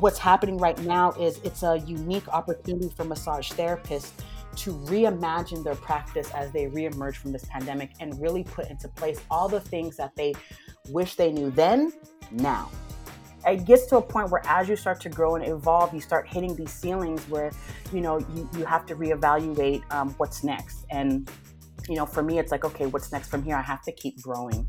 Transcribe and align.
what's 0.00 0.18
happening 0.18 0.58
right 0.58 0.78
now 0.80 1.12
is 1.12 1.38
it's 1.44 1.62
a 1.62 1.78
unique 1.86 2.28
opportunity 2.28 2.92
for 2.96 3.04
massage 3.04 3.50
therapists 3.52 4.12
to 4.56 4.72
reimagine 4.72 5.62
their 5.62 5.74
practice 5.74 6.30
as 6.32 6.50
they 6.52 6.66
reemerge 6.66 7.16
from 7.16 7.32
this 7.32 7.44
pandemic 7.44 7.90
and 8.00 8.20
really 8.20 8.42
put 8.44 8.68
into 8.70 8.88
place 8.88 9.20
all 9.30 9.48
the 9.48 9.60
things 9.60 9.96
that 9.96 10.14
they 10.16 10.34
wish 10.90 11.14
they 11.14 11.30
knew 11.30 11.50
then, 11.50 11.92
now. 12.30 12.70
It 13.46 13.64
gets 13.64 13.86
to 13.86 13.98
a 13.98 14.02
point 14.02 14.30
where 14.30 14.42
as 14.46 14.68
you 14.68 14.76
start 14.76 15.00
to 15.02 15.08
grow 15.08 15.36
and 15.36 15.46
evolve, 15.46 15.94
you 15.94 16.00
start 16.00 16.28
hitting 16.28 16.56
these 16.56 16.72
ceilings 16.72 17.22
where, 17.28 17.52
you 17.92 18.00
know, 18.00 18.18
you, 18.18 18.48
you 18.56 18.64
have 18.64 18.84
to 18.86 18.96
reevaluate 18.96 19.82
um, 19.92 20.10
what's 20.18 20.42
next. 20.42 20.84
And, 20.90 21.30
you 21.88 21.94
know, 21.94 22.04
for 22.04 22.22
me, 22.22 22.38
it's 22.38 22.50
like, 22.50 22.64
okay, 22.64 22.86
what's 22.86 23.12
next 23.12 23.28
from 23.28 23.42
here? 23.44 23.56
I 23.56 23.62
have 23.62 23.82
to 23.82 23.92
keep 23.92 24.20
growing. 24.20 24.68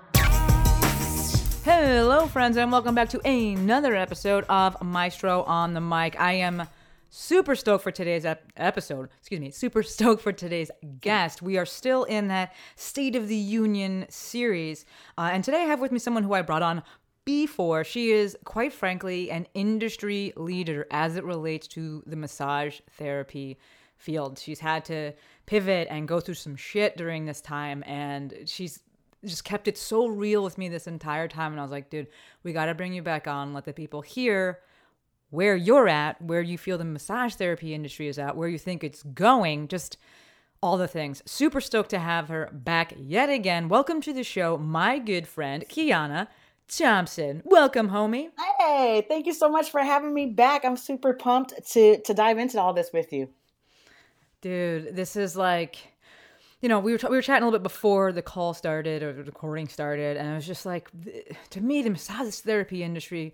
Hello, 1.63 2.25
friends, 2.25 2.57
and 2.57 2.71
welcome 2.71 2.95
back 2.95 3.09
to 3.09 3.19
another 3.23 3.95
episode 3.95 4.45
of 4.49 4.81
Maestro 4.81 5.43
on 5.43 5.75
the 5.75 5.79
mic. 5.79 6.19
I 6.19 6.33
am 6.33 6.67
super 7.11 7.53
stoked 7.53 7.83
for 7.83 7.91
today's 7.91 8.25
ep- 8.25 8.51
episode. 8.57 9.09
Excuse 9.19 9.39
me, 9.39 9.51
super 9.51 9.83
stoked 9.83 10.23
for 10.23 10.31
today's 10.31 10.71
guest. 11.01 11.43
We 11.43 11.59
are 11.59 11.67
still 11.67 12.05
in 12.05 12.29
that 12.29 12.55
State 12.77 13.15
of 13.15 13.27
the 13.27 13.35
Union 13.35 14.07
series, 14.09 14.85
uh, 15.19 15.29
and 15.31 15.43
today 15.43 15.61
I 15.61 15.65
have 15.65 15.79
with 15.79 15.91
me 15.91 15.99
someone 15.99 16.23
who 16.23 16.33
I 16.33 16.41
brought 16.41 16.63
on 16.63 16.81
before. 17.25 17.83
She 17.83 18.09
is, 18.09 18.35
quite 18.43 18.73
frankly, 18.73 19.29
an 19.29 19.45
industry 19.53 20.33
leader 20.35 20.87
as 20.89 21.15
it 21.15 21.23
relates 21.23 21.67
to 21.67 22.01
the 22.07 22.15
massage 22.15 22.79
therapy 22.97 23.59
field. 23.97 24.39
She's 24.39 24.59
had 24.59 24.83
to 24.85 25.13
pivot 25.45 25.89
and 25.91 26.07
go 26.07 26.19
through 26.19 26.33
some 26.33 26.55
shit 26.55 26.97
during 26.97 27.25
this 27.25 27.39
time, 27.39 27.83
and 27.85 28.33
she's 28.47 28.79
just 29.25 29.43
kept 29.43 29.67
it 29.67 29.77
so 29.77 30.07
real 30.07 30.43
with 30.43 30.57
me 30.57 30.69
this 30.69 30.87
entire 30.87 31.27
time. 31.27 31.51
And 31.51 31.59
I 31.59 31.63
was 31.63 31.71
like, 31.71 31.89
dude, 31.89 32.07
we 32.43 32.53
got 32.53 32.65
to 32.65 32.73
bring 32.73 32.93
you 32.93 33.01
back 33.01 33.27
on, 33.27 33.53
let 33.53 33.65
the 33.65 33.73
people 33.73 34.01
hear 34.01 34.59
where 35.29 35.55
you're 35.55 35.87
at, 35.87 36.21
where 36.21 36.41
you 36.41 36.57
feel 36.57 36.77
the 36.77 36.85
massage 36.85 37.35
therapy 37.35 37.73
industry 37.73 38.07
is 38.07 38.19
at, 38.19 38.35
where 38.35 38.49
you 38.49 38.57
think 38.57 38.83
it's 38.83 39.03
going, 39.03 39.67
just 39.67 39.97
all 40.61 40.77
the 40.77 40.87
things. 40.87 41.23
Super 41.25 41.61
stoked 41.61 41.89
to 41.91 41.99
have 41.99 42.27
her 42.27 42.49
back 42.51 42.93
yet 42.97 43.29
again. 43.29 43.69
Welcome 43.69 44.01
to 44.01 44.13
the 44.13 44.23
show, 44.23 44.57
my 44.57 44.99
good 44.99 45.27
friend, 45.27 45.63
Kiana 45.69 46.27
Thompson. 46.67 47.41
Welcome, 47.45 47.89
homie. 47.89 48.29
Hey, 48.59 49.05
thank 49.07 49.25
you 49.25 49.33
so 49.33 49.49
much 49.49 49.71
for 49.71 49.81
having 49.81 50.13
me 50.13 50.27
back. 50.27 50.63
I'm 50.65 50.77
super 50.77 51.13
pumped 51.13 51.53
to 51.71 52.01
to 52.01 52.13
dive 52.13 52.37
into 52.37 52.59
all 52.59 52.73
this 52.73 52.91
with 52.93 53.11
you. 53.11 53.29
Dude, 54.41 54.95
this 54.95 55.15
is 55.15 55.35
like, 55.35 55.77
you 56.61 56.69
know, 56.69 56.79
we 56.79 56.91
were, 56.93 56.99
we 57.09 57.15
were 57.15 57.21
chatting 57.21 57.43
a 57.43 57.45
little 57.45 57.59
bit 57.59 57.63
before 57.63 58.11
the 58.11 58.21
call 58.21 58.53
started 58.53 59.01
or 59.01 59.13
the 59.13 59.23
recording 59.23 59.67
started, 59.67 60.17
and 60.17 60.29
I 60.29 60.35
was 60.35 60.45
just 60.45 60.65
like, 60.65 60.89
to 61.49 61.61
me, 61.61 61.81
the 61.81 61.89
massage 61.89 62.35
therapy 62.35 62.83
industry, 62.83 63.33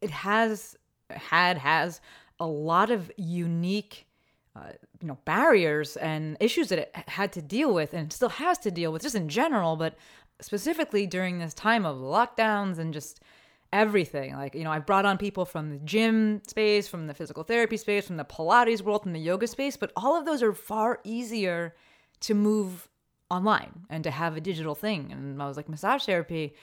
it 0.00 0.10
has 0.10 0.76
had 1.10 1.58
has 1.58 2.00
a 2.38 2.46
lot 2.46 2.90
of 2.90 3.10
unique, 3.16 4.06
uh, 4.54 4.70
you 5.00 5.08
know, 5.08 5.18
barriers 5.24 5.96
and 5.96 6.36
issues 6.38 6.68
that 6.68 6.78
it 6.78 6.94
had 7.08 7.32
to 7.32 7.42
deal 7.42 7.74
with, 7.74 7.94
and 7.94 8.12
still 8.12 8.28
has 8.28 8.58
to 8.58 8.70
deal 8.70 8.92
with, 8.92 9.02
just 9.02 9.16
in 9.16 9.28
general, 9.28 9.74
but 9.74 9.96
specifically 10.40 11.04
during 11.04 11.40
this 11.40 11.54
time 11.54 11.84
of 11.84 11.96
lockdowns 11.96 12.78
and 12.78 12.94
just 12.94 13.20
everything. 13.72 14.36
Like, 14.36 14.54
you 14.54 14.62
know, 14.62 14.70
I've 14.70 14.86
brought 14.86 15.04
on 15.04 15.18
people 15.18 15.44
from 15.44 15.70
the 15.70 15.78
gym 15.78 16.42
space, 16.46 16.86
from 16.86 17.08
the 17.08 17.14
physical 17.14 17.42
therapy 17.42 17.76
space, 17.76 18.06
from 18.06 18.18
the 18.18 18.24
Pilates 18.24 18.82
world, 18.82 19.02
from 19.02 19.12
the 19.12 19.18
yoga 19.18 19.48
space, 19.48 19.76
but 19.76 19.90
all 19.96 20.16
of 20.16 20.24
those 20.24 20.44
are 20.44 20.52
far 20.52 21.00
easier 21.02 21.74
to 22.20 22.34
move 22.34 22.88
online 23.30 23.86
and 23.90 24.04
to 24.04 24.10
have 24.10 24.36
a 24.36 24.40
digital 24.40 24.74
thing. 24.74 25.12
And 25.12 25.42
I 25.42 25.46
was 25.46 25.56
like, 25.56 25.68
massage 25.68 26.04
therapy, 26.04 26.54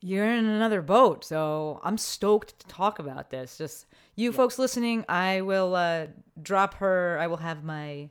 you're 0.00 0.24
in 0.24 0.46
another 0.46 0.82
boat. 0.82 1.24
So 1.24 1.80
I'm 1.82 1.98
stoked 1.98 2.58
to 2.60 2.66
talk 2.66 2.98
about 2.98 3.30
this. 3.30 3.58
Just 3.58 3.86
you 4.16 4.32
folks 4.32 4.58
listening, 4.58 5.04
I 5.08 5.42
will 5.42 5.74
uh, 5.74 6.06
drop 6.42 6.74
her, 6.74 7.18
I 7.20 7.26
will 7.26 7.38
have 7.38 7.64
my 7.64 8.08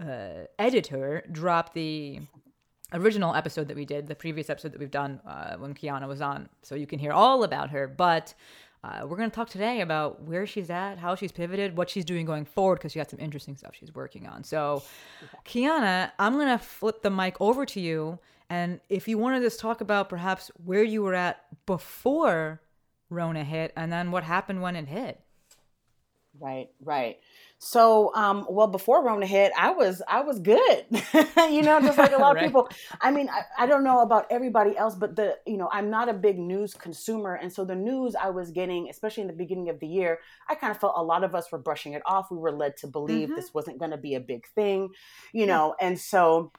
uh, 0.00 0.44
editor 0.58 1.24
drop 1.32 1.72
the 1.72 2.20
original 2.92 3.34
episode 3.34 3.68
that 3.68 3.76
we 3.76 3.84
did, 3.84 4.06
the 4.06 4.14
previous 4.14 4.48
episode 4.50 4.72
that 4.72 4.78
we've 4.78 4.90
done 4.90 5.20
uh, 5.26 5.56
when 5.56 5.74
Kiana 5.74 6.06
was 6.06 6.20
on, 6.20 6.48
so 6.62 6.74
you 6.74 6.86
can 6.86 6.98
hear 6.98 7.12
all 7.12 7.42
about 7.42 7.70
her. 7.70 7.88
But 7.88 8.34
uh, 8.86 9.06
we're 9.06 9.16
going 9.16 9.30
to 9.30 9.34
talk 9.34 9.48
today 9.48 9.80
about 9.80 10.22
where 10.22 10.46
she's 10.46 10.70
at, 10.70 10.98
how 10.98 11.14
she's 11.14 11.32
pivoted, 11.32 11.76
what 11.76 11.90
she's 11.90 12.04
doing 12.04 12.24
going 12.24 12.44
forward, 12.44 12.76
because 12.76 12.92
she 12.92 12.98
got 12.98 13.10
some 13.10 13.18
interesting 13.18 13.56
stuff 13.56 13.74
she's 13.78 13.94
working 13.94 14.26
on. 14.26 14.44
So, 14.44 14.82
Kiana, 15.44 16.12
I'm 16.18 16.34
going 16.34 16.46
to 16.46 16.58
flip 16.58 17.02
the 17.02 17.10
mic 17.10 17.36
over 17.40 17.66
to 17.66 17.80
you. 17.80 18.18
And 18.48 18.80
if 18.88 19.08
you 19.08 19.18
wanted 19.18 19.40
to 19.40 19.46
just 19.46 19.58
talk 19.58 19.80
about 19.80 20.08
perhaps 20.08 20.52
where 20.64 20.84
you 20.84 21.02
were 21.02 21.14
at 21.14 21.44
before 21.66 22.60
Rona 23.10 23.42
hit 23.42 23.72
and 23.76 23.92
then 23.92 24.12
what 24.12 24.22
happened 24.22 24.62
when 24.62 24.76
it 24.76 24.86
hit. 24.86 25.20
Right, 26.38 26.68
right. 26.84 27.16
So, 27.58 28.14
um, 28.14 28.46
well, 28.50 28.66
before 28.66 29.02
Rona 29.02 29.24
hit, 29.26 29.52
I 29.56 29.70
was 29.70 30.02
I 30.06 30.20
was 30.20 30.38
good. 30.40 30.84
you 30.92 31.62
know, 31.62 31.80
just 31.80 31.96
like 31.98 32.12
a 32.12 32.16
lot 32.18 32.34
Right. 32.34 32.44
of 32.44 32.48
people. 32.48 32.68
I 33.00 33.10
mean, 33.10 33.30
I, 33.30 33.42
I 33.58 33.66
don't 33.66 33.84
know 33.84 34.00
about 34.00 34.26
everybody 34.30 34.76
else, 34.76 34.94
but 34.94 35.16
the 35.16 35.38
you 35.46 35.56
know, 35.56 35.68
I'm 35.72 35.88
not 35.88 36.10
a 36.10 36.12
big 36.12 36.38
news 36.38 36.74
consumer, 36.74 37.34
and 37.34 37.50
so 37.50 37.64
the 37.64 37.74
news 37.74 38.14
I 38.14 38.30
was 38.30 38.50
getting, 38.50 38.90
especially 38.90 39.22
in 39.22 39.28
the 39.28 39.32
beginning 39.34 39.70
of 39.70 39.80
the 39.80 39.86
year, 39.86 40.18
I 40.48 40.56
kind 40.56 40.70
of 40.72 40.78
felt 40.78 40.92
a 40.96 41.02
lot 41.02 41.24
of 41.24 41.34
us 41.34 41.50
were 41.50 41.58
brushing 41.58 41.94
it 41.94 42.02
off. 42.04 42.30
We 42.30 42.36
were 42.36 42.52
led 42.52 42.76
to 42.78 42.86
believe 42.86 43.34
this 43.34 43.54
wasn't 43.54 43.78
going 43.78 43.92
to 43.92 43.96
be 43.96 44.14
a 44.14 44.20
big 44.20 44.46
thing, 44.48 44.90
you 45.32 45.46
know, 45.46 45.74
and 45.80 45.98
so. 45.98 46.52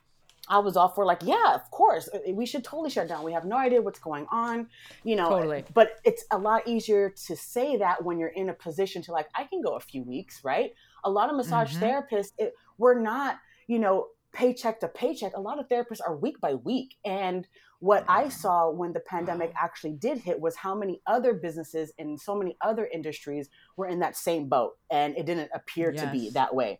I 0.49 0.59
was 0.59 0.77
all 0.77 0.89
for 0.89 1.05
like, 1.05 1.19
yeah, 1.23 1.53
of 1.53 1.69
course, 1.71 2.09
uh, 2.13 2.19
we 2.33 2.45
should 2.45 2.63
totally 2.63 2.89
shut 2.89 3.07
down. 3.07 3.23
We 3.23 3.33
have 3.33 3.45
no 3.45 3.57
idea 3.57 3.81
what's 3.81 3.99
going 3.99 4.27
on, 4.31 4.67
you 5.03 5.15
know. 5.15 5.29
Totally. 5.29 5.65
But 5.73 5.99
it's 6.05 6.25
a 6.31 6.37
lot 6.37 6.67
easier 6.67 7.09
to 7.27 7.35
say 7.35 7.77
that 7.77 8.03
when 8.03 8.17
you're 8.17 8.29
in 8.29 8.49
a 8.49 8.53
position 8.53 9.01
to 9.03 9.11
like, 9.11 9.27
I 9.35 9.43
can 9.43 9.61
go 9.61 9.75
a 9.75 9.79
few 9.79 10.03
weeks, 10.03 10.43
right? 10.43 10.73
A 11.03 11.09
lot 11.09 11.29
of 11.29 11.35
massage 11.35 11.75
Mhm. 11.75 11.81
therapists, 12.09 12.31
it, 12.37 12.53
we're 12.77 12.99
not, 12.99 13.37
you 13.67 13.79
know, 13.79 14.07
paycheck 14.33 14.79
to 14.81 14.87
paycheck. 14.87 15.35
A 15.35 15.41
lot 15.41 15.59
of 15.59 15.67
therapists 15.67 16.01
are 16.05 16.15
week 16.15 16.39
by 16.39 16.53
week, 16.53 16.95
and 17.03 17.47
what 17.79 18.05
I 18.07 18.29
saw 18.29 18.69
when 18.71 18.91
the 18.93 18.99
pandemic 18.99 19.51
actually 19.59 19.93
did 19.93 20.17
hit 20.19 20.39
was 20.39 20.55
how 20.55 20.73
many 20.75 21.01
other 21.05 21.33
businesses 21.33 21.91
in 21.97 22.17
so 22.17 22.35
many 22.35 22.57
other 22.61 22.87
industries 22.87 23.49
were 23.75 23.87
in 23.87 23.99
that 23.99 24.15
same 24.15 24.47
boat, 24.47 24.77
and 24.89 25.15
it 25.17 25.25
didn't 25.25 25.49
appear 25.53 25.91
to 25.91 26.05
be 26.11 26.29
that 26.31 26.53
way. 26.55 26.79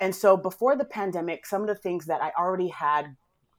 And 0.00 0.14
so 0.14 0.36
before 0.36 0.76
the 0.76 0.84
pandemic, 0.84 1.46
some 1.46 1.62
of 1.62 1.68
the 1.68 1.74
things 1.74 2.06
that 2.06 2.22
I 2.22 2.32
already 2.38 2.68
had 2.68 3.16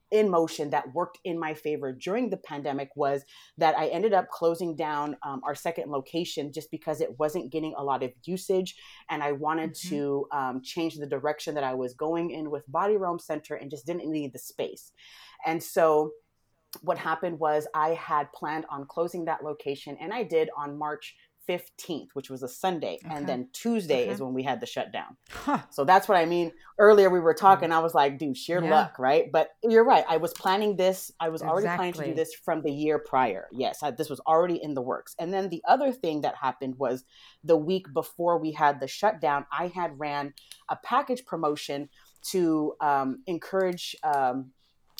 in 0.09 0.29
motion 0.29 0.72
that 0.72 0.94
worked 0.94 1.19
in 1.24 1.40
my 1.40 1.53
favor 1.53 1.94
during 1.94 2.29
the 2.29 2.35
pandemic 2.35 2.90
was 2.97 3.24
that 3.57 3.78
I 3.78 3.88
ended 3.88 4.13
up 4.13 4.28
closing 4.29 4.75
down 4.75 5.16
um, 5.24 5.40
our 5.46 5.56
second 5.56 5.90
location 5.90 6.51
just 6.51 6.69
because 6.69 7.00
it 7.00 7.18
wasn't 7.18 7.50
getting 7.50 7.74
a 7.78 7.84
lot 7.84 8.04
of 8.04 8.12
usage. 8.25 8.75
And 9.10 9.24
I 9.24 9.31
wanted 9.31 9.71
Mhm. 9.71 9.89
to 9.89 10.27
um, 10.33 10.62
change 10.62 10.98
the 10.98 11.07
direction 11.07 11.56
that 11.56 11.63
I 11.63 11.75
was 11.75 11.94
going 11.94 12.31
in 12.31 12.51
with 12.51 12.69
Body 12.69 12.98
Realm 12.98 13.19
Center 13.19 13.56
and 13.56 13.71
just 13.71 13.86
didn't 13.86 14.12
need 14.12 14.33
the 14.33 14.39
space. 14.39 14.92
And 15.45 15.63
so 15.63 16.12
what 16.81 16.98
happened 16.98 17.39
was 17.39 17.68
I 17.74 17.89
had 17.89 18.31
planned 18.33 18.65
on 18.69 18.88
closing 18.88 19.25
that 19.25 19.44
location, 19.44 19.98
and 20.00 20.13
I 20.13 20.24
did 20.24 20.50
on 20.57 20.77
March 20.77 21.15
15th, 21.49 22.09
which 22.13 22.29
was 22.29 22.43
a 22.43 22.47
Sunday. 22.47 22.99
Okay. 23.05 23.15
And 23.15 23.27
then 23.27 23.49
Tuesday 23.53 24.03
Okay. 24.03 24.09
is 24.11 24.21
when 24.21 24.33
we 24.33 24.43
had 24.43 24.59
the 24.59 24.65
shutdown. 24.65 25.17
Huh. 25.29 25.59
So 25.71 25.83
that's 25.85 26.07
what 26.07 26.17
I 26.17 26.25
mean. 26.25 26.51
Earlier 26.77 27.09
we 27.09 27.19
were 27.19 27.33
talking, 27.33 27.71
I 27.71 27.79
was 27.79 27.93
like, 27.93 28.17
dude, 28.17 28.38
sheer 28.38 28.63
Yeah. 28.63 28.69
luck, 28.69 28.99
right? 28.99 29.31
But 29.31 29.49
you're 29.63 29.83
right. 29.83 30.05
I 30.07 30.17
was 30.17 30.33
planning 30.33 30.75
this. 30.77 31.11
I 31.19 31.29
was 31.29 31.41
already 31.41 31.67
planning 31.67 31.93
to 31.93 32.05
do 32.05 32.13
this 32.13 32.33
from 32.33 32.61
the 32.61 32.71
year 32.71 32.99
prior. 32.99 33.47
Yes, 33.51 33.81
I, 33.83 33.91
this 33.91 34.09
was 34.09 34.19
already 34.21 34.61
in 34.61 34.73
the 34.73 34.81
works. 34.81 35.15
And 35.19 35.33
then 35.33 35.49
the 35.49 35.63
other 35.67 35.91
thing 35.91 36.21
that 36.21 36.35
happened 36.35 36.75
was 36.77 37.03
the 37.43 37.57
week 37.57 37.88
before 37.93 38.38
we 38.38 38.51
had 38.51 38.79
the 38.79 38.88
shutdown, 38.88 39.45
I 39.51 39.67
had 39.67 39.99
ran 39.99 40.33
a 40.69 40.75
package 40.75 41.25
promotion 41.25 41.89
to 42.31 42.75
um, 42.81 43.23
encourage. 43.27 43.95
Um, 44.03 44.51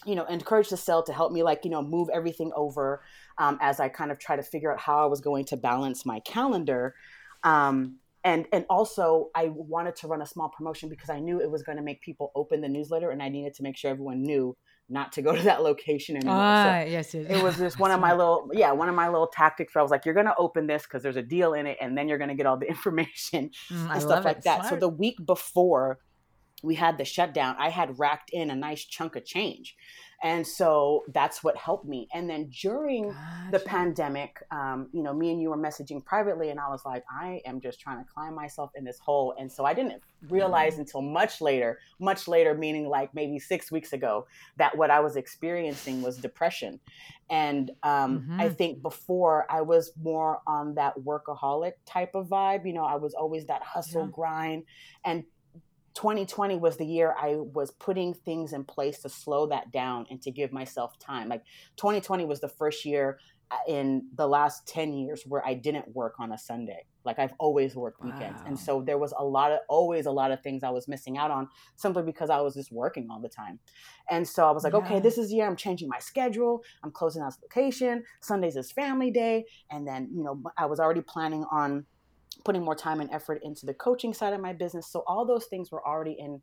you 0.06 0.16
know, 0.16 0.26
encourage 0.26 0.70
the 0.70 0.78
cell 0.78 1.04
to 1.04 1.14
help 1.14 1.32
me, 1.32 1.44
like, 1.44 1.64
you 1.64 1.70
know, 1.72 1.82
move 1.82 2.10
everything 2.14 2.52
over 2.56 3.02
um, 3.38 3.58
as 3.62 3.80
I 3.80 3.90
kind 3.90 4.12
of 4.12 4.18
try 4.20 4.36
to 4.36 4.44
figure 4.44 4.72
out 4.72 4.80
how 4.80 5.04
I 5.04 5.06
was 5.06 5.22
going 5.22 5.46
to 5.46 5.58
balance 5.58 6.06
my 6.06 6.20
calendar. 6.22 6.96
Um, 7.44 7.98
and 8.24 8.46
and 8.54 8.66
also 8.70 9.30
I 9.34 9.50
wanted 9.50 9.96
to 9.98 10.08
run 10.08 10.22
a 10.22 10.28
small 10.28 10.50
promotion 10.50 10.90
because 10.90 11.10
I 11.10 11.20
knew 11.20 11.42
it 11.42 11.50
was 11.50 11.64
going 11.64 11.78
to 11.78 11.84
make 11.84 12.02
people 12.02 12.32
open 12.36 12.62
the 12.62 12.70
newsletter, 12.70 13.10
and 13.10 13.22
I 13.22 13.30
needed 13.30 13.56
to 13.56 13.64
make 13.64 13.76
sure 13.78 13.90
everyone 13.90 14.22
knew 14.22 14.56
not 14.90 15.12
to 15.14 15.22
go 15.24 15.36
to 15.36 15.42
that 15.44 15.64
location 15.70 16.16
anymore. 16.18 16.36
Ah, 16.38 16.64
so 16.84 16.90
yes, 16.90 17.14
yes. 17.16 17.26
it 17.30 17.42
was 17.42 17.58
just 17.58 17.80
one 17.86 17.90
of 17.90 18.00
my 18.00 18.12
little 18.14 18.48
yeah 18.54 18.72
one 18.74 18.90
of 18.90 18.94
my 18.96 19.08
little 19.10 19.26
tactics 19.26 19.74
where 19.74 19.80
I 19.80 19.84
was 19.84 19.90
like, 19.90 20.06
you're 20.06 20.14
going 20.14 20.28
to 20.28 20.36
open 20.38 20.68
this 20.68 20.84
because 20.84 21.02
there's 21.02 21.16
a 21.16 21.24
deal 21.24 21.54
in 21.56 21.66
it, 21.66 21.80
and 21.82 21.98
then 21.98 22.08
you're 22.08 22.20
going 22.20 22.30
to 22.30 22.36
get 22.36 22.46
all 22.46 22.58
the 22.58 22.68
information 22.76 23.50
Mm, 23.72 23.76
and 23.76 23.88
love 23.90 24.02
stuff 24.02 24.26
like 24.26 24.38
it. 24.38 24.44
that. 24.44 24.70
So 24.70 24.76
the 24.76 24.90
week 24.90 25.16
before 25.26 25.98
we 26.64 26.76
had 26.76 26.98
the 26.98 27.06
shutdown, 27.06 27.56
I 27.58 27.70
had 27.70 27.98
racked 28.00 28.30
in 28.32 28.50
a 28.50 28.56
nice 28.56 28.86
chunk 28.86 29.16
of 29.16 29.26
change. 29.26 29.76
And 30.24 30.46
so 30.46 31.04
that's 31.12 31.44
what 31.44 31.58
helped 31.58 31.88
me. 31.88 32.08
And 32.14 32.30
then 32.30 32.52
during 32.62 33.16
the 33.52 33.58
pandemic, 33.60 34.38
um, 34.52 34.88
you 34.94 35.02
know, 35.02 35.14
me 35.16 35.32
and 35.32 35.42
you 35.42 35.50
were 35.50 35.58
messaging 35.58 36.06
privately, 36.06 36.52
and 36.52 36.60
I 36.60 36.70
was 36.70 36.84
like, 36.86 37.04
I 37.12 37.42
am 37.44 37.60
just 37.60 37.80
trying 37.80 37.98
to 37.98 38.06
climb 38.14 38.36
myself 38.36 38.70
in 38.76 38.84
this 38.84 39.00
hole. 39.00 39.34
And 39.40 39.52
so 39.52 39.66
I 39.66 39.74
didn't 39.74 40.04
realize 40.30 40.74
Mm-hmm. 40.74 40.82
until 40.82 41.02
much 41.02 41.42
later, 41.42 41.80
much 42.00 42.28
later, 42.28 42.54
meaning 42.54 42.88
like 42.88 43.16
maybe 43.16 43.40
six 43.40 43.72
weeks 43.72 43.94
ago, 43.94 44.28
that 44.58 44.78
what 44.78 44.92
I 44.92 45.00
was 45.00 45.16
experiencing 45.16 46.04
was 46.04 46.18
depression. 46.18 46.80
And 47.32 47.72
um, 47.82 48.30
I 48.38 48.50
Mhm. 48.50 48.58
think 48.58 48.82
before 48.84 49.48
I 49.50 49.62
was 49.62 49.92
more 50.00 50.42
on 50.46 50.76
that 50.76 50.94
workaholic 51.00 51.74
type 51.88 52.14
of 52.14 52.28
vibe. 52.28 52.68
You 52.68 52.74
know, 52.74 52.86
I 52.86 52.98
was 52.98 53.16
always 53.16 53.48
that 53.48 53.64
hustle, 53.64 54.06
Yeah. 54.06 54.12
grind. 54.12 54.64
And 55.04 55.24
2020 55.94 56.58
was 56.58 56.78
the 56.78 56.86
year 56.86 57.16
I 57.20 57.36
was 57.36 57.72
putting 57.72 58.14
things 58.14 58.54
in 58.54 58.64
place 58.64 59.00
to 59.00 59.10
slow 59.10 59.48
that 59.48 59.72
down 59.72 60.06
and 60.10 60.22
to 60.22 60.32
give 60.32 60.52
myself 60.52 60.98
time. 61.00 61.30
Like 61.30 61.44
2020 61.78 62.26
was 62.26 62.40
the 62.40 62.48
first 62.48 62.86
year 62.86 63.20
uh, 63.52 63.58
in 63.68 64.08
the 64.16 64.28
last 64.28 64.66
10 64.68 64.94
years 64.94 65.24
where 65.28 65.46
I 65.46 65.54
didn't 65.54 65.94
work 65.94 66.16
on 66.20 66.32
a 66.32 66.38
Sunday. 66.38 66.86
Like 67.04 67.20
I've 67.20 67.34
always 67.40 67.76
worked 67.76 68.02
weekends. 68.02 68.40
Wow. 68.42 68.48
And 68.48 68.60
so 68.60 68.82
there 68.82 68.98
was 68.98 69.14
a 69.18 69.24
lot 69.24 69.52
of 69.52 69.60
always 69.68 70.06
a 70.06 70.12
lot 70.12 70.32
of 70.32 70.42
things 70.42 70.64
I 70.64 70.70
was 70.70 70.88
missing 70.88 71.18
out 71.18 71.32
on 71.32 71.50
simply 71.76 72.04
because 72.04 72.30
I 72.30 72.40
was 72.40 72.54
just 72.54 72.72
working 72.72 73.08
all 73.12 73.20
the 73.20 73.28
time. 73.28 73.60
And 74.10 74.26
so 74.26 74.48
I 74.48 74.52
was 74.52 74.64
like, 74.64 74.74
okay, 74.74 75.00
this 75.00 75.18
is 75.18 75.30
the 75.30 75.36
year 75.36 75.48
I'm 75.48 75.56
changing 75.56 75.90
my 75.90 76.00
schedule. 76.00 76.64
I'm 76.84 76.92
closing 76.92 77.22
out 77.24 77.34
location. 77.42 78.04
Sundays 78.22 78.56
is 78.56 78.72
family 78.72 79.12
day. 79.12 79.46
And 79.70 79.86
then, 79.86 80.10
you 80.14 80.24
know, 80.24 80.42
I 80.58 80.66
was 80.68 80.80
already 80.80 81.02
planning 81.02 81.44
on 81.52 81.86
putting 82.44 82.64
more 82.64 82.76
time 82.76 83.02
and 83.02 83.12
effort 83.12 83.42
into 83.44 83.66
the 83.66 83.74
coaching 83.74 84.14
side 84.14 84.34
of 84.34 84.42
my 84.42 84.54
business. 84.54 84.88
So 84.88 85.04
all 85.08 85.26
those 85.26 85.46
things 85.46 85.72
were 85.72 85.86
already 85.86 86.16
in 86.20 86.42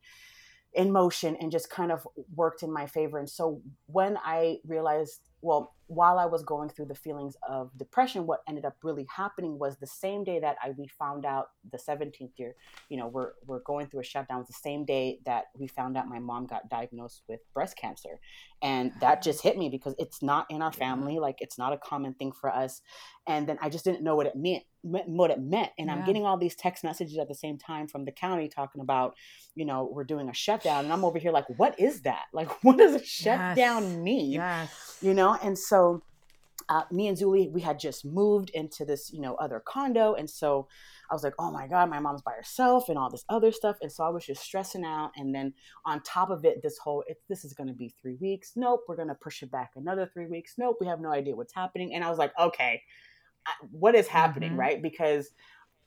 in 0.75 0.93
motion 0.93 1.37
and 1.41 1.51
just 1.51 1.71
kind 1.71 1.91
of 1.91 2.07
worked 2.35 2.63
in 2.63 2.71
my 2.71 2.87
favor. 2.87 3.19
And 3.19 3.29
so 3.29 3.63
when 3.87 4.19
I 4.23 4.59
realized, 4.67 5.21
well, 5.41 5.75
while 5.89 6.19
I 6.19 6.27
was 6.27 6.43
going 6.43 6.69
through 6.69 6.85
the 6.87 6.95
feelings 6.95 7.35
of 7.49 7.71
depression, 7.77 8.27
what 8.27 8.41
ended 8.47 8.65
up 8.65 8.77
really 8.83 9.07
happening 9.15 9.59
was 9.59 9.77
the 9.79 9.87
same 9.87 10.23
day 10.23 10.39
that 10.39 10.57
I 10.63 10.71
we 10.77 10.87
found 10.87 11.25
out 11.25 11.49
the 11.73 11.79
17th 11.79 12.33
year, 12.37 12.55
you 12.91 12.99
know, 12.99 13.09
we're 13.09 13.33
we're 13.47 13.61
going 13.61 13.87
through 13.89 14.01
a 14.01 14.05
shutdown. 14.05 14.45
The 14.47 14.53
same 14.53 14.85
day 14.85 15.19
that 15.25 15.47
we 15.59 15.67
found 15.67 15.97
out 15.97 16.07
my 16.07 16.19
mom 16.19 16.47
got 16.47 16.69
diagnosed 16.69 17.23
with 17.29 17.41
breast 17.55 17.77
cancer. 17.77 18.21
And 18.61 18.93
that 19.01 19.23
just 19.23 19.43
hit 19.43 19.57
me 19.57 19.69
because 19.69 19.95
it's 19.99 20.21
not 20.21 20.47
in 20.51 20.63
our 20.63 20.73
family, 20.73 21.19
like 21.19 21.37
it's 21.41 21.59
not 21.59 21.73
a 21.73 21.79
common 21.79 22.15
thing 22.15 22.33
for 22.33 22.51
us. 22.51 22.83
And 23.27 23.47
then 23.49 23.57
I 23.63 23.69
just 23.69 23.85
didn't 23.85 24.03
know 24.03 24.17
what 24.17 24.27
it 24.27 24.35
meant, 24.37 24.65
what 24.83 25.31
it 25.31 25.41
meant. 25.41 25.71
And 25.79 25.91
I'm 25.91 26.05
getting 26.05 26.25
all 26.27 26.37
these 26.37 26.57
text 26.57 26.83
messages 26.83 27.19
at 27.19 27.29
the 27.29 27.35
same 27.35 27.57
time 27.57 27.87
from 27.87 28.05
the 28.05 28.11
county 28.11 28.49
talking 28.49 28.81
about, 28.81 29.15
you 29.55 29.65
know, 29.65 29.89
we're 29.93 30.05
doing 30.05 30.29
a 30.29 30.35
shutdown. 30.35 30.85
And 30.85 30.93
I'm 30.93 31.05
over 31.05 31.19
here 31.19 31.31
like, 31.31 31.47
what 31.57 31.79
is 31.79 32.03
that? 32.03 32.25
Like, 32.33 32.51
what 32.65 32.79
does 32.79 32.95
a 32.95 33.05
shutdown 33.05 33.85
Yes. 33.85 33.97
mean? 34.03 34.33
Yes. 34.33 34.99
you 35.01 35.15
know 35.15 35.39
and 35.45 35.57
so 35.57 35.78
uh, 36.69 36.85
me 36.91 37.09
and 37.09 37.17
Zuli, 37.17 37.51
we 37.51 37.63
had 37.63 37.79
just 37.79 38.05
moved 38.05 38.51
into 38.51 38.85
this, 38.85 39.11
you 39.13 39.21
know, 39.23 39.35
other 39.37 39.61
condo, 39.73 40.15
and 40.15 40.29
so 40.29 40.69
I 41.11 41.15
was 41.15 41.23
like, 41.25 41.35
"Oh 41.39 41.51
my 41.51 41.67
god, 41.67 41.89
my 41.89 42.01
mom's 42.01 42.23
by 42.23 42.33
herself 42.33 42.89
and 42.89 42.99
all 42.99 43.11
this 43.11 43.25
other 43.29 43.53
stuff," 43.53 43.77
and 43.83 43.91
so 43.91 44.05
I 44.05 44.11
was 44.11 44.27
just 44.27 44.43
stressing 44.43 44.85
out. 44.85 45.11
And 45.17 45.35
then 45.35 45.55
on 45.87 46.03
top 46.03 46.31
of 46.31 46.45
it, 46.45 46.63
this 46.63 46.79
whole 46.79 47.03
it, 47.09 47.19
this 47.29 47.45
is 47.45 47.55
going 47.55 47.69
to 47.69 47.75
be 47.85 47.89
three 48.01 48.17
weeks. 48.21 48.53
Nope, 48.57 48.83
we're 48.89 48.97
going 49.03 49.15
to 49.15 49.15
push 49.27 49.43
it 49.43 49.51
back 49.51 49.71
another 49.77 50.11
three 50.13 50.27
weeks. 50.27 50.55
Nope, 50.59 50.77
we 50.81 50.87
have 50.87 51.01
no 51.01 51.11
idea 51.11 51.35
what's 51.37 51.55
happening. 51.55 51.95
And 51.95 52.05
I 52.05 52.11
was 52.11 52.19
like, 52.19 52.33
"Okay, 52.39 52.83
what 53.71 53.95
is 53.95 54.07
happening?" 54.09 54.53
Mhm. 54.53 54.59
Right? 54.65 54.83
Because 54.83 55.31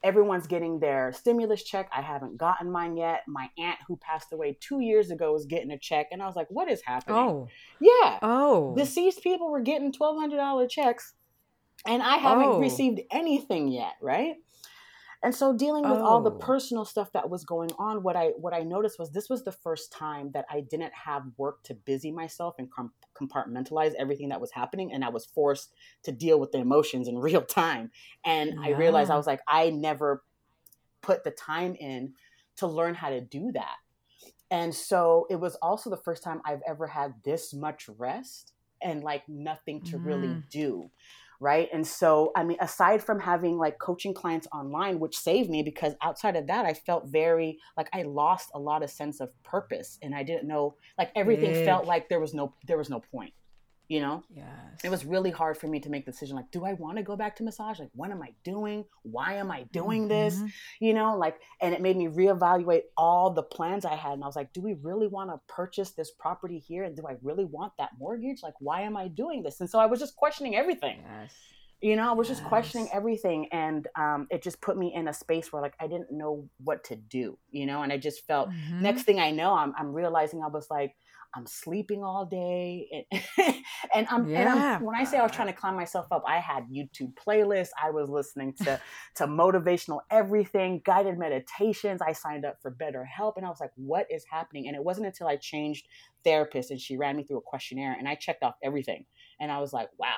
everyone's 0.03 0.47
getting 0.47 0.79
their 0.79 1.11
stimulus 1.13 1.63
check. 1.63 1.89
I 1.95 2.01
haven't 2.01 2.37
gotten 2.37 2.71
mine 2.71 2.97
yet. 2.97 3.21
My 3.27 3.49
aunt, 3.57 3.79
who 3.87 3.97
passed 3.97 4.31
away 4.33 4.57
two 4.59 4.79
years 4.79 5.11
ago, 5.11 5.35
is 5.35 5.45
getting 5.45 5.71
a 5.71 5.77
check, 5.77 6.07
and 6.11 6.21
I 6.21 6.25
was 6.27 6.35
like, 6.35 6.47
"What 6.49 6.69
is 6.69 6.81
happening?" 6.81 7.17
Oh. 7.17 7.47
yeah 7.79 8.19
Oh. 8.21 8.73
deceased 8.75 9.21
people 9.23 9.49
were 9.51 9.61
getting 9.61 9.91
twelve 9.91 10.17
hundred 10.17 10.37
dollar 10.37 10.67
checks, 10.67 11.13
and 11.85 12.01
I 12.01 12.17
haven't 12.17 12.45
Oh. 12.47 12.59
received 12.59 13.01
anything 13.11 13.67
yet, 13.67 13.93
right? 14.01 14.35
And 15.23 15.35
so 15.35 15.53
dealing 15.55 15.87
with 15.87 15.99
all 15.99 16.21
the 16.21 16.31
Oh. 16.31 16.37
personal 16.37 16.83
stuff 16.83 17.11
that 17.11 17.29
was 17.29 17.45
going 17.45 17.71
on, 17.77 18.01
what 18.01 18.15
I 18.15 18.29
what 18.37 18.53
I 18.55 18.63
noticed 18.63 18.97
was 18.97 19.11
this 19.11 19.29
was 19.29 19.43
the 19.43 19.51
first 19.51 19.91
time 19.91 20.31
that 20.31 20.45
I 20.49 20.61
didn't 20.61 20.93
have 20.93 21.23
work 21.37 21.61
to 21.63 21.75
busy 21.75 22.11
myself 22.11 22.55
and 22.57 22.71
com- 22.71 22.93
compartmentalize 23.13 23.93
everything 23.95 24.29
that 24.29 24.41
was 24.41 24.51
happening, 24.51 24.91
and 24.91 25.05
I 25.05 25.09
was 25.09 25.25
forced 25.25 25.73
to 26.03 26.11
deal 26.11 26.39
with 26.39 26.51
the 26.51 26.57
emotions 26.57 27.07
in 27.07 27.17
real 27.29 27.43
time. 27.43 27.91
And 28.25 28.59
I 28.61 28.69
realized 28.71 29.11
I 29.11 29.17
was 29.17 29.27
like, 29.27 29.41
I 29.47 29.69
never 29.69 30.23
put 31.01 31.23
the 31.23 31.31
time 31.31 31.75
in 31.75 32.13
to 32.57 32.67
learn 32.67 32.95
how 32.95 33.09
to 33.09 33.21
do 33.21 33.51
that. 33.51 33.75
And 34.49 34.73
so 34.75 35.27
it 35.29 35.37
was 35.37 35.55
also 35.61 35.89
the 35.89 35.97
first 35.97 36.23
time 36.23 36.41
I've 36.45 36.61
ever 36.67 36.87
had 36.87 37.13
this 37.23 37.53
much 37.53 37.87
rest 37.97 38.53
and 38.81 39.03
like 39.03 39.27
nothing 39.29 39.81
to 39.83 39.97
really 39.99 40.27
Mm. 40.29 40.49
do. 40.49 40.91
Right. 41.43 41.69
And 41.73 41.87
so, 41.87 42.31
I 42.35 42.43
mean, 42.43 42.57
aside 42.61 43.03
from 43.03 43.19
having 43.19 43.57
like 43.57 43.79
coaching 43.79 44.13
clients 44.13 44.47
online, 44.53 44.99
which 44.99 45.17
saved 45.17 45.49
me 45.49 45.63
because 45.63 45.95
outside 46.03 46.35
of 46.35 46.45
that, 46.45 46.67
I 46.67 46.75
felt 46.75 47.07
very 47.07 47.57
like 47.75 47.89
I 47.93 48.03
lost 48.03 48.51
a 48.53 48.59
lot 48.59 48.83
of 48.83 48.91
sense 48.91 49.19
of 49.19 49.29
purpose 49.41 49.97
and 50.03 50.13
I 50.13 50.21
didn't 50.21 50.47
know, 50.47 50.75
like 50.99 51.09
everything 51.15 51.53
Big. 51.53 51.65
felt 51.65 51.87
like 51.87 52.09
there 52.09 52.19
was 52.19 52.35
no, 52.35 52.53
there 52.67 52.77
was 52.77 52.91
no 52.91 52.99
point, 52.99 53.33
you 53.93 53.99
know? 53.99 54.23
Yes. 54.33 54.47
it 54.85 54.89
was 54.89 55.03
really 55.13 55.31
hard 55.31 55.55
for 55.57 55.67
me 55.67 55.79
to 55.81 55.89
make 55.93 56.05
the 56.05 56.11
decision 56.11 56.35
like 56.39 56.49
do 56.57 56.61
i 56.65 56.73
want 56.83 56.95
to 56.97 57.03
go 57.03 57.15
back 57.21 57.33
to 57.37 57.43
massage 57.43 57.77
like 57.83 57.89
what 57.93 58.09
am 58.15 58.21
i 58.23 58.31
doing 58.51 58.85
why 59.03 59.29
am 59.43 59.49
i 59.51 59.61
doing 59.79 60.07
this 60.07 60.35
Mhm. 60.39 60.51
you 60.79 60.93
know 60.97 61.09
like 61.23 61.35
and 61.61 61.73
it 61.75 61.81
made 61.87 61.97
me 61.97 62.07
reevaluate 62.07 62.83
all 62.97 63.25
the 63.39 63.43
plans 63.43 63.83
i 63.85 63.95
had 63.95 64.13
and 64.13 64.23
i 64.23 64.27
was 64.31 64.37
like 64.41 64.51
do 64.53 64.61
we 64.61 64.73
really 64.89 65.07
want 65.15 65.29
to 65.29 65.37
purchase 65.59 65.91
this 65.99 66.09
property 66.23 66.57
here 66.69 66.83
and 66.85 66.95
do 66.95 67.03
i 67.07 67.15
really 67.21 67.45
want 67.57 67.73
that 67.79 67.91
mortgage 67.99 68.39
like 68.47 68.53
why 68.59 68.79
am 68.89 68.95
i 68.95 69.07
doing 69.23 69.43
this 69.43 69.59
and 69.61 69.69
so 69.69 69.77
i 69.79 69.85
was 69.85 69.99
just 69.99 70.15
questioning 70.15 70.55
everything 70.55 70.97
Yes. 71.19 71.33
you 71.81 71.95
know 71.97 72.07
i 72.09 72.13
was 72.13 72.27
just 72.33 72.43
questioning 72.45 72.87
everything 72.93 73.39
and 73.51 73.81
um, 74.03 74.21
it 74.33 74.41
just 74.47 74.59
put 74.67 74.75
me 74.83 74.87
in 74.99 75.07
a 75.09 75.13
space 75.23 75.51
where 75.51 75.61
like 75.61 75.75
i 75.83 75.87
didn't 75.87 76.11
know 76.21 76.33
what 76.63 76.83
to 76.89 76.95
do 76.95 77.37
you 77.51 77.65
know 77.65 77.81
and 77.83 77.91
i 77.91 77.97
just 77.97 78.25
felt 78.25 78.49
Mhm. 78.49 78.81
next 78.89 79.03
thing 79.03 79.19
i 79.19 79.31
know 79.39 79.51
i'm, 79.61 79.73
I'm 79.77 79.91
realizing 80.01 80.41
i 80.43 80.47
was 80.47 80.67
like 80.77 80.95
i'm 81.35 81.45
sleeping 81.45 82.03
all 82.03 82.25
day 82.25 83.05
and, 83.11 83.23
and 83.95 84.07
i'm 84.09 84.21
and 84.21 84.29
Yeah. 84.31 84.77
I'm, 84.77 84.85
when 84.85 84.95
i 84.95 85.03
say 85.03 85.17
i 85.17 85.23
was 85.23 85.31
trying 85.31 85.47
to 85.47 85.53
climb 85.53 85.75
myself 85.75 86.07
up 86.11 86.23
i 86.27 86.37
had 86.37 86.67
youtube 86.69 87.13
playlists 87.15 87.69
i 87.81 87.89
was 87.89 88.09
listening 88.09 88.53
to 88.63 88.79
to 89.15 89.27
motivational 89.27 89.99
everything 90.09 90.81
guided 90.85 91.17
meditations 91.17 92.01
i 92.01 92.11
signed 92.11 92.45
up 92.45 92.57
for 92.61 92.71
better 92.71 93.05
help 93.05 93.37
and 93.37 93.45
i 93.45 93.49
was 93.49 93.59
like 93.59 93.71
what 93.75 94.05
is 94.09 94.25
happening 94.29 94.67
and 94.67 94.75
it 94.75 94.83
wasn't 94.83 95.05
until 95.05 95.27
i 95.27 95.35
changed 95.35 95.87
therapist 96.23 96.71
and 96.71 96.79
she 96.79 96.97
ran 96.97 97.15
me 97.15 97.23
through 97.23 97.37
a 97.37 97.41
questionnaire 97.41 97.95
and 97.97 98.07
i 98.07 98.15
checked 98.15 98.43
off 98.43 98.55
everything 98.63 99.05
and 99.39 99.51
i 99.51 99.59
was 99.59 99.73
like 99.73 99.89
wow 99.97 100.15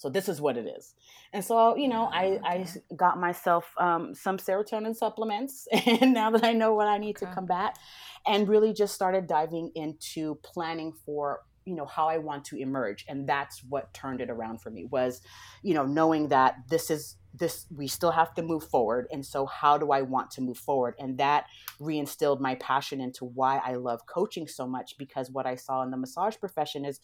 so 0.00 0.08
this 0.08 0.30
is 0.30 0.40
what 0.40 0.56
it 0.56 0.66
is. 0.66 0.94
And 1.34 1.44
so 1.44 1.76
you 1.76 1.88
know 1.88 2.08
i 2.12 2.40
i 2.42 2.66
got 2.96 3.18
myself 3.18 3.64
um, 3.78 4.14
some 4.14 4.38
serotonin 4.38 4.96
supplements 4.96 5.68
and 5.86 6.14
now 6.14 6.30
that 6.30 6.42
i 6.42 6.52
know 6.52 6.74
what 6.74 6.88
i 6.88 6.98
need 6.98 7.16
to 7.18 7.26
combat 7.26 7.78
and 8.26 8.48
really 8.48 8.72
just 8.72 8.94
started 8.94 9.26
diving 9.26 9.70
into 9.74 10.36
planning 10.42 10.92
for 11.04 11.40
you 11.70 11.76
know 11.76 11.86
how 11.86 12.08
i 12.08 12.18
want 12.18 12.44
to 12.46 12.56
emerge. 12.56 13.06
And 13.08 13.28
that's 13.28 13.62
what 13.64 13.94
turned 13.94 14.20
it 14.20 14.28
around 14.28 14.60
for 14.60 14.70
me 14.70 14.84
was 14.84 15.22
you 15.62 15.72
know 15.72 15.86
knowing 15.86 16.28
that 16.28 16.56
this 16.68 16.90
is 16.90 17.16
this 17.32 17.66
we 17.74 17.86
still 17.86 18.10
have 18.10 18.34
to 18.34 18.42
move 18.42 18.64
forward. 18.64 19.06
And 19.12 19.24
so 19.24 19.46
how 19.46 19.78
do 19.78 19.92
i 19.92 20.02
want 20.02 20.30
to 20.32 20.40
move 20.40 20.58
forward? 20.58 20.94
And 20.98 21.16
that 21.18 21.46
reinstilled 21.80 22.40
my 22.40 22.56
passion 22.56 23.00
into 23.00 23.24
why 23.24 23.60
i 23.64 23.74
love 23.74 24.04
coaching 24.06 24.48
so 24.48 24.66
much 24.66 24.98
because 24.98 25.30
what 25.30 25.46
i 25.46 25.54
saw 25.54 25.82
in 25.82 25.90
the 25.90 25.96
massage 25.96 26.36
profession 26.36 26.84
is 26.84 27.00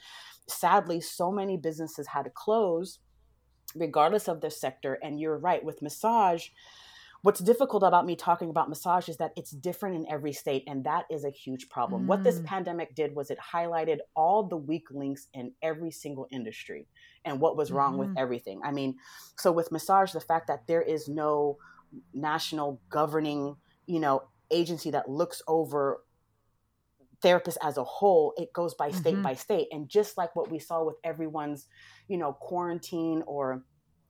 sadly 0.48 1.00
so 1.00 1.30
many 1.30 1.56
businesses 1.56 2.08
had 2.08 2.24
to 2.24 2.30
close 2.30 2.98
regardless 3.74 4.28
of 4.28 4.40
their 4.40 4.50
sector. 4.50 4.98
And 5.02 5.20
you're 5.20 5.38
right 5.38 5.64
with 5.64 5.82
massage 5.82 6.48
what's 7.26 7.40
difficult 7.40 7.82
about 7.82 8.06
me 8.06 8.14
talking 8.14 8.50
about 8.50 8.68
massage 8.68 9.08
is 9.08 9.16
that 9.16 9.32
it's 9.36 9.50
different 9.50 9.96
in 9.96 10.06
every 10.08 10.32
state 10.32 10.62
and 10.68 10.84
that 10.84 11.06
is 11.10 11.24
a 11.24 11.30
huge 11.30 11.68
problem 11.68 12.06
what 12.06 12.22
this 12.22 12.38
Mm. 12.38 12.44
pandemic 12.44 12.94
did 12.94 13.16
was 13.16 13.32
it 13.32 13.38
highlighted 13.52 13.98
all 14.14 14.44
the 14.44 14.56
weak 14.56 14.84
links 14.92 15.26
in 15.34 15.52
every 15.60 15.90
single 15.90 16.28
industry 16.30 16.86
and 17.24 17.40
what 17.40 17.56
was 17.56 17.72
wrong 17.72 17.98
with 17.98 18.10
Mhm. 18.10 18.18
everything 18.24 18.60
i 18.62 18.70
mean 18.70 18.96
so 19.36 19.50
with 19.50 19.72
massage 19.72 20.12
the 20.12 20.20
fact 20.20 20.46
that 20.46 20.68
there 20.68 20.82
is 20.82 21.08
no 21.08 21.58
national 22.14 22.80
governing 22.90 23.56
you 23.86 23.98
know 23.98 24.22
agency 24.52 24.90
that 24.92 25.10
looks 25.10 25.42
over 25.48 26.04
therapists 27.22 27.56
as 27.60 27.76
a 27.76 27.82
whole 27.84 28.34
it 28.36 28.52
goes 28.52 28.74
by 28.74 28.90
state 28.92 29.16
Mhm. 29.16 29.22
by 29.24 29.34
state 29.34 29.66
and 29.72 29.88
just 29.88 30.16
like 30.16 30.36
what 30.36 30.48
we 30.48 30.60
saw 30.60 30.84
with 30.84 30.96
everyone's 31.02 31.66
you 32.06 32.18
know 32.18 32.32
quarantine 32.34 33.24
or 33.26 33.64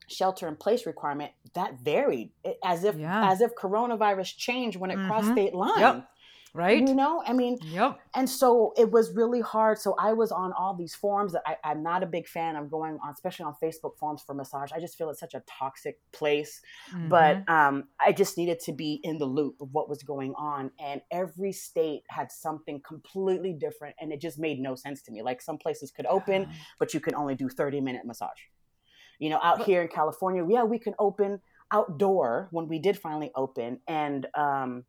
shelter 0.07 0.47
in 0.47 0.55
place 0.55 0.85
requirement 0.85 1.31
that 1.53 1.75
varied 1.79 2.31
It- 2.43 2.57
as 2.63 2.83
if 2.83 2.95
Yeah. 2.95 3.29
as 3.31 3.41
if 3.41 3.53
coronavirus 3.55 4.35
changed 4.37 4.77
when 4.79 4.91
it 4.91 4.95
crossed 5.07 5.29
Mhm. 5.29 5.33
state 5.33 5.53
lines. 5.53 5.79
Yep. 5.79 6.09
Right? 6.53 6.87
You 6.87 6.95
know, 6.95 7.21
I 7.23 7.33
mean, 7.33 7.59
Yep. 7.61 7.99
and 8.15 8.27
so 8.27 8.73
it 8.77 8.89
was 8.89 9.13
really 9.15 9.41
hard. 9.41 9.77
So 9.77 9.93
I 9.99 10.13
was 10.13 10.31
on 10.31 10.53
all 10.53 10.73
these 10.73 10.95
forums 10.95 11.33
that 11.33 11.43
I, 11.45 11.57
I'm 11.63 11.83
not 11.83 12.01
a 12.01 12.07
big 12.07 12.25
fan 12.27 12.55
of 12.55 12.71
going 12.71 12.97
on, 13.03 13.11
especially 13.13 13.45
on 13.45 13.55
Facebook 13.61 13.95
forums 13.97 14.23
for 14.23 14.33
massage. 14.33 14.71
I 14.71 14.79
just 14.79 14.97
feel 14.97 15.09
it's 15.11 15.19
such 15.19 15.35
a 15.35 15.41
toxic 15.41 15.99
place. 16.13 16.61
Mhm. 16.91 17.09
But 17.09 17.47
um, 17.47 17.89
I 17.99 18.11
just 18.11 18.37
needed 18.39 18.59
to 18.61 18.71
be 18.71 18.99
in 19.03 19.19
the 19.19 19.25
loop 19.27 19.61
of 19.61 19.71
what 19.71 19.87
was 19.87 20.01
going 20.01 20.33
on. 20.35 20.71
And 20.79 21.01
every 21.11 21.51
state 21.51 22.05
had 22.09 22.31
something 22.31 22.81
completely 22.81 23.53
different. 23.53 23.95
And 23.99 24.11
it 24.11 24.19
just 24.19 24.39
made 24.39 24.59
no 24.59 24.73
sense 24.73 25.03
to 25.03 25.11
me. 25.11 25.21
Like 25.21 25.41
some 25.41 25.59
places 25.59 25.91
could 25.91 26.07
open, 26.07 26.49
but 26.79 26.91
you 26.91 26.99
can 26.99 27.13
only 27.13 27.35
do 27.35 27.49
30 27.49 27.81
minute 27.81 28.03
massage. 28.05 28.39
You 29.19 29.29
know, 29.29 29.39
out 29.41 29.63
here 29.63 29.81
in 29.81 29.87
California, 29.87 30.45
yeah, 30.47 30.63
we 30.63 30.79
can 30.79 30.93
open 30.99 31.39
outdoor 31.71 32.47
when 32.51 32.67
we 32.67 32.79
did 32.79 32.97
finally 32.97 33.31
open. 33.35 33.79
And, 33.87 34.27
um, 34.35 34.83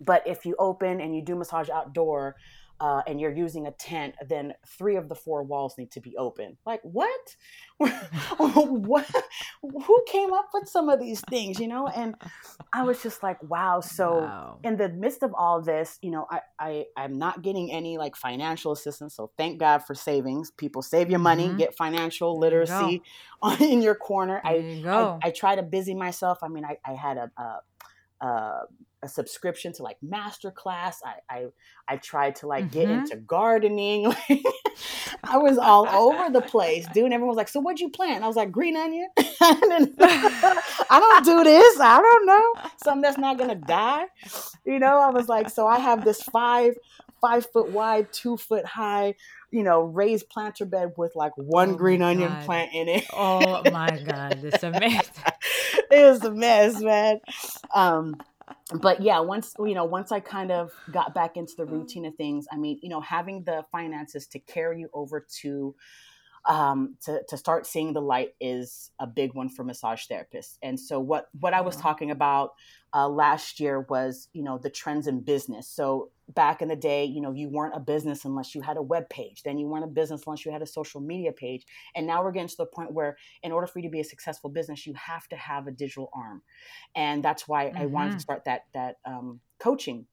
but 0.00 0.26
if 0.26 0.44
you 0.44 0.56
open 0.58 1.00
and 1.00 1.14
you 1.14 1.22
do 1.22 1.36
massage 1.36 1.68
outdoor 1.68 2.36
uh, 2.82 3.00
and 3.06 3.20
you're 3.20 3.32
using 3.32 3.68
a 3.68 3.70
tent, 3.70 4.16
then 4.28 4.54
three 4.66 4.96
of 4.96 5.08
the 5.08 5.14
four 5.14 5.44
walls 5.44 5.78
need 5.78 5.92
to 5.92 6.00
be 6.00 6.16
open. 6.16 6.58
Like, 6.66 6.80
what? 6.82 7.36
what? 7.78 9.06
Who 9.62 10.04
came 10.08 10.32
up 10.32 10.48
with 10.52 10.68
some 10.68 10.88
of 10.88 10.98
these 10.98 11.20
things, 11.22 11.60
you 11.60 11.68
know? 11.68 11.86
And 11.86 12.16
I 12.72 12.82
was 12.82 13.00
just 13.00 13.22
like, 13.22 13.40
wow. 13.42 13.80
So, 13.80 14.16
Wow. 14.24 14.58
in 14.64 14.76
the 14.76 14.88
midst 14.88 15.22
of 15.22 15.32
all 15.38 15.62
this, 15.62 15.98
you 16.02 16.10
know, 16.10 16.26
I, 16.28 16.40
I 16.58 16.84
I'm 16.96 17.18
not 17.18 17.42
getting 17.42 17.70
any 17.70 17.98
like 17.98 18.16
financial 18.16 18.72
assistance. 18.72 19.14
So 19.14 19.30
thank 19.36 19.60
God 19.60 19.78
for 19.78 19.94
savings. 19.94 20.50
People 20.50 20.82
save 20.82 21.08
your 21.08 21.20
money, 21.20 21.48
Mhm. 21.50 21.58
get 21.58 21.76
financial 21.76 22.38
There 22.40 22.50
you 22.50 22.56
literacy 22.66 23.02
on, 23.42 23.62
in 23.62 23.82
your 23.82 23.94
corner. 23.94 24.42
I, 24.44 24.56
you 24.56 24.88
I. 24.88 25.28
I 25.28 25.30
try 25.30 25.54
to 25.54 25.62
busy 25.62 25.94
myself. 25.94 26.38
I 26.42 26.48
mean, 26.48 26.64
I, 26.64 26.78
I 26.84 26.94
had 26.94 27.16
a, 27.16 27.30
a, 27.36 27.60
a 28.22 28.60
a 29.04 29.08
subscription 29.08 29.72
to 29.72 29.82
like 29.82 29.96
masterclass. 30.04 30.96
I 31.04 31.14
I 31.28 31.46
I 31.88 31.96
tried 31.96 32.36
to 32.36 32.46
like 32.46 32.70
get 32.70 32.88
Mhm. 32.88 32.98
into 33.02 33.16
gardening. 33.16 34.14
I 35.24 35.38
was 35.38 35.58
all 35.58 35.88
over 35.88 36.30
the 36.30 36.40
place, 36.40 36.86
dude. 36.94 37.04
And 37.06 37.14
everyone 37.14 37.28
was 37.30 37.36
like, 37.36 37.48
"So 37.48 37.60
what'd 37.60 37.80
you 37.80 37.90
plant?" 37.90 38.22
I 38.22 38.28
was 38.28 38.36
like, 38.36 38.52
"Green 38.52 38.76
onion." 38.76 39.08
I 39.18 40.98
don't 41.00 41.24
do 41.24 41.44
this. 41.44 41.80
I 41.80 42.00
don't 42.00 42.26
know 42.26 42.54
something 42.82 43.02
that's 43.02 43.18
not 43.18 43.38
gonna 43.38 43.54
die. 43.56 44.04
You 44.64 44.78
know, 44.78 44.98
I 45.00 45.10
was 45.10 45.28
like, 45.28 45.50
so 45.50 45.66
I 45.66 45.78
have 45.80 46.04
this 46.04 46.22
five 46.22 46.74
five 47.20 47.46
foot 47.52 47.70
wide, 47.70 48.12
two 48.12 48.36
foot 48.36 48.64
high, 48.66 49.14
you 49.50 49.62
know, 49.62 49.82
raised 49.82 50.28
planter 50.28 50.64
bed 50.64 50.92
with 50.96 51.12
like 51.14 51.32
one 51.36 51.70
Oh 51.70 51.76
green 51.76 52.02
onion 52.02 52.30
God. 52.30 52.44
plant 52.44 52.70
in 52.74 52.88
it. 52.88 53.04
oh 53.12 53.62
my 53.70 53.98
God. 53.98 54.44
It's 54.44 54.62
amazing. 54.62 55.31
it 55.98 56.10
was 56.10 56.24
a 56.24 56.32
mess, 56.32 56.80
man. 56.80 57.20
Um, 57.74 58.16
but 58.80 59.02
yeah, 59.02 59.20
once 59.20 59.54
you 59.58 59.74
know, 59.74 59.84
once 59.84 60.12
I 60.12 60.20
kind 60.20 60.52
of 60.52 60.72
got 60.90 61.14
back 61.14 61.36
into 61.36 61.54
the 61.56 61.66
routine 61.66 62.06
of 62.06 62.14
things, 62.16 62.46
I 62.52 62.56
mean, 62.56 62.78
you 62.82 62.88
know, 62.88 63.00
having 63.00 63.44
the 63.44 63.64
finances 63.72 64.26
to 64.28 64.38
carry 64.38 64.80
you 64.80 64.90
over 64.94 65.26
to 65.42 65.74
um 66.46 66.96
to, 67.04 67.22
to 67.28 67.36
start 67.36 67.66
seeing 67.66 67.92
the 67.92 68.02
light 68.02 68.34
is 68.40 68.90
a 68.98 69.06
big 69.06 69.32
one 69.34 69.48
for 69.48 69.64
massage 69.64 70.06
therapists. 70.10 70.58
And 70.62 70.78
so 70.78 70.98
what 70.98 71.28
what 71.38 71.54
i 71.54 71.60
was 71.60 71.76
talking 71.76 72.10
about 72.10 72.54
uh, 72.94 73.08
last 73.08 73.58
year 73.60 73.80
was 73.88 74.28
you 74.34 74.42
know 74.42 74.58
the 74.58 74.68
trends 74.68 75.06
in 75.06 75.20
business. 75.20 75.66
So 75.68 76.10
back 76.28 76.60
in 76.62 76.68
the 76.68 76.76
day 76.76 77.04
you 77.04 77.20
know 77.20 77.32
you 77.32 77.48
weren't 77.48 77.76
a 77.76 77.80
business 77.80 78.24
unless 78.24 78.54
you 78.54 78.60
had 78.60 78.76
a 78.76 78.82
web 78.82 79.08
page. 79.08 79.42
Then 79.44 79.56
you 79.58 79.66
weren't 79.66 79.84
a 79.84 79.88
business 79.88 80.22
unless 80.26 80.44
you 80.44 80.52
had 80.52 80.62
a 80.62 80.66
social 80.66 81.00
media 81.00 81.32
page. 81.32 81.64
And 81.94 82.06
now 82.06 82.22
we're 82.22 82.32
getting 82.32 82.48
to 82.48 82.56
the 82.56 82.66
point 82.66 82.92
where 82.92 83.16
in 83.42 83.52
order 83.52 83.66
for 83.66 83.78
you 83.78 83.88
to 83.88 83.92
be 83.92 84.00
a 84.00 84.04
successful 84.04 84.50
business 84.50 84.86
you 84.86 84.94
have 84.94 85.28
to 85.28 85.36
have 85.36 85.66
a 85.68 85.70
digital 85.70 86.10
arm. 86.14 86.42
And 86.94 87.24
that's 87.24 87.46
why 87.48 87.72
i 87.76 87.86
wanted 87.86 88.12
to 88.12 88.18
Mhm. 88.18 88.20
start 88.20 88.44
that 88.46 88.62
that 88.74 88.96
um, 89.04 89.40
coaching 89.58 90.06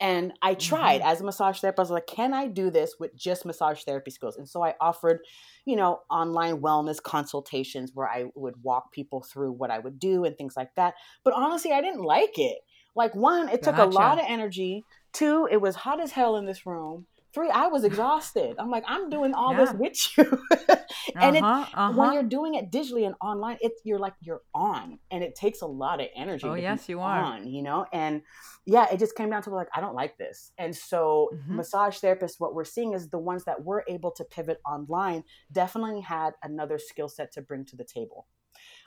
and 0.00 0.32
I 0.42 0.54
tried 0.54 1.00
mm-hmm. 1.00 1.10
as 1.10 1.20
a 1.20 1.24
massage 1.24 1.60
therapist. 1.60 1.78
I 1.78 1.82
was 1.82 1.90
like, 1.90 2.06
can 2.06 2.34
I 2.34 2.48
do 2.48 2.70
this 2.70 2.96
with 3.00 3.16
just 3.16 3.46
massage 3.46 3.82
therapy 3.82 4.10
skills? 4.10 4.36
And 4.36 4.48
so 4.48 4.62
I 4.62 4.74
offered, 4.80 5.20
you 5.64 5.76
know, 5.76 6.00
online 6.10 6.60
wellness 6.60 7.02
consultations 7.02 7.92
where 7.94 8.08
I 8.08 8.26
would 8.34 8.62
walk 8.62 8.92
people 8.92 9.22
through 9.22 9.52
what 9.52 9.70
I 9.70 9.78
would 9.78 9.98
do 9.98 10.24
and 10.24 10.36
things 10.36 10.56
like 10.56 10.74
that. 10.76 10.94
But 11.24 11.34
honestly, 11.34 11.72
I 11.72 11.80
didn't 11.80 12.02
like 12.02 12.38
it. 12.38 12.58
Like, 12.94 13.14
one, 13.14 13.48
it 13.48 13.62
took 13.62 13.76
a 13.76 13.84
lot 13.84 14.18
of 14.18 14.24
energy. 14.26 14.82
Two, 15.12 15.46
it 15.50 15.60
was 15.60 15.76
hot 15.76 16.00
as 16.00 16.12
hell 16.12 16.36
in 16.36 16.46
this 16.46 16.66
room. 16.66 17.06
Three, 17.36 17.50
I 17.50 17.66
was 17.66 17.84
exhausted. 17.84 18.56
I'm 18.58 18.70
like, 18.70 18.84
I'm 18.86 19.10
doing 19.10 19.34
all 19.34 19.52
this 19.52 19.70
with 19.74 20.16
you. 20.16 20.24
and 21.20 21.36
Uh-huh, 21.36 21.66
uh-huh. 21.74 21.92
when 21.92 22.14
you're 22.14 22.22
doing 22.22 22.54
it 22.54 22.70
digitally 22.72 23.04
and 23.04 23.14
online, 23.20 23.58
it's 23.60 23.82
you're 23.84 23.98
like 23.98 24.14
you're 24.22 24.40
on, 24.54 24.98
and 25.10 25.22
it 25.22 25.34
takes 25.34 25.60
a 25.60 25.66
lot 25.66 26.00
of 26.00 26.06
energy. 26.16 26.46
Oh, 26.46 26.54
yes, 26.54 26.88
you 26.88 26.98
are. 26.98 27.18
on, 27.20 27.46
you 27.46 27.62
know. 27.62 27.84
And 27.92 28.22
yeah, 28.64 28.86
it 28.90 28.98
just 28.98 29.16
came 29.16 29.28
down 29.28 29.42
to 29.42 29.50
like 29.50 29.68
I 29.76 29.82
don't 29.82 29.94
like 29.94 30.16
this, 30.16 30.52
and 30.56 30.74
so 30.74 31.28
Mhm. 31.34 31.56
massage 31.56 31.98
therapists, 31.98 32.36
what 32.40 32.54
we're 32.54 32.64
seeing 32.64 32.94
is 32.94 33.10
the 33.10 33.18
ones 33.18 33.44
that 33.44 33.62
were 33.62 33.84
able 33.86 34.12
to 34.12 34.24
pivot 34.24 34.58
online 34.64 35.22
definitely 35.52 36.00
had 36.00 36.32
another 36.42 36.78
skill 36.78 37.10
set 37.10 37.32
to 37.32 37.42
bring 37.42 37.66
to 37.66 37.76
the 37.76 37.84
table. 37.84 38.28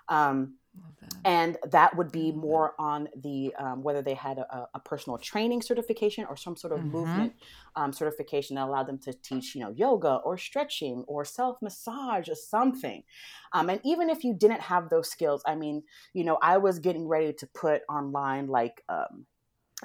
Um, 0.07 0.57
that. 1.01 1.13
and 1.25 1.57
that 1.71 1.95
would 1.97 2.11
be 2.11 2.31
more 2.31 2.73
on 2.79 3.09
the 3.23 3.53
um, 3.59 3.83
whether 3.83 4.01
they 4.01 4.13
had 4.13 4.37
a, 4.37 4.67
a 4.73 4.79
personal 4.79 5.17
training 5.17 5.61
certification 5.61 6.25
or 6.29 6.37
some 6.37 6.55
sort 6.55 6.71
of 6.73 6.81
Mhm. 6.81 6.85
movement 6.85 7.33
um, 7.75 7.91
certification 7.91 8.55
that 8.55 8.67
allowed 8.67 8.87
them 8.87 8.97
to 8.99 9.13
teach 9.13 9.53
you 9.53 9.61
know 9.61 9.71
yoga 9.71 10.21
or 10.23 10.37
stretching 10.37 11.03
or 11.07 11.25
self 11.25 11.57
massage 11.61 12.29
or 12.29 12.35
something 12.35 13.03
um, 13.53 13.69
and 13.69 13.81
even 13.83 14.09
if 14.09 14.23
you 14.23 14.33
didn't 14.33 14.61
have 14.61 14.89
those 14.89 15.09
skills 15.09 15.43
i 15.45 15.55
mean 15.55 15.83
you 16.13 16.23
know 16.23 16.37
i 16.41 16.57
was 16.57 16.79
getting 16.79 17.07
ready 17.07 17.33
to 17.33 17.47
put 17.47 17.81
online 17.89 18.47
like 18.47 18.81
um, 18.89 19.25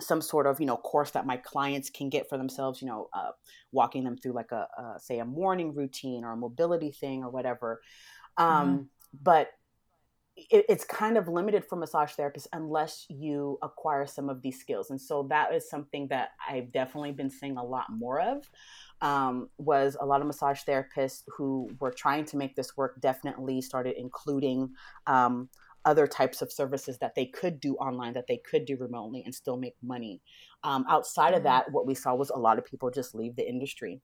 some 0.00 0.20
sort 0.20 0.46
of 0.46 0.60
you 0.60 0.66
know 0.66 0.76
course 0.76 1.12
that 1.12 1.26
my 1.26 1.36
clients 1.36 1.90
can 1.90 2.08
get 2.08 2.28
for 2.28 2.36
themselves 2.36 2.82
you 2.82 2.88
know 2.88 3.08
uh, 3.12 3.30
walking 3.72 4.04
them 4.04 4.16
through 4.16 4.32
like 4.32 4.52
a, 4.52 4.66
a 4.78 5.00
say 5.00 5.18
a 5.20 5.24
morning 5.24 5.74
routine 5.74 6.24
or 6.24 6.32
a 6.32 6.36
mobility 6.36 6.90
thing 6.90 7.22
or 7.24 7.30
whatever 7.30 7.80
um, 8.36 8.88
but 9.22 9.48
it, 10.36 10.64
it's 10.68 10.84
kind 10.84 11.16
of 11.16 11.28
limited 11.28 11.64
for 11.64 11.76
massage 11.76 12.12
therapists 12.12 12.46
unless 12.52 13.06
you 13.08 13.58
acquire 13.62 14.06
some 14.06 14.28
of 14.28 14.42
these 14.42 14.58
skills 14.58 14.90
and 14.90 15.00
so 15.00 15.26
that 15.30 15.54
is 15.54 15.68
something 15.68 16.08
that 16.08 16.30
i've 16.48 16.72
definitely 16.72 17.12
been 17.12 17.30
seeing 17.30 17.56
a 17.56 17.64
lot 17.64 17.86
more 17.90 18.20
of 18.20 18.48
um, 19.00 19.50
was 19.58 19.96
a 20.00 20.06
lot 20.06 20.20
of 20.20 20.26
massage 20.26 20.60
therapists 20.62 21.22
who 21.36 21.68
were 21.80 21.92
trying 21.92 22.24
to 22.24 22.36
make 22.36 22.56
this 22.56 22.76
work 22.76 23.00
definitely 23.00 23.60
started 23.60 23.94
including 23.98 24.70
um, 25.06 25.48
other 25.84 26.06
types 26.06 26.40
of 26.40 26.50
services 26.50 26.98
that 26.98 27.14
they 27.14 27.26
could 27.26 27.60
do 27.60 27.74
online 27.76 28.14
that 28.14 28.26
they 28.26 28.38
could 28.38 28.64
do 28.64 28.76
remotely 28.76 29.22
and 29.24 29.34
still 29.34 29.56
make 29.56 29.76
money 29.82 30.22
um, 30.62 30.84
outside 30.88 31.34
of 31.34 31.40
Mhm. 31.40 31.44
that 31.44 31.70
what 31.72 31.86
we 31.86 31.94
saw 31.94 32.14
was 32.14 32.30
a 32.30 32.38
lot 32.38 32.58
of 32.58 32.64
people 32.64 32.90
just 32.90 33.14
leave 33.14 33.36
the 33.36 33.48
industry 33.48 34.00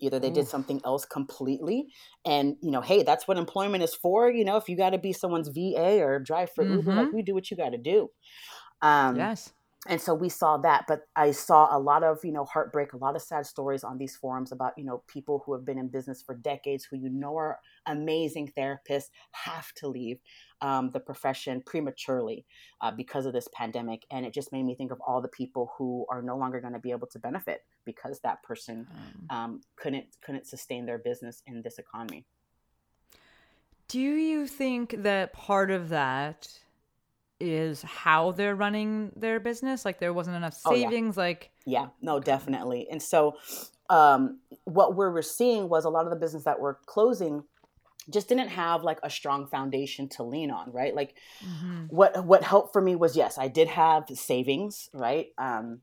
either 0.00 0.18
they 0.18 0.30
did 0.30 0.46
something 0.46 0.80
else 0.84 1.04
completely 1.04 1.86
and 2.24 2.56
you 2.60 2.70
know 2.70 2.80
hey 2.80 3.02
that's 3.02 3.28
what 3.28 3.36
employment 3.36 3.82
is 3.82 3.94
for 3.94 4.30
you 4.30 4.44
know 4.44 4.56
if 4.56 4.68
you 4.68 4.76
got 4.76 4.90
to 4.90 4.98
be 4.98 5.12
someone's 5.12 5.48
va 5.48 6.00
or 6.02 6.18
drive 6.18 6.50
for 6.50 6.64
uber 6.64 6.94
like 6.94 7.12
we 7.12 7.22
do 7.22 7.34
what 7.34 7.50
you 7.50 7.56
got 7.56 7.70
to 7.70 7.78
do. 7.78 8.10
Um 8.82 9.16
yes. 9.16 9.52
And 9.86 10.00
so 10.00 10.14
we 10.14 10.28
saw 10.28 10.56
that 10.56 10.84
but 10.86 11.02
i 11.16 11.30
saw 11.30 11.68
a 11.76 11.78
lot 11.78 12.02
of 12.02 12.24
you 12.24 12.32
know 12.32 12.44
heartbreak 12.44 12.92
a 12.92 12.96
lot 12.96 13.16
of 13.16 13.22
sad 13.22 13.46
stories 13.46 13.84
on 13.84 13.98
these 13.98 14.16
forums 14.16 14.52
about 14.52 14.72
you 14.76 14.84
know 14.84 15.02
people 15.06 15.42
who 15.44 15.52
have 15.52 15.64
been 15.64 15.78
in 15.78 15.88
business 15.88 16.22
for 16.22 16.34
decades 16.34 16.84
who 16.84 16.96
you 16.96 17.08
know 17.08 17.36
are 17.36 17.58
amazing 17.86 18.50
therapists 18.56 19.10
have 19.32 19.72
to 19.74 19.88
leave 19.88 20.18
um, 20.60 20.90
the 20.92 21.00
profession 21.00 21.62
prematurely 21.64 22.46
uh, 22.80 22.90
because 22.90 23.26
of 23.26 23.32
this 23.34 23.48
pandemic. 23.52 24.06
And 24.10 24.24
it 24.24 24.32
just 24.32 24.50
made 24.50 24.62
me 24.62 24.74
think 24.74 24.92
of 24.92 25.00
all 25.06 25.20
the 25.20 25.28
people 25.28 25.72
who 25.76 26.06
are 26.10 26.22
no 26.22 26.38
longer 26.38 26.60
going 26.60 26.72
to 26.72 26.78
be 26.78 26.90
able 26.90 27.06
to 27.08 27.18
benefit 27.18 27.64
because 27.84 28.20
that 28.20 28.42
person 28.42 28.86
Um, 29.30 29.36
um, 29.36 29.60
couldn't 29.76 30.06
couldn't 30.22 30.46
sustain 30.46 30.86
their 30.86 30.98
business 30.98 31.42
in 31.46 31.62
this 31.62 31.78
economy. 31.78 32.24
Do 33.88 34.00
you 34.00 34.46
think 34.46 35.02
that 35.02 35.32
part 35.32 35.70
of 35.70 35.90
that 35.90 36.60
is 37.44 37.82
how 37.82 38.32
they're 38.32 38.56
running 38.56 39.12
their 39.16 39.38
business? 39.40 39.84
Like 39.84 39.98
there 40.00 40.12
wasn't 40.12 40.36
enough 40.36 40.58
Oh, 40.64 40.74
yeah. 40.74 40.88
savings. 40.88 41.16
Like 41.16 41.50
Yeah, 41.66 41.88
no, 42.00 42.18
definitely. 42.20 42.88
And 42.90 43.02
so, 43.02 43.36
um, 43.90 44.40
what 44.64 44.96
we 44.96 45.04
were 45.06 45.22
seeing 45.22 45.68
was 45.68 45.84
a 45.84 45.90
lot 45.90 46.04
of 46.04 46.10
the 46.10 46.16
business 46.16 46.44
that 46.44 46.58
were 46.58 46.78
closing 46.86 47.44
just 48.10 48.28
didn't 48.28 48.48
have 48.48 48.82
like 48.82 48.98
a 49.02 49.08
strong 49.10 49.46
foundation 49.46 50.08
to 50.10 50.22
lean 50.22 50.50
on, 50.50 50.70
right? 50.72 50.94
Like, 50.94 51.14
mhm. 51.42 51.90
what 51.90 52.24
what 52.24 52.42
helped 52.42 52.72
for 52.72 52.82
me 52.82 52.96
was 52.96 53.16
yes, 53.16 53.38
I 53.38 53.48
did 53.48 53.68
have 53.68 54.08
savings, 54.14 54.88
right? 54.92 55.28
Um, 55.38 55.80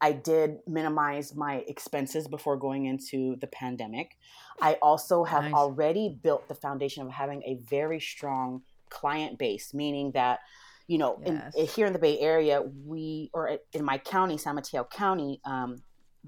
I 0.00 0.12
did 0.12 0.58
minimize 0.66 1.34
my 1.34 1.56
expenses 1.68 2.26
before 2.26 2.56
going 2.56 2.86
into 2.86 3.36
the 3.36 3.46
pandemic. 3.46 4.18
I 4.60 4.74
also 4.82 5.22
have 5.24 5.44
Nice. 5.44 5.54
already 5.54 6.08
built 6.22 6.48
the 6.48 6.54
foundation 6.56 7.06
of 7.06 7.12
having 7.12 7.42
a 7.44 7.54
very 7.68 8.00
strong 8.00 8.62
client 8.88 9.38
base, 9.38 9.72
meaning 9.72 10.10
that, 10.12 10.40
you 10.88 10.98
know, 10.98 11.20
Yes. 11.24 11.54
in, 11.54 11.66
here 11.66 11.86
in 11.86 11.92
the 11.92 11.98
Bay 11.98 12.18
Area, 12.18 12.62
we, 12.62 13.30
or 13.32 13.58
in 13.72 13.84
my 13.84 13.98
county, 13.98 14.36
San 14.38 14.54
Mateo 14.54 14.84
County, 14.84 15.40
um, 15.44 15.82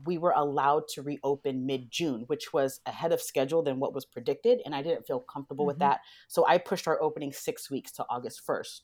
we 0.05 0.19
were 0.19 0.33
allowed 0.37 0.89
to 0.89 1.03
reopen 1.03 1.67
mid 1.67 1.91
June, 1.91 2.25
which 2.27 2.53
was 2.53 2.81
ahead 2.87 3.13
of 3.13 3.21
schedule 3.23 3.63
than 3.63 3.79
what 3.79 3.95
was 3.95 4.05
predicted. 4.05 4.61
And 4.65 4.75
I 4.75 4.83
didn't 4.83 5.07
feel 5.07 5.21
comfortable 5.21 5.67
with 5.67 5.77
Mhm. 5.77 5.81
that. 5.81 6.01
So 6.29 6.45
I 6.47 6.59
pushed 6.59 6.89
our 6.89 7.01
opening 7.01 7.33
six 7.33 7.71
weeks 7.71 7.93
to 7.93 8.07
August 8.11 8.41
1st. 8.45 8.83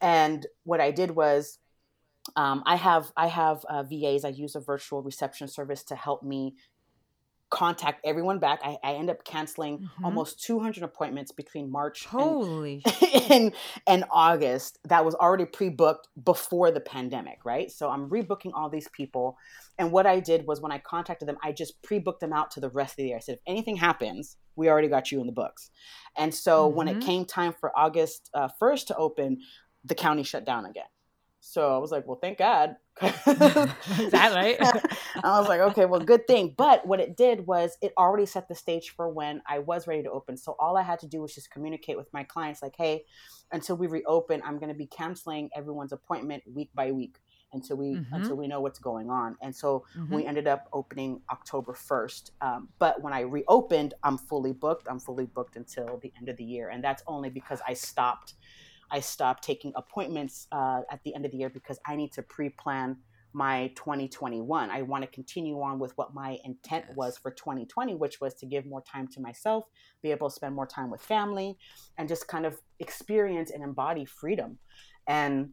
And 0.00 0.46
what 0.64 0.80
I 0.80 0.90
did 0.90 1.12
was 1.12 1.58
um, 2.34 2.62
I 2.66 2.74
have 2.76 3.12
I 3.16 3.28
have 3.28 3.64
uh, 3.66 3.84
VAs. 3.84 4.24
I 4.24 4.30
use 4.30 4.56
a 4.56 4.60
virtual 4.60 5.00
reception 5.00 5.46
service 5.46 5.84
to 5.84 5.94
help 5.94 6.22
me 6.24 6.56
contact 7.50 8.00
everyone 8.04 8.38
back. 8.40 8.60
I, 8.64 8.76
I 8.82 8.94
end 8.94 9.08
up 9.08 9.24
canceling 9.24 9.78
Mhm. 9.78 9.88
almost 10.04 10.42
200 10.42 10.82
appointments 10.82 11.30
between 11.32 11.70
March 11.70 12.04
and, 12.04 12.12
Holy. 12.12 12.82
in 13.30 13.52
in 13.86 14.04
August 14.10 14.78
that 14.84 15.04
was 15.04 15.14
already 15.14 15.44
pre-booked 15.44 16.08
before 16.24 16.70
the 16.70 16.80
pandemic, 16.80 17.44
right? 17.44 17.70
So 17.70 17.88
I'm 17.88 18.10
rebooking 18.10 18.50
all 18.54 18.68
these 18.68 18.88
people. 18.88 19.36
And 19.78 19.92
what 19.92 20.06
I 20.06 20.18
did 20.20 20.46
was 20.46 20.60
when 20.60 20.72
I 20.72 20.78
contacted 20.78 21.28
them, 21.28 21.36
I 21.42 21.52
just 21.52 21.80
pre-booked 21.82 22.20
them 22.20 22.32
out 22.32 22.50
to 22.52 22.60
the 22.60 22.70
rest 22.70 22.92
of 22.94 22.96
the 22.96 23.08
year. 23.08 23.16
I 23.16 23.20
said, 23.20 23.34
if 23.36 23.40
anything 23.46 23.76
happens, 23.76 24.36
we 24.56 24.68
already 24.68 24.88
got 24.88 25.12
you 25.12 25.20
in 25.20 25.26
the 25.26 25.32
books. 25.32 25.70
And 26.16 26.34
so 26.34 26.66
when 26.66 26.88
it 26.88 26.96
Mhm. 26.98 27.02
came 27.02 27.24
time 27.26 27.52
for 27.52 27.70
August 27.78 28.28
uh, 28.34 28.48
1st 28.58 28.88
to 28.88 28.96
open, 28.96 29.38
the 29.84 29.94
county 29.94 30.24
shut 30.24 30.44
down 30.44 30.64
again. 30.66 30.86
So 31.48 31.72
I 31.72 31.78
was 31.78 31.92
like, 31.92 32.08
well, 32.08 32.18
thank 32.20 32.38
God. 32.38 32.74
Is 33.02 33.12
that 34.10 34.32
right? 34.34 34.58
I 35.22 35.38
was 35.38 35.48
like, 35.48 35.60
okay, 35.60 35.84
well, 35.84 36.00
good 36.00 36.26
thing. 36.26 36.54
But 36.56 36.84
what 36.84 36.98
it 36.98 37.16
did 37.16 37.46
was 37.46 37.78
it 37.80 37.92
already 37.96 38.26
set 38.26 38.48
the 38.48 38.56
stage 38.56 38.90
for 38.96 39.08
when 39.08 39.42
I 39.46 39.60
was 39.60 39.86
ready 39.86 40.02
to 40.02 40.10
open. 40.10 40.36
So 40.36 40.56
all 40.58 40.76
I 40.76 40.82
had 40.82 40.98
to 41.00 41.06
do 41.06 41.20
was 41.20 41.36
just 41.36 41.52
communicate 41.52 41.96
with 41.96 42.12
my 42.12 42.24
clients, 42.24 42.62
like, 42.62 42.74
hey, 42.76 43.04
until 43.52 43.76
we 43.76 43.86
reopen, 43.86 44.42
I'm 44.44 44.58
going 44.58 44.70
to 44.70 44.74
be 44.74 44.88
canceling 44.88 45.48
everyone's 45.54 45.92
appointment 45.92 46.42
week 46.52 46.70
by 46.74 46.90
week 46.90 47.20
until 47.52 47.76
we 47.76 47.94
Mhm. 47.94 48.08
until 48.12 48.36
we 48.36 48.48
know 48.48 48.60
what's 48.60 48.80
going 48.80 49.08
on. 49.08 49.36
And 49.40 49.54
so 49.54 49.84
Mhm. 49.96 50.10
we 50.12 50.26
ended 50.26 50.48
up 50.48 50.66
opening 50.72 51.22
October 51.30 51.74
1st. 51.74 52.32
Um, 52.40 52.70
but 52.80 53.00
when 53.02 53.12
I 53.12 53.20
reopened, 53.20 53.94
I'm 54.02 54.18
fully 54.18 54.52
booked. 54.52 54.88
I'm 54.90 54.98
fully 54.98 55.26
booked 55.26 55.54
until 55.54 55.98
the 56.02 56.12
end 56.18 56.28
of 56.28 56.36
the 56.38 56.44
year, 56.44 56.70
and 56.70 56.82
that's 56.82 57.04
only 57.06 57.30
because 57.30 57.60
I 57.68 57.74
stopped. 57.74 58.34
I 58.90 59.00
stopped 59.00 59.44
taking 59.44 59.72
appointments 59.76 60.46
uh, 60.52 60.82
at 60.90 61.00
the 61.04 61.14
end 61.14 61.24
of 61.24 61.32
the 61.32 61.38
year 61.38 61.50
because 61.50 61.78
I 61.86 61.96
need 61.96 62.12
to 62.12 62.22
pre-plan 62.22 62.96
my 63.32 63.70
2021. 63.76 64.70
I 64.70 64.82
want 64.82 65.04
to 65.04 65.10
continue 65.10 65.60
on 65.60 65.78
with 65.78 65.92
what 65.96 66.14
my 66.14 66.38
intent 66.44 66.86
was 66.94 67.18
for 67.18 67.30
2020, 67.30 67.94
which 67.94 68.20
was 68.20 68.34
to 68.36 68.46
give 68.46 68.64
more 68.64 68.82
time 68.82 69.08
to 69.08 69.20
myself, 69.20 69.64
be 70.02 70.10
able 70.10 70.30
to 70.30 70.34
spend 70.34 70.54
more 70.54 70.66
time 70.66 70.90
with 70.90 71.02
family, 71.02 71.58
and 71.98 72.08
just 72.08 72.28
kind 72.28 72.46
of 72.46 72.58
experience 72.80 73.50
and 73.50 73.62
embody 73.62 74.06
freedom. 74.06 74.58
And 75.06 75.50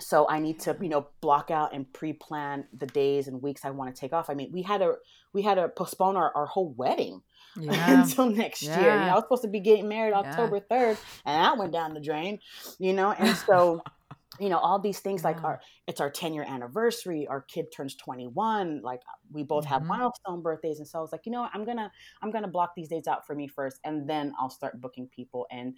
so 0.00 0.28
I 0.28 0.38
need 0.38 0.60
to, 0.60 0.76
you 0.80 0.88
know, 0.88 1.08
block 1.20 1.50
out 1.50 1.74
and 1.74 1.92
pre-plan 1.92 2.66
the 2.76 2.86
days 2.86 3.26
and 3.28 3.42
weeks 3.42 3.64
I 3.64 3.70
want 3.70 3.94
to 3.94 4.00
take 4.00 4.12
off. 4.12 4.30
I 4.30 4.34
mean, 4.34 4.50
we 4.52 4.62
had 4.62 4.78
to 4.78 4.94
we 5.32 5.42
had 5.42 5.54
to 5.56 5.68
postpone 5.68 6.16
our, 6.16 6.32
our 6.36 6.46
whole 6.46 6.72
wedding 6.76 7.22
Yeah. 7.60 8.02
until 8.02 8.30
next 8.30 8.62
year. 8.62 8.74
You 8.94 9.06
know, 9.06 9.10
I 9.10 9.14
was 9.14 9.24
supposed 9.24 9.42
to 9.42 9.48
be 9.48 9.60
getting 9.60 9.88
married 9.88 10.10
Yeah. 10.10 10.20
October 10.20 10.60
3rd, 10.60 10.96
and 11.26 11.44
that 11.44 11.58
went 11.58 11.72
down 11.72 11.94
the 11.94 12.00
drain, 12.00 12.38
you 12.78 12.92
know? 12.92 13.10
And 13.12 13.36
so, 13.36 13.82
you 14.40 14.48
know, 14.48 14.58
all 14.58 14.78
these 14.78 15.00
things 15.00 15.24
like 15.24 15.42
our 15.42 15.60
it's 15.88 16.00
our 16.00 16.10
10 16.10 16.32
year 16.34 16.44
anniversary, 16.44 17.26
our 17.26 17.40
kid 17.40 17.66
turns 17.74 17.96
21, 17.96 18.82
like 18.82 19.00
we 19.32 19.42
both 19.42 19.64
have 19.64 19.82
Mhm. 19.82 19.86
milestone 19.86 20.42
birthdays. 20.42 20.78
And 20.78 20.86
so 20.86 20.98
I 21.00 21.02
was 21.02 21.10
like, 21.10 21.26
you 21.26 21.32
know 21.32 21.40
what, 21.42 21.50
I'm 21.54 21.64
gonna 21.64 21.90
I'm 22.22 22.30
gonna 22.30 22.46
block 22.46 22.74
these 22.76 22.88
days 22.88 23.08
out 23.08 23.26
for 23.26 23.34
me 23.34 23.48
first, 23.48 23.80
and 23.84 24.08
then 24.08 24.32
I'll 24.38 24.50
start 24.50 24.80
booking 24.80 25.08
people. 25.08 25.46
And 25.50 25.74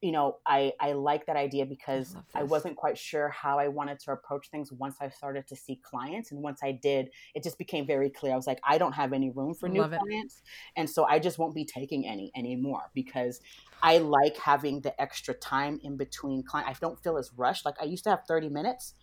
you 0.00 0.12
know, 0.12 0.38
I 0.46 0.72
I 0.80 0.92
like 0.92 1.26
that 1.26 1.36
idea 1.36 1.64
because 1.64 2.14
love 2.14 2.24
I 2.34 2.42
wasn't 2.42 2.76
quite 2.76 2.98
sure 2.98 3.30
how 3.30 3.58
I 3.58 3.68
wanted 3.68 3.98
to 4.00 4.12
approach 4.12 4.50
things 4.50 4.70
once 4.70 4.96
I 5.00 5.08
started 5.08 5.46
to 5.48 5.56
see 5.56 5.80
clients, 5.82 6.30
and 6.30 6.42
once 6.42 6.60
I 6.62 6.72
did, 6.72 7.10
it 7.34 7.42
just 7.42 7.58
became 7.58 7.86
very 7.86 8.10
clear. 8.10 8.32
I 8.32 8.36
was 8.36 8.46
like, 8.46 8.60
I 8.64 8.76
don't 8.78 8.92
have 8.92 9.12
any 9.12 9.30
room 9.30 9.54
for 9.54 9.68
new 9.68 9.80
Love 9.80 9.92
it. 9.94 10.00
clients, 10.00 10.42
and 10.76 10.88
so 10.88 11.04
I 11.04 11.18
just 11.18 11.38
won't 11.38 11.54
be 11.54 11.64
taking 11.64 12.06
any 12.06 12.30
anymore 12.36 12.90
because 12.94 13.40
I 13.82 13.98
like 13.98 14.36
having 14.36 14.80
the 14.80 14.98
extra 15.00 15.34
time 15.34 15.80
in 15.82 15.96
between 15.96 16.42
client. 16.42 16.68
I 16.68 16.74
don't 16.80 17.02
feel 17.02 17.16
as 17.16 17.30
rushed. 17.36 17.64
Like 17.64 17.76
I 17.80 17.84
used 17.84 18.04
to 18.04 18.10
have 18.10 18.24
30 18.26 18.48
minutes. 18.48 18.94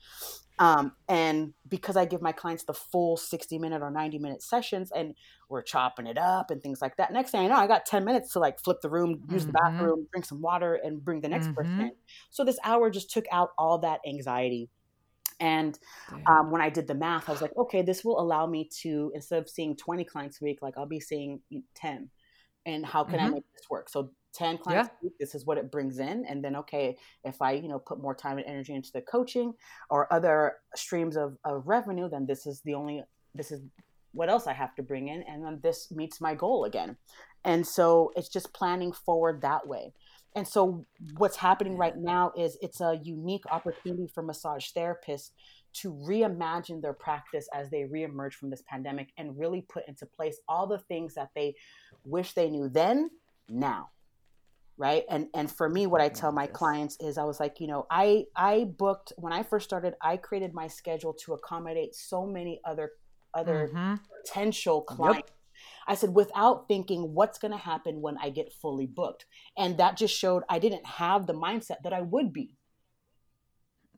Um, 0.62 0.94
and 1.10 1.56
because 1.68 1.98
I 1.98 2.06
give 2.06 2.22
my 2.22 2.34
clients 2.34 2.65
the 2.65 2.75
full 2.75 3.17
60 3.17 3.60
minute 3.60 3.82
or 3.82 3.91
90 3.91 4.19
minute 4.19 4.43
sessions 4.43 4.91
and 4.91 5.15
we're 5.50 5.63
chopping 5.63 6.08
it 6.08 6.19
up 6.19 6.52
and 6.52 6.62
things 6.62 6.82
like 6.84 6.97
that. 6.97 7.12
Next 7.12 7.32
thing 7.32 7.41
I 7.41 7.47
know, 7.47 7.56
I 7.56 7.67
got 7.67 7.88
10 7.88 8.06
minutes 8.06 8.34
to 8.34 8.39
like 8.39 8.60
flip 8.60 8.78
the 8.84 8.89
room, 8.91 9.24
use 9.28 9.47
the 9.47 9.54
Mhm. 9.54 9.56
bathroom, 9.56 10.08
drink 10.13 10.26
some 10.26 10.41
water, 10.41 10.76
and 10.76 11.04
bring 11.04 11.21
the 11.21 11.30
next 11.30 11.50
person 11.56 11.74
Mhm. 11.74 11.88
in. 11.88 11.91
So 12.30 12.45
this 12.45 12.60
hour 12.63 12.91
just 12.91 13.12
took 13.12 13.26
out 13.32 13.50
all 13.58 13.80
that 13.80 14.02
anxiety. 14.08 14.69
And 15.39 15.78
um, 16.30 16.52
when 16.52 16.62
I 16.62 16.69
did 16.69 16.88
the 16.88 16.95
math, 16.95 17.28
I 17.30 17.32
was 17.32 17.41
like, 17.41 17.56
okay, 17.58 17.82
this 17.82 18.04
will 18.06 18.19
allow 18.19 18.45
me 18.45 18.69
to, 18.82 19.12
instead 19.15 19.39
of 19.41 19.50
seeing 19.50 19.76
20 19.76 20.06
clients 20.06 20.41
a 20.41 20.45
week, 20.45 20.60
like 20.62 20.76
I'll 20.78 20.86
be 20.88 21.00
seeing 21.00 21.41
10. 21.76 22.12
And 22.65 22.86
how 22.86 23.04
can 23.06 23.19
I 23.19 23.28
Mhm. 23.28 23.34
make 23.34 23.43
this 23.54 23.65
work? 23.69 23.89
So 23.89 24.12
10 24.34 24.58
clients 24.60 24.89
a 24.89 25.06
week, 25.06 25.13
this 25.20 25.36
is 25.36 25.46
what 25.46 25.58
it 25.58 25.72
brings 25.72 26.00
in. 26.00 26.26
And 26.26 26.44
then, 26.44 26.56
okay, 26.58 26.98
if 27.24 27.41
I, 27.41 27.54
you 27.54 27.67
know, 27.67 27.80
put 27.80 28.02
more 28.02 28.15
time 28.15 28.38
and 28.38 28.48
energy 28.48 28.74
into 28.74 28.91
the 28.94 29.02
coaching 29.02 29.54
or 29.89 30.12
other 30.12 30.58
streams 30.76 31.17
of, 31.17 31.38
of 31.44 31.67
revenue, 31.67 32.10
then 32.10 32.26
this 32.26 32.46
is 32.46 32.62
the 32.62 32.74
only, 32.74 33.04
this 33.36 33.52
is 33.52 33.62
what 34.13 34.30
else 34.30 34.48
I 34.48 34.54
have 34.54 34.76
to 34.76 34.84
bring 34.84 35.08
in. 35.08 35.24
And 35.24 35.44
then 35.44 35.60
this 35.62 35.91
meets 35.91 36.22
my 36.22 36.36
goal 36.36 36.65
again. 36.65 36.98
And 37.44 37.65
so 37.65 38.12
it's 38.15 38.30
just 38.30 38.54
planning 38.54 38.91
forward 38.91 39.41
that 39.41 39.67
way. 39.67 39.94
And 40.36 40.48
so 40.48 40.86
what's 41.17 41.36
happening 41.36 41.78
right 41.78 41.98
now 41.98 42.32
is 42.38 42.58
it's 42.62 42.80
a 42.80 43.00
unique 43.04 43.44
opportunity 43.52 44.08
for 44.08 44.24
massage 44.24 44.67
therapists 44.76 45.32
to 45.74 45.91
reimagine 45.91 46.82
their 46.82 46.94
practice 46.94 47.48
as 47.54 47.70
they 47.70 47.84
reemerge 47.84 48.34
from 48.34 48.50
this 48.50 48.63
pandemic 48.67 49.10
and 49.17 49.38
really 49.38 49.65
put 49.67 49.88
into 49.88 50.06
place 50.06 50.39
all 50.48 50.67
the 50.67 50.80
things 50.80 51.15
that 51.15 51.30
they 51.36 51.56
wish 52.06 52.34
they 52.34 52.50
knew 52.50 52.70
then, 52.70 53.10
now. 53.50 53.89
Right. 54.77 55.03
And 55.10 55.27
and 55.36 55.51
for 55.51 55.69
me, 55.69 55.86
what 55.86 56.01
I 56.01 56.10
tell 56.10 56.31
my 56.31 56.47
clients 56.47 56.97
is 56.99 57.17
I 57.17 57.23
was 57.25 57.39
like, 57.39 57.60
you 57.60 57.67
know, 57.67 57.86
I 57.91 58.25
I 58.36 58.65
booked 58.65 59.13
when 59.17 59.34
I 59.34 59.43
first 59.43 59.65
started, 59.65 59.93
I 60.01 60.17
created 60.17 60.53
my 60.53 60.67
schedule 60.67 61.13
to 61.25 61.34
accommodate 61.34 61.93
so 61.95 62.25
many 62.25 62.62
other 62.65 62.91
other 63.34 63.73
Mhm. 63.73 63.99
potential 64.25 64.81
clients. 64.81 65.29
I 65.88 65.95
said, 65.95 66.15
without 66.15 66.67
thinking 66.67 67.13
what's 67.13 67.38
going 67.39 67.51
to 67.51 67.57
happen 67.57 68.01
when 68.01 68.17
I 68.17 68.29
get 68.31 68.53
fully 68.53 68.88
booked. 68.88 69.25
And 69.57 69.77
that 69.77 69.97
just 69.97 70.15
showed 70.17 70.43
I 70.49 70.60
didn't 70.60 70.86
have 70.86 71.27
the 71.27 71.34
mindset 71.34 71.84
that 71.84 71.93
I 71.93 72.01
would 72.01 72.34
be. 72.34 72.57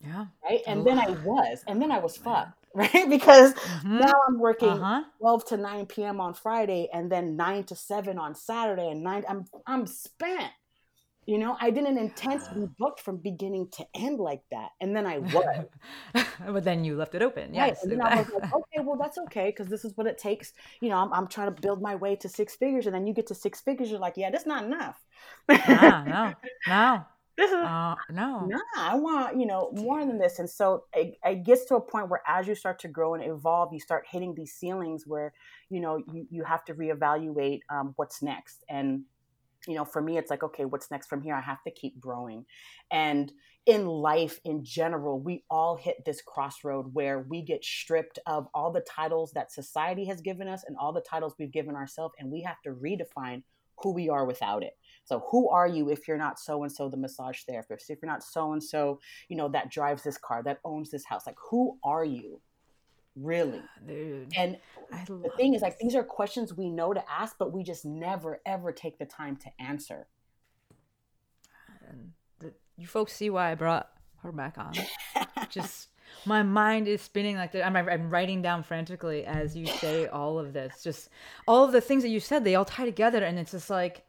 Yeah. 0.02 0.26
Right. 0.44 0.62
And 0.68 0.86
then 0.86 1.00
I 1.00 1.10
was. 1.10 1.64
And 1.68 1.82
then 1.82 1.92
I 1.92 2.00
was 2.00 2.18
fucked. 2.18 2.52
Right. 2.76 3.08
Because 3.08 3.54
Mhm. 3.66 4.00
now 4.00 4.14
I'm 4.28 4.40
working 4.40 4.80
Uh-huh. 4.82 5.04
12 5.20 5.46
to 5.46 5.58
9 5.58 5.86
p.m. 5.86 6.20
on 6.20 6.34
Friday 6.34 6.90
and 6.92 7.12
then 7.12 7.36
9 7.36 7.64
to 7.66 7.76
7 7.76 8.18
on 8.18 8.34
Saturday. 8.34 8.90
And 8.90 9.04
9, 9.04 9.24
I'm, 9.30 9.46
I'm 9.68 9.86
spent. 9.86 10.52
You 11.26 11.38
know, 11.38 11.56
I 11.60 11.70
didn't 11.70 11.98
intend 11.98 12.44
to 12.46 12.54
be 12.54 12.68
booked 12.78 13.00
from 13.00 13.18
beginning 13.18 13.70
to 13.78 13.86
end 13.96 14.20
like 14.20 14.42
that. 14.52 14.70
And 14.82 14.96
then 14.96 15.06
I 15.06 15.20
was. 15.20 15.66
but 16.46 16.64
then 16.64 16.84
you 16.84 16.96
left 16.96 17.16
it 17.16 17.22
open. 17.22 17.52
Right. 17.52 17.68
Yes. 17.68 17.84
And 17.84 17.92
then 17.92 18.02
I 18.02 18.22
was 18.22 18.30
like, 18.30 18.54
okay, 18.54 18.80
well, 18.82 18.98
that's 18.98 19.18
okay 19.18 19.50
because 19.50 19.68
this 19.68 19.86
is 19.86 19.96
what 19.96 20.08
it 20.08 20.18
takes. 20.18 20.54
You 20.82 20.90
know, 20.90 20.98
I'm, 20.98 21.14
I'm 21.14 21.28
trying 21.28 21.54
to 21.54 21.62
build 21.62 21.82
my 21.82 21.96
way 21.96 22.16
to 22.18 22.30
six 22.30 22.56
figures. 22.56 22.86
And 22.86 22.96
then 22.96 23.08
you 23.08 23.14
get 23.14 23.28
to 23.28 23.36
six 23.36 23.62
figures, 23.62 23.90
you're 23.90 24.00
like, 24.00 24.18
yeah, 24.18 24.32
that's 24.32 24.46
not 24.46 24.64
enough. 24.64 25.04
nah, 25.50 26.04
no, 26.04 26.34
no, 26.68 27.06
This 27.38 27.52
is, 27.52 27.58
uh, 27.58 27.96
no. 28.12 28.46
nah, 28.46 28.60
I 28.78 28.96
want, 28.96 29.40
you 29.40 29.46
know, 29.46 29.72
more 29.74 30.06
than 30.06 30.18
this. 30.18 30.40
And 30.40 30.50
so 30.50 30.86
it, 30.94 31.18
it 31.24 31.44
gets 31.44 31.66
to 31.66 31.76
a 31.76 31.82
point 31.82 32.10
where 32.10 32.22
as 32.28 32.48
you 32.48 32.56
start 32.56 32.80
to 32.80 32.88
grow 32.88 33.14
and 33.14 33.24
evolve, 33.24 33.74
you 33.74 33.80
start 33.80 34.06
hitting 34.10 34.36
these 34.36 34.54
ceilings 34.54 35.06
where, 35.08 35.34
you 35.70 35.80
know, 35.80 36.04
you, 36.12 36.28
you 36.30 36.44
have 36.44 36.66
to 36.66 36.74
reevaluate 36.74 37.62
um, 37.70 37.94
what's 37.96 38.22
next. 38.22 38.64
And, 38.70 39.04
you 39.68 39.76
know, 39.76 39.86
for 39.86 40.02
me, 40.02 40.18
it's 40.18 40.30
like, 40.30 40.44
okay, 40.44 40.66
what's 40.66 40.92
next 40.92 41.08
from 41.08 41.22
here? 41.22 41.36
I 41.36 41.42
have 41.42 41.64
to 41.64 41.72
keep 41.72 42.00
growing. 42.00 42.46
And 42.92 43.32
in 43.66 43.86
life 43.86 44.40
in 44.44 44.64
general, 44.64 45.20
we 45.20 45.46
all 45.50 45.78
hit 45.78 46.04
this 46.06 46.22
crossroad 46.22 46.94
where 46.94 47.20
we 47.20 47.42
get 47.42 47.64
stripped 47.64 48.20
of 48.26 48.48
all 48.54 48.72
the 48.72 48.82
titles 48.82 49.32
that 49.34 49.54
society 49.54 50.06
has 50.06 50.20
given 50.20 50.48
us 50.48 50.64
and 50.68 50.76
all 50.78 50.92
the 50.92 51.02
titles 51.02 51.36
we've 51.40 51.52
given 51.52 51.76
ourselves. 51.76 52.14
And 52.20 52.30
we 52.30 52.42
have 52.42 52.62
to 52.64 52.72
redefine 52.72 53.44
who 53.78 53.94
we 53.94 54.10
are 54.10 54.26
without 54.26 54.64
it. 54.64 54.74
So, 55.06 55.26
who 55.30 55.50
are 55.50 55.68
you 55.68 55.90
if 55.90 56.08
you're 56.08 56.18
not 56.18 56.40
so 56.40 56.64
and 56.64 56.72
so 56.72 56.90
the 56.90 56.98
massage 56.98 57.42
therapist? 57.44 57.90
If 57.90 58.00
you're 58.02 58.12
not 58.12 58.24
so 58.24 58.54
and 58.54 58.64
so, 58.64 59.00
you 59.30 59.38
know, 59.38 59.50
that 59.50 59.72
drives 59.72 60.04
this 60.04 60.18
car, 60.18 60.44
that 60.44 60.60
owns 60.64 60.92
this 60.92 61.06
house? 61.06 61.26
Like, 61.26 61.38
who 61.50 61.78
are 61.84 62.06
you 62.06 62.42
really? 63.16 63.62
Ah, 63.64 63.80
dude, 63.88 64.34
And 64.38 64.58
I 64.92 65.06
the 65.06 65.32
thing 65.38 65.54
is, 65.54 65.62
like, 65.62 65.78
these 65.80 65.96
are 65.96 66.04
questions 66.04 66.54
we 66.54 66.70
know 66.70 66.94
to 66.94 67.04
ask, 67.10 67.38
but 67.38 67.52
we 67.52 67.64
just 67.64 67.86
never, 67.86 68.42
ever 68.46 68.72
take 68.72 68.98
the 68.98 69.06
time 69.06 69.36
to 69.38 69.50
answer. 69.60 70.08
And 71.90 72.14
the, 72.40 72.54
you 72.78 72.88
folks 72.88 73.14
see 73.14 73.30
why 73.30 73.52
I 73.52 73.56
brought 73.56 73.90
her 74.22 74.32
back 74.32 74.58
on. 74.58 74.74
Just 75.50 75.90
my 76.26 76.44
mind 76.44 76.88
is 76.88 77.02
spinning 77.02 77.36
like 77.36 77.52
that. 77.52 77.66
I'm, 77.66 77.76
I'm 77.76 78.10
writing 78.10 78.42
down 78.42 78.64
frantically 78.64 79.26
as 79.26 79.56
you 79.56 79.68
say 79.68 80.08
all 80.08 80.40
of 80.40 80.54
this. 80.54 80.82
Just 80.84 81.10
all 81.48 81.66
of 81.66 81.72
the 81.72 81.82
things 81.82 82.04
that 82.04 82.10
you 82.10 82.20
said, 82.20 82.44
they 82.44 82.56
all 82.56 82.66
tie 82.66 82.86
together, 82.86 83.24
and 83.24 83.38
it's 83.38 83.52
just 83.52 83.70
like 83.70 84.06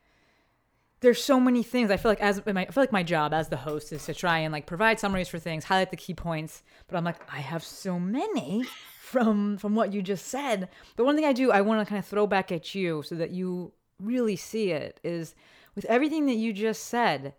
there's 1.04 1.22
so 1.22 1.38
many 1.38 1.62
things. 1.62 1.90
I 1.90 1.98
feel 1.98 2.10
like 2.10 2.20
as 2.20 2.40
my, 2.46 2.62
I 2.62 2.70
feel 2.70 2.82
like 2.82 2.90
my 2.90 3.02
job 3.02 3.34
as 3.34 3.50
the 3.50 3.58
host 3.58 3.92
is 3.92 4.06
to 4.06 4.14
try 4.14 4.38
and 4.38 4.52
like 4.52 4.64
provide 4.64 4.98
summaries 4.98 5.28
for 5.28 5.38
things, 5.38 5.64
highlight 5.64 5.90
the 5.90 5.98
key 5.98 6.14
points. 6.14 6.62
But 6.88 6.96
I'm 6.96 7.04
like, 7.04 7.20
I 7.30 7.40
have 7.40 7.62
so 7.62 8.00
many 8.00 8.64
from 9.00 9.58
from 9.58 9.74
what 9.74 9.92
you 9.92 10.00
just 10.00 10.26
said. 10.26 10.70
But 10.96 11.04
one 11.04 11.14
thing 11.14 11.26
I 11.26 11.34
do, 11.34 11.52
I 11.52 11.60
want 11.60 11.86
to 11.86 11.88
kind 11.88 11.98
of 11.98 12.06
throw 12.06 12.26
back 12.26 12.50
at 12.50 12.74
you 12.74 13.02
so 13.02 13.16
that 13.16 13.30
you 13.30 13.72
really 14.00 14.34
see 14.34 14.70
it 14.70 14.98
is 15.04 15.34
with 15.74 15.84
everything 15.84 16.24
that 16.26 16.36
you 16.36 16.54
just 16.54 16.84
said. 16.84 17.34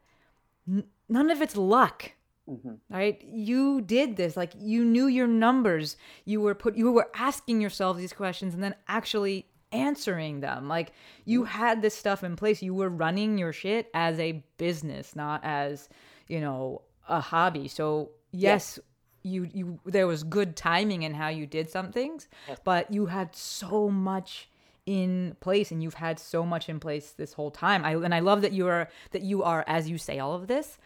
N- 0.67 0.85
none 1.09 1.31
of 1.31 1.41
it's 1.41 1.57
luck. 1.57 2.11
Mm-hmm. 2.47 2.73
Right? 2.87 3.19
You 3.25 3.81
did 3.81 4.15
this. 4.15 4.37
Like 4.37 4.51
you 4.55 4.85
knew 4.85 5.07
your 5.07 5.25
numbers. 5.25 5.97
You 6.23 6.39
were 6.39 6.53
put 6.53 6.75
you 6.75 6.91
were 6.91 7.09
asking 7.15 7.61
yourself 7.61 7.97
these 7.97 8.13
questions 8.13 8.53
and 8.53 8.63
then 8.63 8.75
actually 8.87 9.47
answering 9.71 10.39
them. 10.39 10.67
Like 10.67 10.93
you 11.25 11.43
mm. 11.43 11.47
had 11.47 11.81
this 11.81 11.95
stuff 11.95 12.23
in 12.23 12.35
place. 12.35 12.61
You 12.61 12.73
were 12.73 12.89
running 12.89 13.37
your 13.37 13.53
shit 13.53 13.89
as 13.93 14.19
a 14.19 14.43
business, 14.57 15.15
not 15.15 15.41
as, 15.43 15.89
you 16.27 16.39
know, 16.39 16.81
a 17.07 17.19
hobby. 17.19 17.67
So 17.67 18.11
yes, 18.31 18.79
you 19.23 19.49
you 19.53 19.79
there 19.85 20.07
was 20.07 20.23
good 20.23 20.55
timing 20.55 21.03
in 21.03 21.13
how 21.13 21.29
you 21.29 21.45
did 21.45 21.69
some 21.69 21.91
things, 21.91 22.27
but 22.63 22.91
you 22.91 23.07
had 23.07 23.35
so 23.35 23.89
much 23.89 24.49
in 24.85 25.35
place 25.39 25.71
and 25.71 25.81
you've 25.81 25.95
had 25.95 26.19
so 26.19 26.45
much 26.45 26.69
in 26.69 26.79
place 26.79 27.11
this 27.11 27.33
whole 27.33 27.51
time. 27.51 27.83
I 27.83 27.93
and 27.95 28.13
I 28.13 28.19
love 28.19 28.41
that 28.41 28.53
you 28.53 28.67
are 28.67 28.89
that 29.11 29.23
you 29.23 29.43
are 29.43 29.63
as 29.67 29.89
you 29.89 29.97
say 29.97 30.19
all 30.19 30.33
of 30.33 30.47
this 30.47 30.77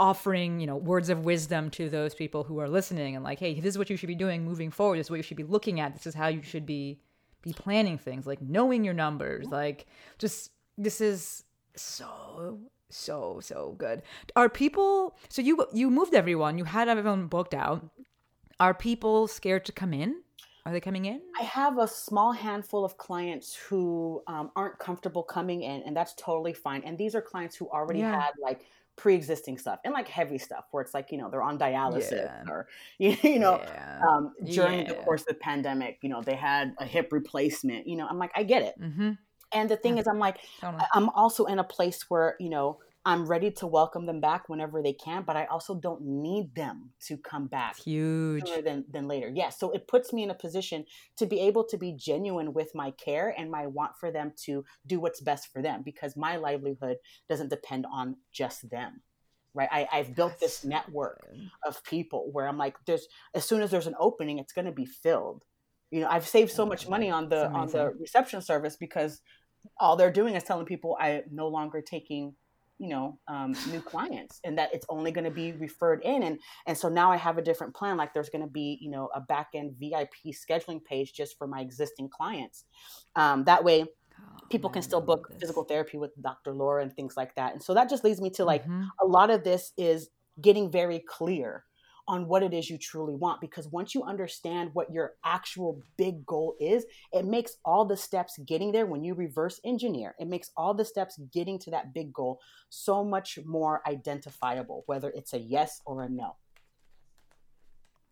offering 0.00 0.58
you 0.58 0.66
know 0.66 0.76
words 0.76 1.10
of 1.10 1.26
wisdom 1.26 1.68
to 1.68 1.90
those 1.90 2.14
people 2.14 2.42
who 2.42 2.58
are 2.58 2.70
listening 2.70 3.14
and 3.14 3.22
like 3.22 3.38
hey 3.38 3.60
this 3.60 3.74
is 3.74 3.78
what 3.78 3.90
you 3.90 3.98
should 3.98 4.06
be 4.06 4.14
doing 4.14 4.42
moving 4.42 4.70
forward 4.70 4.98
this 4.98 5.08
is 5.08 5.10
what 5.10 5.18
you 5.18 5.22
should 5.22 5.36
be 5.36 5.44
looking 5.44 5.78
at 5.78 5.92
this 5.92 6.06
is 6.06 6.14
how 6.14 6.26
you 6.26 6.40
should 6.40 6.64
be 6.64 6.98
be 7.42 7.52
planning 7.52 7.98
things 7.98 8.26
like 8.26 8.40
knowing 8.42 8.84
your 8.84 8.94
numbers 8.94 9.46
like 9.46 9.86
just 10.18 10.50
this 10.76 11.00
is 11.00 11.44
so 11.74 12.58
so 12.88 13.38
so 13.40 13.74
good. 13.78 14.02
Are 14.36 14.48
people 14.48 15.16
so 15.28 15.42
you 15.42 15.66
you 15.72 15.90
moved 15.90 16.14
everyone 16.14 16.58
you 16.58 16.64
had 16.64 16.88
everyone 16.88 17.26
booked 17.26 17.54
out. 17.54 17.88
Are 18.58 18.74
people 18.74 19.26
scared 19.26 19.64
to 19.66 19.72
come 19.72 19.94
in? 19.94 20.22
Are 20.66 20.72
they 20.72 20.80
coming 20.80 21.06
in? 21.06 21.22
I 21.38 21.44
have 21.44 21.78
a 21.78 21.88
small 21.88 22.32
handful 22.32 22.84
of 22.84 22.98
clients 22.98 23.54
who 23.54 24.22
um, 24.26 24.50
aren't 24.54 24.78
comfortable 24.78 25.22
coming 25.22 25.62
in, 25.62 25.82
and 25.86 25.96
that's 25.96 26.12
totally 26.14 26.52
fine. 26.52 26.82
And 26.84 26.98
these 26.98 27.14
are 27.14 27.22
clients 27.22 27.56
who 27.56 27.68
already 27.70 28.00
Yeah. 28.00 28.20
had 28.20 28.32
like 28.42 28.66
pre-existing 29.00 29.56
stuff 29.56 29.78
and 29.84 29.94
like 29.94 30.06
heavy 30.06 30.36
stuff 30.36 30.64
where 30.70 30.82
it's 30.82 30.92
like 30.92 31.10
you 31.10 31.16
know 31.16 31.30
they're 31.30 31.42
on 31.42 31.58
dialysis 31.58 32.12
Yeah. 32.12 32.42
or 32.52 32.68
you, 32.98 33.16
you 33.22 33.38
know 33.38 33.58
Yeah. 33.58 34.00
um, 34.06 34.34
during 34.44 34.86
the 34.86 34.94
course 34.94 35.22
of 35.22 35.28
the 35.28 35.34
pandemic 35.34 35.98
you 36.02 36.10
know 36.10 36.20
they 36.20 36.34
had 36.36 36.74
a 36.78 36.84
hip 36.84 37.08
replacement 37.10 37.86
you 37.86 37.96
know 37.96 38.06
i'm 38.10 38.18
like 38.18 38.30
i 38.34 38.42
get 38.42 38.62
it 38.62 38.74
mm-hmm 38.80 39.12
and 39.52 39.68
the 39.68 39.76
thing 39.76 39.98
is 39.98 40.06
i'm 40.06 40.18
like 40.20 40.36
Totally. 40.60 40.84
I'm 40.92 41.08
also 41.08 41.46
in 41.46 41.58
a 41.58 41.64
place 41.64 42.04
where 42.10 42.36
you 42.38 42.50
know 42.50 42.78
i'm 43.04 43.26
ready 43.26 43.50
to 43.50 43.66
welcome 43.66 44.06
them 44.06 44.20
back 44.20 44.48
whenever 44.48 44.82
they 44.82 44.92
can 44.92 45.22
but 45.22 45.36
i 45.36 45.46
also 45.46 45.74
don't 45.74 46.02
need 46.02 46.54
them 46.54 46.90
to 47.00 47.16
come 47.16 47.46
back 47.46 47.78
huge 47.78 48.50
sooner 48.50 48.62
than, 48.62 48.84
than 48.90 49.08
later. 49.08 49.30
Yes. 49.32 49.58
So 49.58 49.70
it 49.70 49.88
puts 49.88 50.12
me 50.12 50.22
in 50.22 50.30
a 50.30 50.34
position 50.34 50.84
to 51.16 51.26
be 51.26 51.40
able 51.40 51.64
to 51.64 51.78
be 51.78 51.92
genuine 51.92 52.52
with 52.52 52.74
my 52.74 52.90
care 52.92 53.34
and 53.36 53.50
my 53.50 53.66
want 53.66 53.92
for 53.98 54.10
them 54.10 54.32
to 54.44 54.64
do 54.86 55.00
what's 55.00 55.20
best 55.20 55.52
for 55.52 55.62
them 55.62 55.82
because 55.84 56.16
my 56.16 56.36
livelihood 56.36 56.96
doesn't 57.28 57.50
depend 57.50 57.86
on 57.92 58.16
just 58.32 58.70
them. 58.70 59.02
Right. 59.52 59.68
I, 59.72 59.88
I've 59.92 60.14
built 60.14 60.38
this 60.38 60.64
network 60.64 61.26
of 61.66 61.82
people 61.82 62.28
where 62.30 62.46
I'm 62.46 62.56
like, 62.56 62.76
there's 62.86 63.08
as 63.34 63.44
soon 63.44 63.62
as 63.62 63.70
there's 63.72 63.88
an 63.88 63.96
opening, 63.98 64.38
it's 64.38 64.52
gonna 64.52 64.70
be 64.70 64.86
filled. 64.86 65.44
You 65.90 66.02
know, 66.02 66.08
I've 66.08 66.28
saved 66.28 66.52
so 66.52 66.64
much 66.64 66.88
money 66.88 67.10
on 67.10 67.28
the 67.28 67.50
on 67.50 67.66
the 67.66 67.92
reception 67.98 68.42
service 68.42 68.76
because 68.76 69.20
all 69.76 69.96
they're 69.96 70.12
doing 70.12 70.36
is 70.36 70.44
telling 70.44 70.66
people 70.66 70.96
I'm 71.00 71.22
no 71.32 71.48
longer 71.48 71.82
taking 71.82 72.36
you 72.80 72.88
know 72.88 73.18
um, 73.28 73.52
new 73.70 73.80
clients 73.80 74.40
and 74.42 74.58
that 74.58 74.70
it's 74.72 74.86
only 74.88 75.12
going 75.12 75.24
to 75.24 75.30
be 75.30 75.52
referred 75.52 76.02
in 76.02 76.22
and 76.22 76.40
and 76.66 76.76
so 76.76 76.88
now 76.88 77.12
i 77.12 77.16
have 77.16 77.36
a 77.36 77.42
different 77.42 77.74
plan 77.74 77.96
like 77.96 78.12
there's 78.14 78.30
going 78.30 78.42
to 78.42 78.50
be 78.50 78.78
you 78.80 78.90
know 78.90 79.08
a 79.14 79.20
back 79.20 79.48
end 79.54 79.76
vip 79.78 80.10
scheduling 80.32 80.82
page 80.82 81.12
just 81.12 81.36
for 81.38 81.46
my 81.46 81.60
existing 81.60 82.08
clients. 82.08 82.64
Um, 83.14 83.44
that 83.44 83.62
way 83.62 83.84
people 84.50 84.70
can 84.70 84.82
still 84.82 85.00
book 85.00 85.28
physical 85.38 85.64
therapy 85.64 85.98
with 85.98 86.10
dr 86.20 86.52
laura 86.52 86.82
and 86.82 86.94
things 86.94 87.16
like 87.16 87.34
that 87.34 87.52
and 87.52 87.62
so 87.62 87.74
that 87.74 87.90
just 87.90 88.02
leads 88.02 88.20
me 88.20 88.30
to 88.30 88.44
like 88.44 88.64
Mhm. 88.64 88.88
a 89.02 89.06
lot 89.06 89.30
of 89.30 89.44
this 89.44 89.72
is 89.76 90.08
getting 90.40 90.70
very 90.70 90.98
clear 90.98 91.64
on 92.10 92.26
what 92.26 92.42
it 92.42 92.52
is 92.52 92.68
you 92.68 92.76
truly 92.76 93.14
want 93.14 93.40
because 93.40 93.68
once 93.68 93.94
you 93.94 94.02
understand 94.02 94.70
what 94.72 94.92
your 94.92 95.12
actual 95.24 95.80
big 95.96 96.26
goal 96.26 96.56
is 96.58 96.84
it 97.12 97.24
makes 97.24 97.52
all 97.64 97.84
the 97.84 97.96
steps 97.96 98.36
getting 98.46 98.72
there 98.72 98.84
when 98.84 99.04
you 99.04 99.14
reverse 99.14 99.60
engineer 99.64 100.16
it 100.18 100.26
makes 100.26 100.50
all 100.56 100.74
the 100.74 100.84
steps 100.84 101.20
getting 101.32 101.56
to 101.56 101.70
that 101.70 101.94
big 101.94 102.12
goal 102.12 102.40
so 102.68 103.04
much 103.04 103.38
more 103.46 103.80
identifiable 103.86 104.82
whether 104.86 105.10
it's 105.10 105.32
a 105.34 105.38
yes 105.38 105.80
or 105.86 106.02
a 106.02 106.08
no 106.08 106.34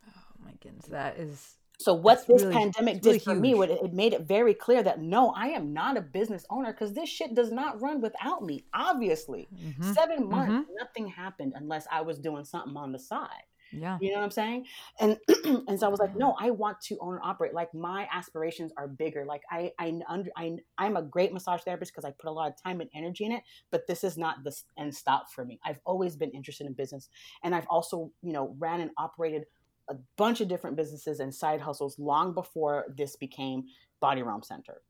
oh 0.07 0.11
my 0.45 0.53
goodness 0.63 0.87
that 0.87 1.19
is 1.19 1.57
so 1.81 1.93
what 1.95 2.25
this 2.29 2.43
really- 2.43 2.55
pandemic 2.55 3.05
really 3.05 3.19
did 3.19 3.23
for 3.25 3.35
me 3.35 3.49
huge. 3.49 3.59
what 3.59 3.71
it 3.71 3.81
it 3.83 3.93
made 3.93 4.13
it 4.13 4.23
very 4.23 4.55
clear 4.55 4.81
that 4.83 5.01
no 5.01 5.31
i 5.37 5.49
am 5.49 5.73
not 5.73 5.97
a 5.97 6.01
business 6.01 6.45
owner 6.51 6.73
because 6.73 6.93
this 6.93 7.09
shit 7.09 7.35
does 7.35 7.51
not 7.51 7.81
run 7.83 8.01
without 8.01 8.45
me 8.45 8.65
obviously 8.73 9.49
Mhm. 9.53 9.95
seven 9.95 10.29
months 10.29 10.69
nothing 10.79 11.09
happened 11.09 11.53
unless 11.57 11.87
i 11.91 12.01
was 12.01 12.19
doing 12.19 12.45
something 12.45 12.77
on 12.77 12.93
the 12.93 12.99
side 12.99 13.43
yeah 13.73 13.99
You 14.01 14.11
know 14.11 14.19
what 14.19 14.25
I'm 14.25 14.31
saying? 14.31 14.67
And 15.01 15.19
and 15.69 15.79
so 15.79 15.87
I 15.87 15.91
was 15.91 16.01
like, 16.01 16.17
no, 16.17 16.35
I 16.39 16.51
want 16.51 16.81
to 16.83 16.99
own 17.01 17.15
and 17.15 17.23
operate. 17.23 17.55
Like 17.55 17.73
my 17.75 18.09
aspirations 18.13 18.73
are 18.77 18.89
bigger. 18.89 19.25
Like 19.25 19.43
I 19.51 19.73
I 19.79 19.99
under 20.09 20.31
I 20.37 20.57
I'm 20.77 20.97
a 20.97 21.03
great 21.03 21.33
massage 21.33 21.63
therapist 21.63 21.93
because 21.93 22.05
I 22.05 22.13
put 22.13 22.29
a 22.29 22.33
lot 22.33 22.49
of 22.49 22.63
time 22.63 22.81
and 22.81 22.91
energy 22.95 23.25
in 23.25 23.33
it. 23.33 23.43
But 23.71 23.87
this 23.87 24.05
is 24.05 24.17
not 24.17 24.45
the 24.45 24.57
end 24.79 24.95
stop 24.95 25.31
for 25.33 25.45
me. 25.45 25.61
I've 25.65 25.81
always 25.85 26.17
been 26.17 26.31
interested 26.31 26.67
in 26.67 26.73
business, 26.73 27.09
and 27.43 27.55
I've 27.55 27.67
also 27.69 28.11
you 28.23 28.33
know 28.33 28.55
ran 28.59 28.81
and 28.81 28.91
operated 28.97 29.45
a 29.89 29.97
bunch 30.17 30.41
of 30.41 30.49
different 30.49 30.77
businesses 30.77 31.21
and 31.21 31.35
side 31.35 31.61
hustles 31.61 31.99
long 31.99 32.35
before 32.35 32.87
this 32.97 33.17
became 33.17 33.65
Body 34.01 34.23
Realm 34.23 34.43
Center. 34.43 34.83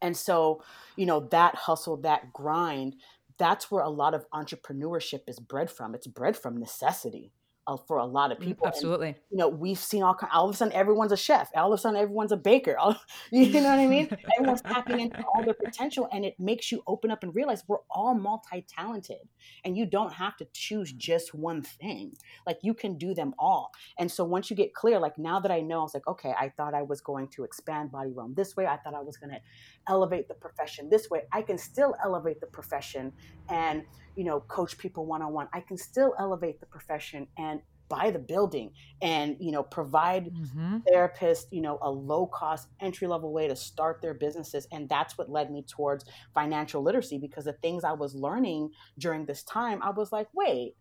And 0.00 0.16
so, 0.16 0.62
you 0.96 1.04
know, 1.04 1.20
that 1.30 1.54
hustle, 1.54 1.98
that 1.98 2.32
grind, 2.32 2.96
that's 3.38 3.70
where 3.70 3.82
a 3.82 3.90
lot 3.90 4.14
of 4.14 4.24
entrepreneurship 4.30 5.20
is 5.26 5.38
bred 5.38 5.70
from. 5.70 5.94
It's 5.94 6.06
bred 6.06 6.36
from 6.36 6.56
necessity 6.56 7.32
uh, 7.66 7.76
for 7.76 7.98
a 7.98 8.04
lot 8.04 8.32
of 8.32 8.38
people. 8.38 8.66
And, 8.66 8.74
absolutely 8.74 9.16
you 9.30 9.38
know, 9.38 9.48
we've 9.48 9.78
seen 9.78 10.02
all 10.02 10.14
kind. 10.14 10.30
All 10.32 10.48
of 10.48 10.54
a 10.54 10.56
sudden, 10.56 10.74
everyone's 10.74 11.12
a 11.12 11.16
chef. 11.16 11.50
All 11.56 11.72
of 11.72 11.78
a 11.78 11.80
sudden, 11.80 11.98
everyone's 11.98 12.32
a 12.32 12.36
baker. 12.36 12.76
All, 12.78 12.94
you 13.30 13.50
know 13.52 13.70
what 13.70 13.78
I 13.78 13.86
mean? 13.86 14.08
Everyone's 14.36 14.60
tapping 14.60 15.00
into 15.00 15.22
all 15.34 15.42
their 15.42 15.54
potential, 15.54 16.08
and 16.12 16.24
it 16.24 16.34
makes 16.38 16.70
you 16.70 16.82
open 16.86 17.10
up 17.10 17.22
and 17.22 17.34
realize 17.34 17.64
we're 17.66 17.78
all 17.90 18.14
multi-talented, 18.14 19.28
and 19.64 19.76
you 19.76 19.86
don't 19.86 20.12
have 20.12 20.36
to 20.36 20.46
choose 20.52 20.92
just 20.92 21.34
one 21.34 21.62
thing. 21.62 22.12
Like 22.46 22.58
you 22.62 22.74
can 22.74 22.98
do 22.98 23.14
them 23.14 23.34
all. 23.38 23.70
And 23.98 24.10
so 24.10 24.24
once 24.24 24.50
you 24.50 24.56
get 24.56 24.74
clear, 24.74 24.98
like 24.98 25.18
now 25.18 25.40
that 25.40 25.50
I 25.50 25.60
know, 25.60 25.80
I 25.80 25.82
was 25.82 25.94
like, 25.94 26.06
okay, 26.06 26.34
I 26.38 26.50
thought 26.50 26.74
I 26.74 26.82
was 26.82 27.00
going 27.00 27.28
to 27.28 27.44
expand 27.44 27.90
Body 27.90 28.10
Realm 28.14 28.34
this 28.34 28.54
way. 28.54 28.66
I 28.66 28.76
thought 28.76 28.94
I 28.94 29.00
was 29.00 29.16
going 29.16 29.30
to 29.30 29.40
elevate 29.88 30.28
the 30.28 30.34
profession 30.34 30.90
this 30.90 31.08
way. 31.08 31.22
I 31.32 31.42
can 31.42 31.56
still 31.56 31.94
elevate 32.04 32.40
the 32.40 32.46
profession 32.46 33.12
and 33.48 33.82
you 34.16 34.24
know 34.24 34.40
coach 34.40 34.78
people 34.78 35.06
one 35.06 35.22
on 35.22 35.32
one. 35.32 35.48
I 35.52 35.60
can 35.60 35.76
still 35.76 36.14
elevate 36.18 36.60
the 36.60 36.66
profession 36.66 37.26
and 37.38 37.60
buy 37.92 38.10
the 38.10 38.18
building 38.18 38.70
and 39.02 39.36
you 39.38 39.52
know 39.52 39.62
provide 39.62 40.32
mm-hmm. 40.32 40.78
therapists 40.90 41.44
you 41.50 41.60
know 41.60 41.78
a 41.82 41.90
low 41.90 42.26
cost 42.26 42.68
entry 42.80 43.06
level 43.06 43.30
way 43.34 43.46
to 43.46 43.54
start 43.54 44.00
their 44.00 44.14
businesses 44.14 44.66
and 44.72 44.88
that's 44.88 45.18
what 45.18 45.28
led 45.28 45.50
me 45.50 45.62
towards 45.68 46.06
financial 46.32 46.82
literacy 46.82 47.18
because 47.18 47.44
the 47.44 47.52
things 47.54 47.84
i 47.84 47.92
was 47.92 48.14
learning 48.14 48.70
during 48.96 49.26
this 49.26 49.42
time 49.42 49.78
i 49.82 49.90
was 49.90 50.10
like 50.10 50.26
wait 50.32 50.74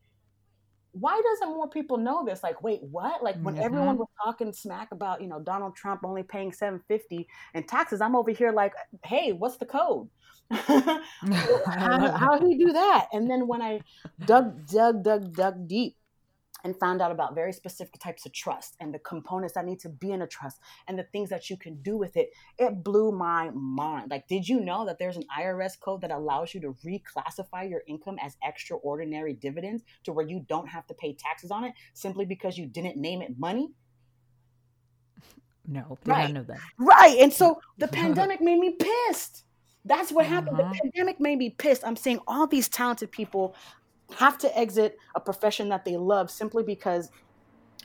why 0.94 1.22
doesn't 1.22 1.54
more 1.54 1.70
people 1.70 1.98
know 1.98 2.24
this 2.26 2.44
like 2.44 2.64
wait 2.64 2.82
what 2.84 3.22
like 3.22 3.36
when 3.42 3.56
Mhm. 3.56 3.62
everyone 3.64 3.98
was 3.98 4.08
talking 4.24 4.54
smack 4.54 4.94
about 4.94 5.22
you 5.22 5.28
know 5.28 5.40
donald 5.42 5.76
trump 5.76 6.02
only 6.06 6.24
paying 6.24 6.54
750 6.54 7.28
in 7.54 7.64
taxes 7.64 8.00
i'm 8.00 8.16
over 8.16 8.32
here 8.32 8.54
like 8.54 8.74
hey 9.04 9.34
what's 9.34 9.58
the 9.58 9.66
code 9.66 10.10
how, 11.66 12.12
how 12.12 12.38
do 12.40 12.50
you 12.50 12.68
do 12.68 12.74
that 12.74 13.08
and 13.14 13.30
then 13.30 13.48
when 13.48 13.62
i 13.62 13.80
dug 14.26 14.66
dug 14.68 15.04
dug 15.04 15.34
dug 15.34 15.68
deep 15.68 15.96
and 16.64 16.78
found 16.78 17.02
out 17.02 17.12
about 17.12 17.34
very 17.34 17.54
specific 17.54 18.00
types 18.00 18.26
of 18.26 18.34
trust 18.34 18.76
and 18.80 18.94
the 18.94 19.00
components 19.00 19.56
that 19.56 19.66
need 19.66 19.80
to 19.80 19.90
be 19.90 20.12
in 20.12 20.22
a 20.22 20.28
trust 20.28 20.60
and 20.88 20.98
the 20.98 21.04
things 21.12 21.30
that 21.30 21.50
you 21.50 21.58
can 21.58 21.82
do 21.82 21.98
with 21.98 22.16
it 22.18 22.30
it 22.58 22.84
blew 22.84 23.12
my 23.12 23.50
mind 23.52 24.12
like 24.12 24.28
did 24.28 24.48
you 24.48 24.60
know 24.60 24.86
that 24.86 25.00
there's 25.00 25.18
an 25.18 25.26
irs 25.40 25.80
code 25.80 26.02
that 26.02 26.12
allows 26.12 26.54
you 26.54 26.60
to 26.60 26.76
reclassify 26.86 27.68
your 27.70 27.82
income 27.88 28.18
as 28.22 28.36
extraordinary 28.44 29.34
dividends 29.34 29.84
to 30.04 30.12
where 30.12 30.28
you 30.28 30.46
don't 30.50 30.68
have 30.68 30.86
to 30.86 30.94
pay 30.94 31.14
taxes 31.14 31.52
on 31.52 31.64
it 31.64 31.74
simply 31.94 32.26
because 32.26 32.58
you 32.58 32.66
didn't 32.66 32.98
name 32.98 33.22
it 33.22 33.38
money 33.40 33.72
no 35.68 35.98
Right. 36.06 36.34
not 36.34 36.34
know 36.34 36.44
that 36.44 36.60
Right. 36.78 37.20
And 37.20 37.32
so 37.32 37.62
the 37.78 37.88
pandemic 37.88 38.42
made 38.42 38.60
me 38.60 38.76
pissed. 38.78 39.44
That's 39.86 40.12
what 40.12 40.26
happened. 40.26 40.58
Uh-huh. 40.60 40.74
The 40.74 40.90
pandemic 40.92 41.20
made 41.20 41.38
me 41.38 41.50
pissed. 41.50 41.86
I'm 41.86 41.96
seeing 41.96 42.20
all 42.28 42.48
these 42.48 42.70
talented 42.70 43.12
people 43.12 43.56
have 44.18 44.38
to 44.40 44.58
exit 44.58 44.96
a 45.16 45.22
profession 45.22 45.70
that 45.70 45.86
they 45.86 45.98
love 45.98 46.30
simply 46.30 46.64
because 46.64 47.10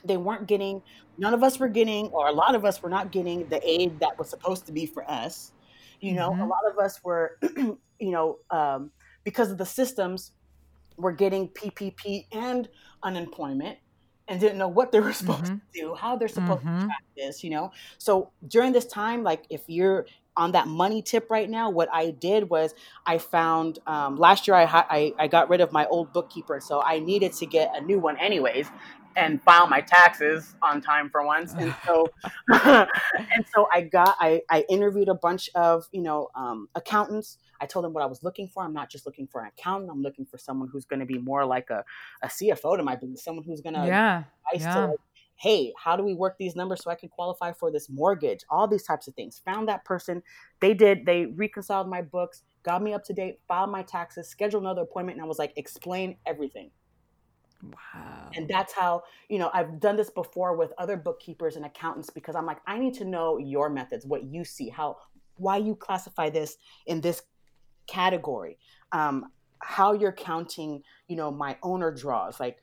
they 0.05 0.17
weren't 0.17 0.47
getting, 0.47 0.81
none 1.17 1.33
of 1.33 1.43
us 1.43 1.59
were 1.59 1.69
getting, 1.69 2.07
or 2.07 2.27
a 2.27 2.31
lot 2.33 2.55
of 2.55 2.65
us 2.65 2.81
were 2.83 2.89
not 2.89 3.11
getting 3.11 3.49
the 3.49 3.61
aid 3.67 3.99
that 4.01 4.11
was 4.19 4.29
supposed 4.29 4.65
to 4.67 4.71
be 4.71 4.85
for 4.85 5.09
us. 5.09 5.53
You 6.01 6.13
know, 6.15 6.35
a 6.39 6.45
Mhm. 6.45 6.47
lot 6.47 6.61
of 6.71 6.77
us 6.83 6.99
were, 7.03 7.37
you 7.57 7.77
know, 8.11 8.37
um, 8.51 8.91
because 9.23 9.51
of 9.51 9.57
the 9.57 9.65
systems 9.65 10.33
were 10.97 11.13
getting 11.13 11.49
PPP 11.49 12.27
and 12.33 12.69
unemployment 13.03 13.79
and 14.27 14.39
didn't 14.39 14.57
know 14.59 14.67
what 14.67 14.91
they 14.91 14.99
were 14.99 15.13
supposed 15.13 15.45
Mhm. 15.45 15.61
to 15.73 15.81
do, 15.81 15.95
how 15.95 16.15
they're 16.17 16.27
supposed 16.27 16.61
Mhm. 16.61 16.79
to 16.79 16.85
track 16.85 17.03
this, 17.17 17.43
you 17.43 17.49
know? 17.51 17.71
So 17.99 18.33
during 18.47 18.73
this 18.73 18.85
time, 18.87 19.23
like 19.23 19.45
if 19.49 19.63
you're 19.67 20.07
on 20.37 20.51
that 20.53 20.67
money 20.67 21.01
tip 21.01 21.29
right 21.29 21.49
now, 21.49 21.69
what 21.69 21.89
I 21.91 22.11
did 22.11 22.49
was 22.49 22.73
I 23.05 23.17
found 23.17 23.79
um, 23.87 24.15
last 24.15 24.47
year 24.47 24.55
I, 24.55 24.65
ha- 24.65 24.87
I 24.89 25.13
I 25.17 25.27
got 25.27 25.49
rid 25.49 25.59
of 25.59 25.71
my 25.71 25.85
old 25.87 26.13
bookkeeper, 26.13 26.59
so 26.61 26.81
I 26.81 26.99
needed 26.99 27.33
to 27.33 27.45
get 27.45 27.71
a 27.75 27.81
new 27.81 27.99
one 27.99 28.17
anyways, 28.17 28.67
and 29.17 29.41
file 29.41 29.67
my 29.67 29.81
taxes 29.81 30.55
on 30.61 30.79
time 30.79 31.09
for 31.09 31.25
once. 31.25 31.53
And 31.53 31.75
so 31.85 32.07
and 32.49 33.45
so 33.53 33.67
I 33.73 33.81
got 33.81 34.15
I 34.19 34.41
I 34.49 34.63
interviewed 34.69 35.09
a 35.09 35.15
bunch 35.15 35.49
of 35.55 35.87
you 35.91 36.01
know 36.01 36.29
um, 36.35 36.69
accountants. 36.75 37.39
I 37.59 37.65
told 37.65 37.85
them 37.85 37.93
what 37.93 38.03
I 38.03 38.05
was 38.05 38.21
looking 38.21 38.47
for. 38.47 38.63
I'm 38.63 38.73
not 38.73 38.89
just 38.89 39.07
looking 39.07 39.27
for 39.27 39.41
an 39.41 39.47
accountant. 39.57 39.89
I'm 39.91 40.03
looking 40.03 40.25
for 40.25 40.37
someone 40.37 40.69
who's 40.71 40.85
going 40.85 40.99
to 40.99 41.07
be 41.07 41.17
more 41.17 41.43
like 41.43 41.71
a, 41.71 41.83
a 42.21 42.27
CFO 42.27 42.77
to 42.77 42.83
my 42.83 42.95
business, 42.95 43.23
someone 43.23 43.43
who's 43.43 43.61
going 43.61 43.73
to 43.73 43.87
yeah. 43.87 44.23
yeah. 44.53 44.73
to 44.73 44.85
like, 44.87 44.99
hey, 45.37 45.71
how 45.77 45.95
do 45.95 46.03
we 46.03 46.13
work 46.13 46.35
these 46.37 46.55
numbers 46.55 46.83
so 46.83 46.89
I 46.89 46.95
can 46.95 47.09
qualify 47.09 47.53
for 47.53 47.71
this 47.71 47.89
mortgage? 47.89 48.43
All 48.49 48.67
these 48.67 48.83
types 48.83 49.07
of 49.07 49.13
things. 49.13 49.41
Found 49.45 49.69
that 49.69 49.85
person. 49.85 50.23
They 50.59 50.73
did. 50.73 51.05
They 51.05 51.27
reconciled 51.27 51.87
my 51.87 52.01
books, 52.01 52.41
got 52.63 52.81
me 52.81 52.93
up 52.93 53.03
to 53.05 53.13
date, 53.13 53.39
filed 53.47 53.71
my 53.71 53.83
taxes, 53.83 54.27
scheduled 54.27 54.63
another 54.63 54.81
appointment, 54.81 55.17
and 55.17 55.23
I 55.23 55.27
was 55.27 55.39
like, 55.39 55.53
explain 55.55 56.17
everything. 56.25 56.71
Wow. 57.63 58.29
And 58.35 58.47
that's 58.47 58.73
how, 58.73 59.03
you 59.29 59.39
know, 59.39 59.49
I've 59.53 59.79
done 59.79 59.95
this 59.95 60.09
before 60.09 60.55
with 60.55 60.71
other 60.77 60.97
bookkeepers 60.97 61.55
and 61.55 61.65
accountants 61.65 62.09
because 62.09 62.35
I'm 62.35 62.45
like, 62.45 62.59
I 62.67 62.77
need 62.77 62.93
to 62.95 63.05
know 63.05 63.37
your 63.37 63.69
methods, 63.69 64.05
what 64.05 64.23
you 64.25 64.43
see, 64.43 64.69
how, 64.69 64.97
why 65.35 65.57
you 65.57 65.75
classify 65.75 66.29
this 66.29 66.57
in 66.85 67.01
this 67.01 67.21
category, 67.87 68.57
um, 68.91 69.31
how 69.59 69.93
you're 69.93 70.11
counting, 70.11 70.83
you 71.07 71.15
know, 71.15 71.31
my 71.31 71.57
owner 71.63 71.91
draws, 71.91 72.39
like, 72.39 72.57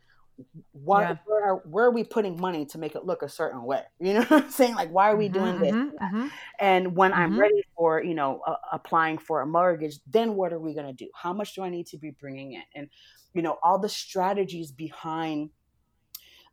why, 0.73 1.03
Yeah. 1.03 1.16
where, 1.27 1.44
are, 1.44 1.57
where 1.64 1.85
are 1.87 1.90
we 1.90 2.05
putting 2.05 2.40
money 2.40 2.66
to 2.66 2.79
make 2.79 2.94
it 2.94 3.05
look 3.05 3.23
a 3.23 3.29
certain 3.29 3.62
way? 3.64 3.83
You 4.01 4.14
know 4.14 4.23
what 4.25 4.44
I'm 4.44 4.51
saying? 4.51 4.75
Like, 4.75 4.90
why 4.90 5.11
are 5.11 5.16
we 5.16 5.29
doing 5.29 5.61
this? 5.61 5.73
Mhm, 5.73 5.92
mhm. 6.01 6.31
And 6.61 6.97
when 6.97 7.12
I'm 7.12 7.33
Mhm. 7.33 7.38
ready 7.38 7.62
for, 7.77 8.03
you 8.03 8.14
know, 8.14 8.40
uh, 8.47 8.57
applying 8.73 9.18
for 9.18 9.40
a 9.40 9.47
mortgage, 9.47 9.99
then 10.07 10.35
what 10.35 10.53
are 10.53 10.59
we 10.61 10.75
going 10.75 10.87
to 10.87 10.92
do? 10.92 11.11
How 11.14 11.33
much 11.33 11.55
do 11.55 11.62
I 11.62 11.70
need 11.70 11.87
to 11.88 11.99
be 11.99 12.11
bringing 12.11 12.53
in? 12.55 12.62
And, 12.75 12.88
you 13.35 13.42
know, 13.42 13.59
all 13.62 13.79
the 13.79 13.88
strategies 13.88 14.73
behind 14.73 15.51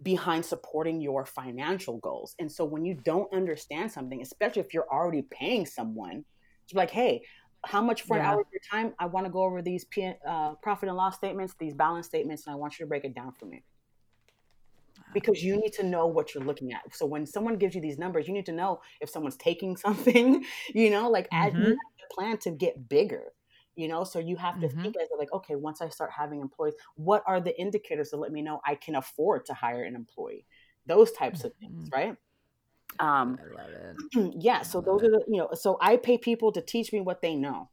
behind 0.01 0.43
supporting 0.45 0.99
your 0.99 1.25
financial 1.25 1.99
goals. 1.99 2.35
And 2.39 2.51
so 2.51 2.65
when 2.65 2.85
you 2.85 2.95
don't 2.95 3.31
understand 3.33 3.91
something, 3.91 4.21
especially 4.21 4.61
if 4.61 4.73
you're 4.73 4.89
already 4.91 5.21
paying 5.29 5.65
someone, 5.65 6.25
it's 6.65 6.73
like, 6.73 6.89
hey, 6.89 7.21
how 7.65 7.81
much 7.81 8.01
for 8.01 8.17
an 8.17 8.23
hour 8.23 8.39
of 8.41 8.47
your 8.51 8.61
time? 8.71 8.95
I 8.99 9.05
want 9.05 9.27
to 9.27 9.31
go 9.31 9.43
over 9.43 9.61
these 9.61 9.85
P- 9.85 10.13
uh, 10.27 10.55
profit 10.63 10.89
and 10.89 10.97
loss 10.97 11.17
statements, 11.17 11.53
these 11.59 11.75
balance 11.75 12.07
statements, 12.07 12.47
and 12.47 12.53
I 12.53 12.57
want 12.57 12.79
you 12.79 12.85
to 12.85 12.89
break 12.89 13.05
it 13.05 13.13
down 13.13 13.33
for 13.33 13.45
me. 13.45 13.63
Because 15.13 15.43
you 15.43 15.57
need 15.57 15.73
to 15.73 15.83
know 15.83 16.07
what 16.07 16.33
you're 16.33 16.43
looking 16.43 16.71
at. 16.73 16.95
So 16.95 17.05
when 17.05 17.25
someone 17.25 17.57
gives 17.57 17.75
you 17.75 17.81
these 17.81 17.97
numbers, 17.97 18.27
you 18.27 18.33
need 18.33 18.45
to 18.47 18.51
know 18.53 18.81
if 19.01 19.09
someone's 19.09 19.37
taking 19.37 19.75
something, 19.77 20.43
you 20.73 20.89
know, 20.89 21.09
like 21.09 21.29
as 21.33 21.53
you 21.57 21.65
have 21.65 21.97
to 22.09 22.15
plan 22.15 22.37
to 22.39 22.51
get 22.51 22.87
bigger, 22.89 23.33
you 23.75 23.87
know, 23.87 24.03
so 24.03 24.19
you 24.19 24.35
have 24.37 24.59
to 24.59 24.69
Mhm. 24.69 24.81
think 24.81 24.95
as 25.01 25.07
like, 25.17 25.31
okay, 25.33 25.55
once 25.55 25.81
I 25.81 25.89
start 25.89 26.11
having 26.11 26.41
employees, 26.41 26.75
what 26.95 27.23
are 27.27 27.39
the 27.41 27.59
indicators 27.59 28.11
that 28.11 28.17
let 28.17 28.31
me 28.31 28.41
know 28.41 28.59
I 28.65 28.75
can 28.75 28.95
afford 28.95 29.45
to 29.45 29.53
hire 29.53 29.83
an 29.83 29.95
employee? 29.95 30.45
Those 30.85 31.11
types 31.11 31.43
of 31.43 31.53
things, 31.59 31.87
right? 31.93 32.15
Um, 32.99 33.39
I 33.39 33.43
love 33.45 33.73
it. 33.73 33.97
yeah, 34.39 34.63
so 34.63 34.81
those 34.81 35.03
are 35.03 35.09
the, 35.11 35.25
you 35.27 35.37
know, 35.37 35.49
so 35.53 35.77
I 35.81 35.97
pay 35.97 36.17
people 36.17 36.51
to 36.53 36.61
teach 36.61 36.93
me 36.93 37.01
what 37.01 37.21
they 37.21 37.35
know. 37.35 37.69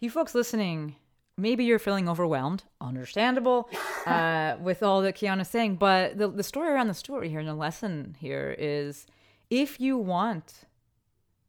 You 0.00 0.10
folks 0.10 0.34
listening, 0.34 0.96
maybe 1.42 1.64
you're 1.64 1.80
feeling 1.80 2.08
overwhelmed, 2.08 2.62
understandable, 2.80 3.68
uh, 4.06 4.54
with 4.60 4.82
all 4.82 5.02
that 5.02 5.16
Kiana's 5.16 5.48
saying. 5.48 5.74
But 5.74 6.16
the, 6.16 6.28
the 6.28 6.44
story 6.44 6.70
around 6.70 6.86
the 6.86 6.94
story 6.94 7.28
here 7.28 7.40
and 7.40 7.48
the 7.48 7.54
lesson 7.54 8.16
here 8.18 8.54
is 8.58 9.06
if 9.50 9.80
you 9.80 9.98
want 9.98 10.64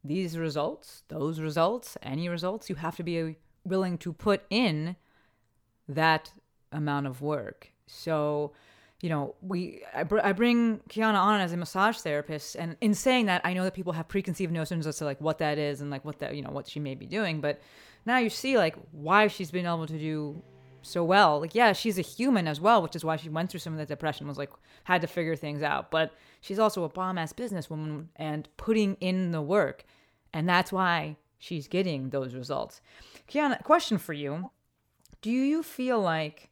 these 0.04 0.38
results, 0.38 1.04
those 1.08 1.40
results, 1.40 1.96
any 2.02 2.28
results, 2.28 2.70
you 2.70 2.76
have 2.76 2.98
to 2.98 3.04
be 3.04 3.38
willing 3.64 3.98
to 4.00 4.12
put 4.12 4.42
in 4.50 4.96
that 5.88 6.34
amount 6.72 7.06
of 7.06 7.22
work. 7.22 7.70
So, 7.86 8.52
you 9.00 9.10
know, 9.10 9.36
we 9.42 9.84
I, 9.94 10.04
br- 10.04 10.20
I 10.24 10.34
bring 10.34 10.80
Kiana 10.90 11.20
on 11.20 11.40
as 11.40 11.54
a 11.54 11.58
massage 11.58 11.98
therapist, 11.98 12.56
and 12.56 12.76
in 12.82 12.96
saying 12.96 13.28
that, 13.28 13.42
I 13.46 13.54
know 13.54 13.64
that 13.64 13.74
people 13.74 13.94
have 13.94 14.08
preconceived 14.08 14.52
notions 14.52 14.88
as 14.88 14.98
to 14.98 15.06
like 15.06 15.22
what 15.22 15.38
that 15.38 15.58
is 15.58 15.82
and 15.82 15.92
like 15.92 16.04
what 16.04 16.20
that 16.20 16.36
you 16.36 16.42
know 16.42 16.52
what 16.52 16.68
she 16.68 16.80
may 16.80 16.96
be 16.96 17.06
doing, 17.06 17.40
but 17.42 17.62
now 18.06 18.18
you 18.18 18.30
see 18.30 18.58
like 18.58 18.76
why 18.92 19.28
she's 19.28 19.52
been 19.52 19.66
able 19.66 19.88
to 19.88 19.98
do 19.98 20.42
so 20.82 21.04
well. 21.04 21.40
Like, 21.40 21.56
yeah, 21.56 21.74
she's 21.74 21.98
a 21.98 22.02
human 22.02 22.48
as 22.48 22.60
well, 22.60 22.82
which 22.82 22.96
is 22.96 23.06
why 23.06 23.16
she 23.16 23.30
went 23.30 23.50
through 23.50 23.62
some 23.62 23.74
of 23.74 23.80
that 23.80 23.88
depression, 23.88 24.28
was 24.28 24.38
like 24.38 24.52
had 24.84 25.02
to 25.02 25.08
figure 25.08 25.36
things 25.36 25.64
out. 25.64 25.92
But 25.92 26.14
she's 26.42 26.60
also 26.60 26.84
a 26.84 26.90
bomb 26.90 27.18
ass 27.18 27.34
businesswoman 27.34 28.08
and 28.16 28.48
putting 28.58 28.96
in 28.96 29.32
the 29.32 29.42
work, 29.42 29.86
and 30.34 30.48
that's 30.48 30.72
why 30.72 31.18
she's 31.40 31.68
getting 31.68 32.10
those 32.10 32.34
results. 32.34 32.82
Kiana, 33.28 33.64
question 33.64 33.98
for 33.98 34.14
you: 34.14 34.52
Do 35.22 35.32
you 35.32 35.64
feel 35.64 36.00
like 36.00 36.50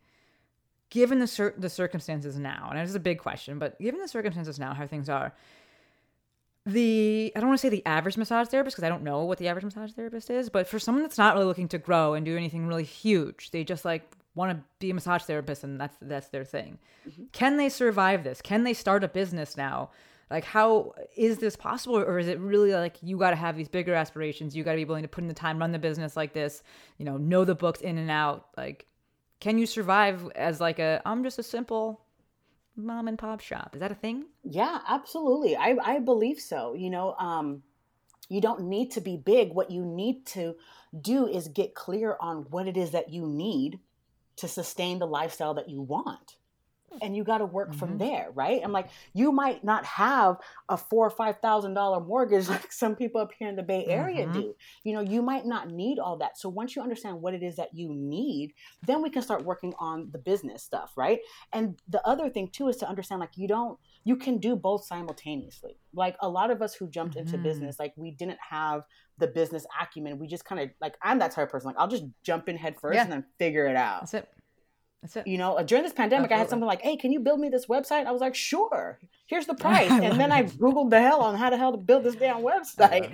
given 0.90 1.20
the 1.20 1.28
cir- 1.28 1.56
the 1.58 1.70
circumstances 1.70 2.38
now, 2.40 2.68
and 2.70 2.80
it's 2.80 2.96
a 2.96 3.00
big 3.00 3.20
question, 3.20 3.60
but 3.60 3.80
given 3.80 4.00
the 4.00 4.08
circumstances 4.08 4.60
now, 4.60 4.74
how 4.74 4.88
things 4.88 5.10
are, 5.10 5.34
the 6.66 7.32
I 7.36 7.40
don't 7.40 7.50
want 7.50 7.60
to 7.60 7.62
say 7.62 7.70
the 7.70 7.86
average 7.86 8.18
massage 8.18 8.48
therapist 8.48 8.76
because 8.76 8.86
I 8.86 8.90
don't 8.90 9.04
know 9.04 9.24
what 9.24 9.40
the 9.40 9.48
average 9.48 9.66
massage 9.66 9.92
therapist 9.92 10.30
is, 10.30 10.50
but 10.50 10.68
for 10.68 10.80
someone 10.80 11.04
that's 11.04 11.18
not 11.18 11.34
really 11.34 11.46
looking 11.46 11.68
to 11.70 11.78
grow 11.78 12.14
and 12.14 12.26
do 12.26 12.38
anything 12.38 12.68
really 12.68 12.84
huge, 12.84 13.52
they 13.52 13.64
just 13.64 13.84
like 13.84 14.12
want 14.36 14.52
to 14.52 14.64
be 14.80 14.92
a 14.92 14.94
massage 14.94 15.24
therapist 15.24 15.64
and 15.64 15.82
that's 15.82 15.98
that's 16.02 16.30
their 16.30 16.46
thing. 16.46 16.78
Mm-hmm. 17.10 17.24
Can 17.32 17.58
they 17.58 17.70
survive 17.70 18.24
this? 18.24 18.42
Can 18.42 18.64
they 18.64 18.74
start 18.74 19.04
a 19.04 19.08
business 19.08 19.58
now? 19.58 19.90
Like 20.30 20.46
how 20.46 20.94
is 21.18 21.40
this 21.40 21.56
possible 21.56 21.98
or 21.98 22.20
is 22.20 22.28
it 22.28 22.40
really 22.40 22.74
like 22.74 22.98
you 23.02 23.18
got 23.18 23.32
to 23.32 23.36
have 23.36 23.58
these 23.58 23.68
bigger 23.68 23.96
aspirations, 23.96 24.56
you 24.56 24.64
got 24.64 24.74
to 24.74 24.78
be 24.78 24.86
willing 24.86 25.04
to 25.04 25.10
put 25.10 25.24
in 25.24 25.28
the 25.28 25.34
time 25.34 25.60
run 25.60 25.72
the 25.72 25.80
business 25.80 26.16
like 26.16 26.34
this, 26.34 26.62
you 26.98 27.06
know, 27.06 27.18
know 27.18 27.44
the 27.44 27.56
books 27.56 27.82
in 27.82 27.98
and 27.98 28.12
out, 28.12 28.50
like 28.56 28.86
can 29.40 29.58
you 29.58 29.66
survive 29.66 30.30
as 30.36 30.62
like 30.62 30.78
a 30.78 31.02
I'm 31.06 31.24
just 31.24 31.40
a 31.40 31.44
simple 31.44 32.02
mom 32.76 33.08
and 33.08 33.18
pop 33.18 33.40
shop? 33.42 33.72
Is 33.74 33.80
that 33.82 33.92
a 33.92 33.96
thing? 33.96 34.26
Yeah, 34.44 34.80
absolutely. 34.88 35.56
I, 35.56 35.76
I 35.84 36.00
believe 36.00 36.40
so. 36.40 36.74
You 36.74 36.90
know, 36.90 37.14
um, 37.14 37.64
you 38.30 38.42
don't 38.42 38.64
need 38.64 38.92
to 38.92 39.02
be 39.02 39.18
big. 39.18 39.54
What 39.54 39.72
you 39.72 39.86
need 39.86 40.26
to 40.28 40.56
do 41.00 41.28
is 41.28 41.48
get 41.48 41.76
clear 41.76 42.18
on 42.20 42.48
what 42.50 42.68
it 42.68 42.78
is 42.78 42.92
that 42.92 43.12
you 43.12 43.28
need 43.28 43.80
to 44.38 44.48
sustain 44.48 45.00
the 45.00 45.08
lifestyle 45.08 45.54
that 45.56 45.70
you 45.70 45.82
want. 45.82 46.38
And 47.02 47.16
you 47.16 47.24
got 47.24 47.38
to 47.38 47.46
work 47.46 47.74
from 47.74 47.98
there, 47.98 48.30
right? 48.34 48.60
I'm 48.64 48.72
like, 48.72 48.90
you 49.14 49.32
might 49.32 49.64
not 49.64 49.86
have 49.86 50.38
a 50.68 50.76
four 50.78 51.08
or 51.08 51.10
five 51.10 51.38
thousand 51.42 51.74
dollar 51.74 52.00
mortgage 52.04 52.48
like 52.50 52.72
some 52.72 52.96
people 52.96 53.22
up 53.22 53.32
here 53.38 53.48
in 53.48 53.56
the 53.56 53.64
Bay 53.64 53.86
Area 53.88 54.28
Mhm. 54.28 54.34
do. 54.34 54.56
You 54.84 54.94
know, 54.94 55.00
you 55.02 55.22
might 55.22 55.46
not 55.46 55.70
need 55.70 56.00
all 56.00 56.18
that. 56.18 56.38
So 56.38 56.50
once 56.50 56.76
you 56.76 56.82
understand 56.82 57.22
what 57.22 57.34
it 57.34 57.44
is 57.44 57.56
that 57.56 57.74
you 57.74 57.94
need, 57.94 58.54
then 58.86 59.02
we 59.02 59.10
can 59.10 59.22
start 59.22 59.46
working 59.46 59.74
on 59.80 60.10
the 60.12 60.18
business 60.20 60.64
stuff, 60.64 60.92
right? 60.98 61.20
And 61.54 61.80
the 61.88 62.06
other 62.06 62.30
thing 62.30 62.50
too 62.50 62.68
is 62.68 62.78
to 62.78 62.88
understand 62.90 63.20
like 63.22 63.38
you 63.38 63.48
don't 63.48 63.80
you 64.04 64.16
can 64.16 64.38
do 64.40 64.56
both 64.56 64.84
simultaneously. 64.84 65.78
Like 65.94 66.18
a 66.22 66.28
lot 66.30 66.50
of 66.52 66.62
us 66.62 66.74
who 66.74 66.90
jumped 66.90 67.16
into 67.16 67.38
Mhm. 67.38 67.44
business, 67.44 67.80
like 67.80 67.94
we 67.96 68.12
didn't 68.12 68.40
have 68.50 68.84
the 69.18 69.28
business 69.28 69.66
acumen. 69.80 70.18
We 70.20 70.28
just 70.28 70.44
kind 70.46 70.60
of 70.62 70.70
like 70.82 70.98
I'm 71.02 71.20
that 71.20 71.32
type 71.32 71.46
of 71.46 71.52
person. 71.52 71.68
Like 71.68 71.78
I'll 71.78 71.88
just 71.88 72.06
jump 72.24 72.50
in 72.50 72.58
head 72.58 72.80
first 72.80 72.96
Yeah. 72.96 73.04
and 73.04 73.12
then 73.12 73.26
figure 73.38 73.66
it 73.68 73.76
out. 73.76 74.02
That's 74.02 74.14
it. 74.16 74.30
That's 75.02 75.16
it. 75.16 75.28
You 75.28 75.38
know, 75.38 75.56
uh, 75.58 75.64
during 75.64 75.84
this 75.84 75.94
pandemic, 75.94 76.32
I 76.32 76.36
had 76.36 76.42
Absolutely. 76.44 76.50
something 76.50 76.68
like, 76.68 76.82
"Hey, 76.82 76.96
can 76.98 77.12
you 77.12 77.20
build 77.20 77.40
me 77.40 77.50
this 77.50 77.66
website?" 77.66 78.06
I 78.06 78.12
was 78.12 78.22
like, 78.22 78.36
"Sure. 78.36 79.00
Here's 79.26 79.48
the 79.48 79.56
price." 79.66 79.90
And 79.92 80.20
then 80.20 80.32
I 80.32 80.44
googled 80.44 80.90
the 80.92 81.02
hell 81.02 81.22
on 81.22 81.36
how 81.36 81.50
the 81.50 81.58
hell 81.58 81.72
to 81.72 81.78
build 81.78 82.04
this 82.04 82.16
damn 82.16 82.38
website. 82.44 83.12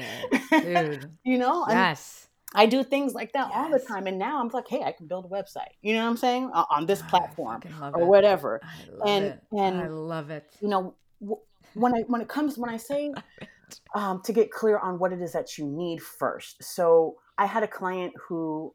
Dude. 0.51 1.09
you 1.23 1.37
know, 1.37 1.65
Yes. 1.69 2.27
I 2.55 2.65
do 2.65 2.81
things 2.83 3.13
like 3.13 3.33
that 3.33 3.51
all 3.53 3.69
the 3.69 3.79
time. 3.79 4.07
And 4.07 4.17
now 4.17 4.39
I'm 4.41 4.47
like, 4.49 4.67
"Hey, 4.67 4.81
I 4.83 4.91
can 4.91 5.07
build 5.07 5.25
a 5.25 5.27
website." 5.29 5.71
You 5.81 5.93
know 5.95 6.03
what 6.03 6.09
I'm 6.11 6.17
saying? 6.17 6.49
O- 6.53 6.65
On 6.71 6.85
this 6.85 7.01
platform 7.03 7.61
or 7.81 8.01
it. 8.01 8.05
whatever. 8.05 8.59
I 8.63 8.89
love 8.91 9.07
And- 9.07 9.25
it. 9.25 9.43
and- 9.57 9.81
I 9.81 9.87
love 9.87 10.29
it. 10.29 10.49
you 10.61 10.67
know 10.69 10.93
w- 11.21 11.39
when 11.73 11.93
i 11.93 11.99
when 12.07 12.21
it 12.21 12.27
comes 12.29 12.57
when 12.57 12.69
i 12.69 12.77
say 12.77 13.13
um, 13.95 14.21
to 14.23 14.31
get 14.33 14.49
clear 14.51 14.77
on 14.79 14.97
what 14.99 15.11
it 15.13 15.21
is 15.21 15.33
that 15.33 15.57
you 15.57 15.65
need 15.65 16.01
first 16.01 16.63
so 16.63 17.17
i 17.37 17.45
had 17.45 17.61
a 17.63 17.67
client 17.67 18.13
who 18.27 18.73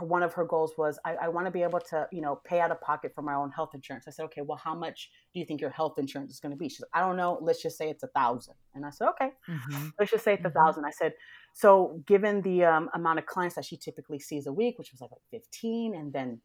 one 0.00 0.22
of 0.22 0.32
her 0.32 0.44
goals 0.44 0.72
was 0.78 0.98
i, 1.04 1.14
I 1.14 1.28
want 1.28 1.46
to 1.46 1.50
be 1.50 1.62
able 1.62 1.80
to 1.90 2.06
you 2.10 2.20
know 2.22 2.40
pay 2.44 2.60
out 2.60 2.70
of 2.70 2.80
pocket 2.80 3.12
for 3.14 3.22
my 3.22 3.34
own 3.34 3.50
health 3.50 3.70
insurance 3.74 4.04
i 4.08 4.10
said 4.10 4.24
okay 4.24 4.40
well 4.40 4.56
how 4.62 4.74
much 4.74 5.10
do 5.34 5.40
you 5.40 5.46
think 5.46 5.60
your 5.60 5.70
health 5.70 5.98
insurance 5.98 6.32
is 6.32 6.40
going 6.40 6.52
to 6.52 6.56
be 6.56 6.68
she's 6.68 6.80
like 6.80 6.90
i 6.94 7.00
don't 7.06 7.16
know 7.16 7.38
let's 7.42 7.62
just 7.62 7.76
say 7.76 7.90
it's 7.90 8.02
a 8.02 8.08
thousand 8.08 8.54
and 8.74 8.86
i 8.86 8.90
said 8.90 9.08
okay 9.08 9.30
Mhm. 9.48 9.92
let's 9.98 10.10
just 10.10 10.24
say 10.24 10.34
it's 10.34 10.44
a 10.44 10.50
Mhm. 10.50 10.54
thousand. 10.54 10.84
I 10.84 10.90
said, 10.90 11.14
so 11.52 12.02
given 12.06 12.42
the 12.42 12.64
um, 12.64 12.90
amount 12.94 13.18
of 13.18 13.26
clients 13.26 13.56
that 13.56 13.64
she 13.64 13.76
typically 13.76 14.18
sees 14.18 14.46
a 14.46 14.52
week, 14.52 14.78
which 14.78 14.92
was 14.92 15.00
like 15.00 15.10
15, 15.30 15.94
and 15.94 16.12
then 16.12 16.40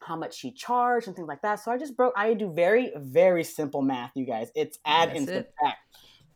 how 0.00 0.16
much 0.16 0.34
she 0.34 0.52
charged 0.52 1.06
and 1.06 1.14
things 1.14 1.28
like 1.28 1.42
that. 1.42 1.60
So 1.60 1.70
I 1.70 1.78
just 1.78 1.96
broke, 1.96 2.12
I 2.16 2.34
do 2.34 2.52
very, 2.52 2.92
very 2.96 3.44
simple 3.44 3.82
math, 3.82 4.12
you 4.14 4.24
guys. 4.26 4.50
It's 4.54 4.78
add 4.84 5.10
and 5.10 5.28
it. 5.28 5.46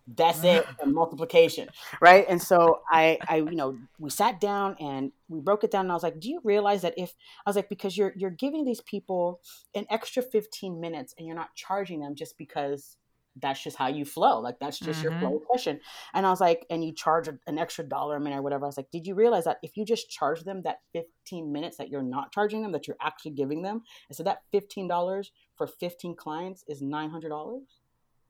That's 0.06 0.44
it, 0.44 0.64
and 0.80 0.94
multiplication, 0.94 1.68
right? 2.00 2.24
And 2.28 2.40
so 2.40 2.82
I, 2.88 3.18
I, 3.28 3.38
you 3.38 3.56
know, 3.56 3.76
we 3.98 4.08
sat 4.10 4.40
down 4.40 4.76
and 4.78 5.10
we 5.28 5.40
broke 5.40 5.64
it 5.64 5.72
down, 5.72 5.86
and 5.86 5.90
I 5.90 5.94
was 5.94 6.04
like, 6.04 6.20
"Do 6.20 6.30
you 6.30 6.40
realize 6.44 6.82
that 6.82 6.94
if 6.96 7.12
I 7.44 7.50
was 7.50 7.56
like, 7.56 7.68
because 7.68 7.98
you're 7.98 8.12
you're 8.14 8.30
giving 8.30 8.64
these 8.64 8.80
people 8.80 9.40
an 9.74 9.84
extra 9.90 10.22
15 10.22 10.80
minutes, 10.80 11.12
and 11.18 11.26
you're 11.26 11.34
not 11.34 11.56
charging 11.56 11.98
them 12.00 12.14
just 12.14 12.38
because 12.38 12.98
that's 13.38 13.62
just 13.62 13.76
how 13.76 13.88
you 13.88 14.04
flow, 14.04 14.38
like 14.40 14.60
that's 14.60 14.78
just 14.78 15.02
your 15.02 15.10
mm-hmm. 15.10 15.20
flow 15.22 15.42
session." 15.52 15.80
And 16.14 16.24
I 16.24 16.30
was 16.30 16.40
like, 16.40 16.66
"And 16.70 16.84
you 16.84 16.92
charge 16.92 17.26
an 17.26 17.58
extra 17.58 17.82
dollar 17.82 18.14
a 18.14 18.20
minute 18.20 18.38
or 18.38 18.42
whatever." 18.42 18.64
I 18.64 18.68
was 18.68 18.76
like, 18.76 18.92
"Did 18.92 19.08
you 19.08 19.16
realize 19.16 19.42
that 19.44 19.58
if 19.64 19.76
you 19.76 19.84
just 19.84 20.08
charge 20.08 20.44
them 20.44 20.62
that 20.62 20.82
15 20.92 21.50
minutes 21.50 21.78
that 21.78 21.88
you're 21.88 22.00
not 22.02 22.30
charging 22.30 22.62
them, 22.62 22.70
that 22.70 22.86
you're 22.86 22.96
actually 23.02 23.32
giving 23.32 23.62
them, 23.62 23.82
and 24.08 24.16
so 24.16 24.22
that 24.22 24.42
15 24.52 24.86
dollars 24.86 25.32
for 25.56 25.66
15 25.66 26.14
clients 26.14 26.64
is 26.68 26.80
900 26.80 27.28
dollars." 27.28 27.80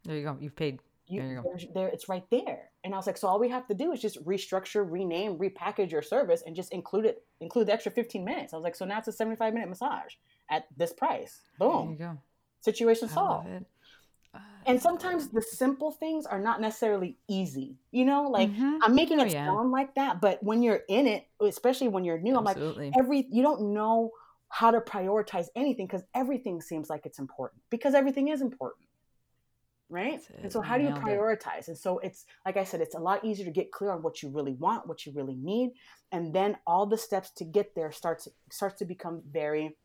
There 0.05 0.17
you 0.17 0.23
go. 0.23 0.39
You've 0.41 0.57
paid. 0.57 0.81
You, 1.09 1.21
There 1.23 1.31
you 1.33 1.43
there's- 1.43 1.67
there 1.75 1.89
it's 1.89 2.09
right 2.09 2.25
there. 2.31 2.71
And 2.85 2.95
i 2.95 2.97
was 2.97 3.07
like 3.07 3.17
so 3.17 3.29
all 3.29 3.39
we 3.39 3.49
have 3.49 3.67
to 3.69 3.75
do 3.75 3.93
is 3.93 4.01
just 4.01 4.25
restructure 4.25 4.85
rename 4.89 5.39
repackage 5.39 5.91
your 5.91 6.03
service 6.03 6.43
and 6.47 6.55
just 6.57 6.73
include 6.73 7.07
it 7.07 7.25
include 7.41 7.67
the 7.69 7.73
extra 7.73 7.93
15 7.93 8.25
minutes. 8.25 8.53
I 8.53 8.57
was 8.57 8.65
like 8.65 8.75
so 8.77 8.85
now 8.85 8.99
it's 8.99 9.09
a 9.09 9.13
75 9.13 9.53
minute 9.55 9.69
massage 9.69 10.15
at 10.51 10.67
this 10.77 10.93
price. 10.93 11.41
There 11.59 11.69
you 11.69 11.75
boom 11.75 11.97
go. 11.97 12.19
situation 12.61 13.09
I 13.11 13.13
solved. 13.13 13.49
it. 13.49 13.65
and 14.67 14.81
sometimes 14.83 15.29
the 15.29 15.41
simple 15.41 15.91
things 15.93 16.27
are 16.27 16.39
not 16.41 16.61
necessarily 16.61 17.17
easy 17.29 17.77
you 17.91 18.05
know 18.05 18.25
like 18.29 18.51
Mhm. 18.51 18.79
i'm 18.83 18.95
making 18.95 19.19
Oh, 19.21 19.25
it 19.25 19.33
yeah. 19.33 19.47
sound 19.47 19.71
like 19.71 19.95
that 19.95 20.21
but 20.21 20.43
when 20.43 20.63
you're 20.63 20.83
in 20.89 21.07
it 21.07 21.27
especially 21.41 21.89
when 21.89 22.05
you're 22.05 22.19
new 22.19 22.37
i'm 22.37 22.45
like 22.45 22.59
every 22.99 23.27
you 23.31 23.43
don't 23.43 23.73
know 23.73 24.11
how 24.49 24.71
to 24.71 24.81
prioritize 24.81 25.47
anything 25.57 25.87
because 25.87 26.05
everything 26.15 26.61
seems 26.61 26.91
like 26.91 27.07
it's 27.07 27.19
important 27.19 27.63
because 27.71 27.95
everything 27.95 28.29
is 28.29 28.43
important 28.43 28.86
right? 29.89 30.21
And 30.43 30.53
so 30.53 30.61
how 30.61 30.77
do 30.77 30.85
you 30.85 30.91
nailed 30.91 31.09
it. 31.09 31.19
prioritize? 31.19 31.69
And 31.69 31.79
so 31.79 31.99
it's 31.99 32.25
like 32.45 32.57
i 32.57 32.65
said 32.65 32.81
it's 32.81 32.95
a 32.95 32.99
lot 32.99 33.25
easier 33.25 33.45
to 33.45 33.53
get 33.53 33.71
clear 33.71 33.91
on 33.91 34.03
what 34.03 34.23
you 34.23 34.29
really 34.29 34.55
want 34.55 34.87
what 34.87 35.07
you 35.07 35.13
really 35.13 35.37
need 35.37 35.73
and 36.13 36.35
then 36.35 36.57
all 36.67 36.87
the 36.87 36.99
steps 36.99 37.31
to 37.31 37.45
get 37.45 37.75
there 37.75 37.93
starts 37.93 38.29
starts 38.51 38.79
to 38.79 38.85
become 38.85 39.23
very 39.31 39.77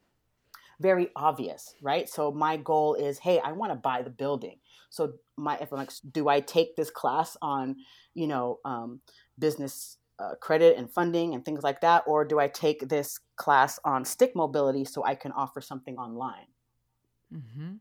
very 0.79 1.09
obvious 1.15 1.75
right? 1.81 2.09
So 2.09 2.31
my 2.31 2.57
goal 2.57 2.95
is 2.95 3.19
hey 3.19 3.39
i 3.39 3.51
want 3.51 3.71
to 3.71 3.75
buy 3.75 4.01
the 4.01 4.09
building. 4.09 4.57
So 4.89 5.13
my 5.37 5.57
if 5.57 5.71
i'm 5.71 5.79
like 5.79 5.91
do 6.11 6.27
i 6.27 6.39
take 6.39 6.75
this 6.75 6.89
class 6.89 7.37
on 7.41 7.75
you 8.13 8.27
know 8.27 8.59
um, 8.65 9.01
business 9.37 9.97
uh, 10.19 10.35
credit 10.35 10.77
and 10.77 10.91
funding 10.91 11.33
and 11.33 11.43
things 11.43 11.63
like 11.63 11.81
that 11.81 12.03
or 12.05 12.23
do 12.23 12.39
i 12.39 12.47
take 12.47 12.87
this 12.89 13.19
class 13.37 13.79
on 13.83 14.05
stick 14.05 14.35
mobility 14.35 14.85
so 14.85 15.03
i 15.03 15.15
can 15.15 15.31
offer 15.31 15.61
something 15.61 15.97
online? 15.97 16.47
Mm-hmm. 17.33 17.75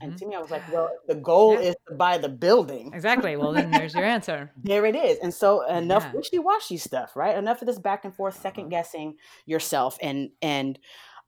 And 0.00 0.16
to 0.16 0.26
me 0.26 0.34
i 0.34 0.38
was 0.40 0.50
like 0.50 0.66
well 0.72 0.90
the 1.08 1.14
goal 1.14 1.54
Yeah. 1.54 1.68
is 1.70 1.76
to 1.88 1.94
buy 1.94 2.18
the 2.18 2.28
building 2.28 2.90
Exactly. 2.94 3.36
Well, 3.36 3.52
then 3.52 3.70
there's 3.70 3.94
your 3.94 4.04
answer. 4.04 4.50
there 4.64 4.86
it 4.86 4.96
is 4.96 5.18
and 5.22 5.32
so 5.32 5.66
enough 5.68 6.04
Yeah. 6.04 6.12
wishy-washy 6.14 6.76
stuff 6.78 7.14
right 7.16 7.36
enough 7.36 7.60
of 7.62 7.66
this 7.66 7.78
back 7.78 8.04
and 8.04 8.14
forth 8.14 8.34
second 8.40 8.68
guessing 8.70 9.16
yourself 9.46 9.98
and 10.02 10.30
and 10.42 10.78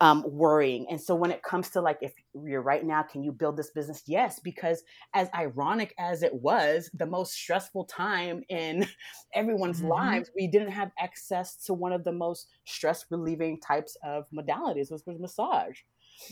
um, 0.01 0.23
worrying 0.29 0.87
and 0.89 1.01
so 1.01 1.13
when 1.17 1.33
it 1.33 1.43
comes 1.43 1.71
to 1.71 1.81
like 1.81 1.99
if 2.03 2.13
you're 2.45 2.63
right 2.63 2.85
now 2.87 3.03
can 3.03 3.21
you 3.25 3.33
build 3.33 3.57
this 3.57 3.71
business 3.71 4.05
yes 4.07 4.39
because 4.39 4.85
as 5.13 5.29
ironic 5.35 5.93
as 5.99 6.23
it 6.23 6.33
was 6.33 6.89
the 6.95 7.05
most 7.07 7.33
stressful 7.33 7.85
time 7.85 8.45
in 8.49 8.87
everyone's 9.35 9.81
Mhm. 9.83 9.89
lives 9.89 10.31
we 10.37 10.47
didn't 10.47 10.71
have 10.71 10.93
access 11.01 11.57
to 11.65 11.75
one 11.75 11.93
of 11.93 12.05
the 12.05 12.13
most 12.13 12.47
stress 12.65 13.07
relieving 13.11 13.59
types 13.61 13.97
of 14.05 14.25
modalities 14.33 14.93
which 14.93 15.03
was 15.05 15.19
massage 15.19 15.79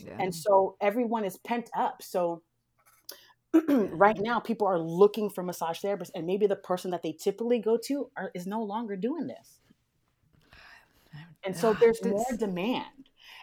Yeah. 0.04 0.16
and 0.18 0.34
so 0.34 0.76
everyone 0.80 1.24
is 1.24 1.36
pent 1.38 1.70
up. 1.76 2.02
So 2.02 2.42
right 3.68 4.16
now 4.18 4.40
people 4.40 4.66
are 4.66 4.78
looking 4.78 5.30
for 5.30 5.42
massage 5.42 5.80
therapists 5.82 6.10
and 6.14 6.26
maybe 6.26 6.46
the 6.46 6.56
person 6.56 6.90
that 6.90 7.02
they 7.02 7.12
typically 7.12 7.58
go 7.58 7.78
to 7.86 8.10
are, 8.16 8.30
is 8.34 8.46
no 8.46 8.62
longer 8.62 8.96
doing 8.96 9.26
this. 9.26 9.60
And 11.44 11.56
so 11.56 11.74
there's 11.80 12.00
more 12.04 12.24
demand. 12.38 12.84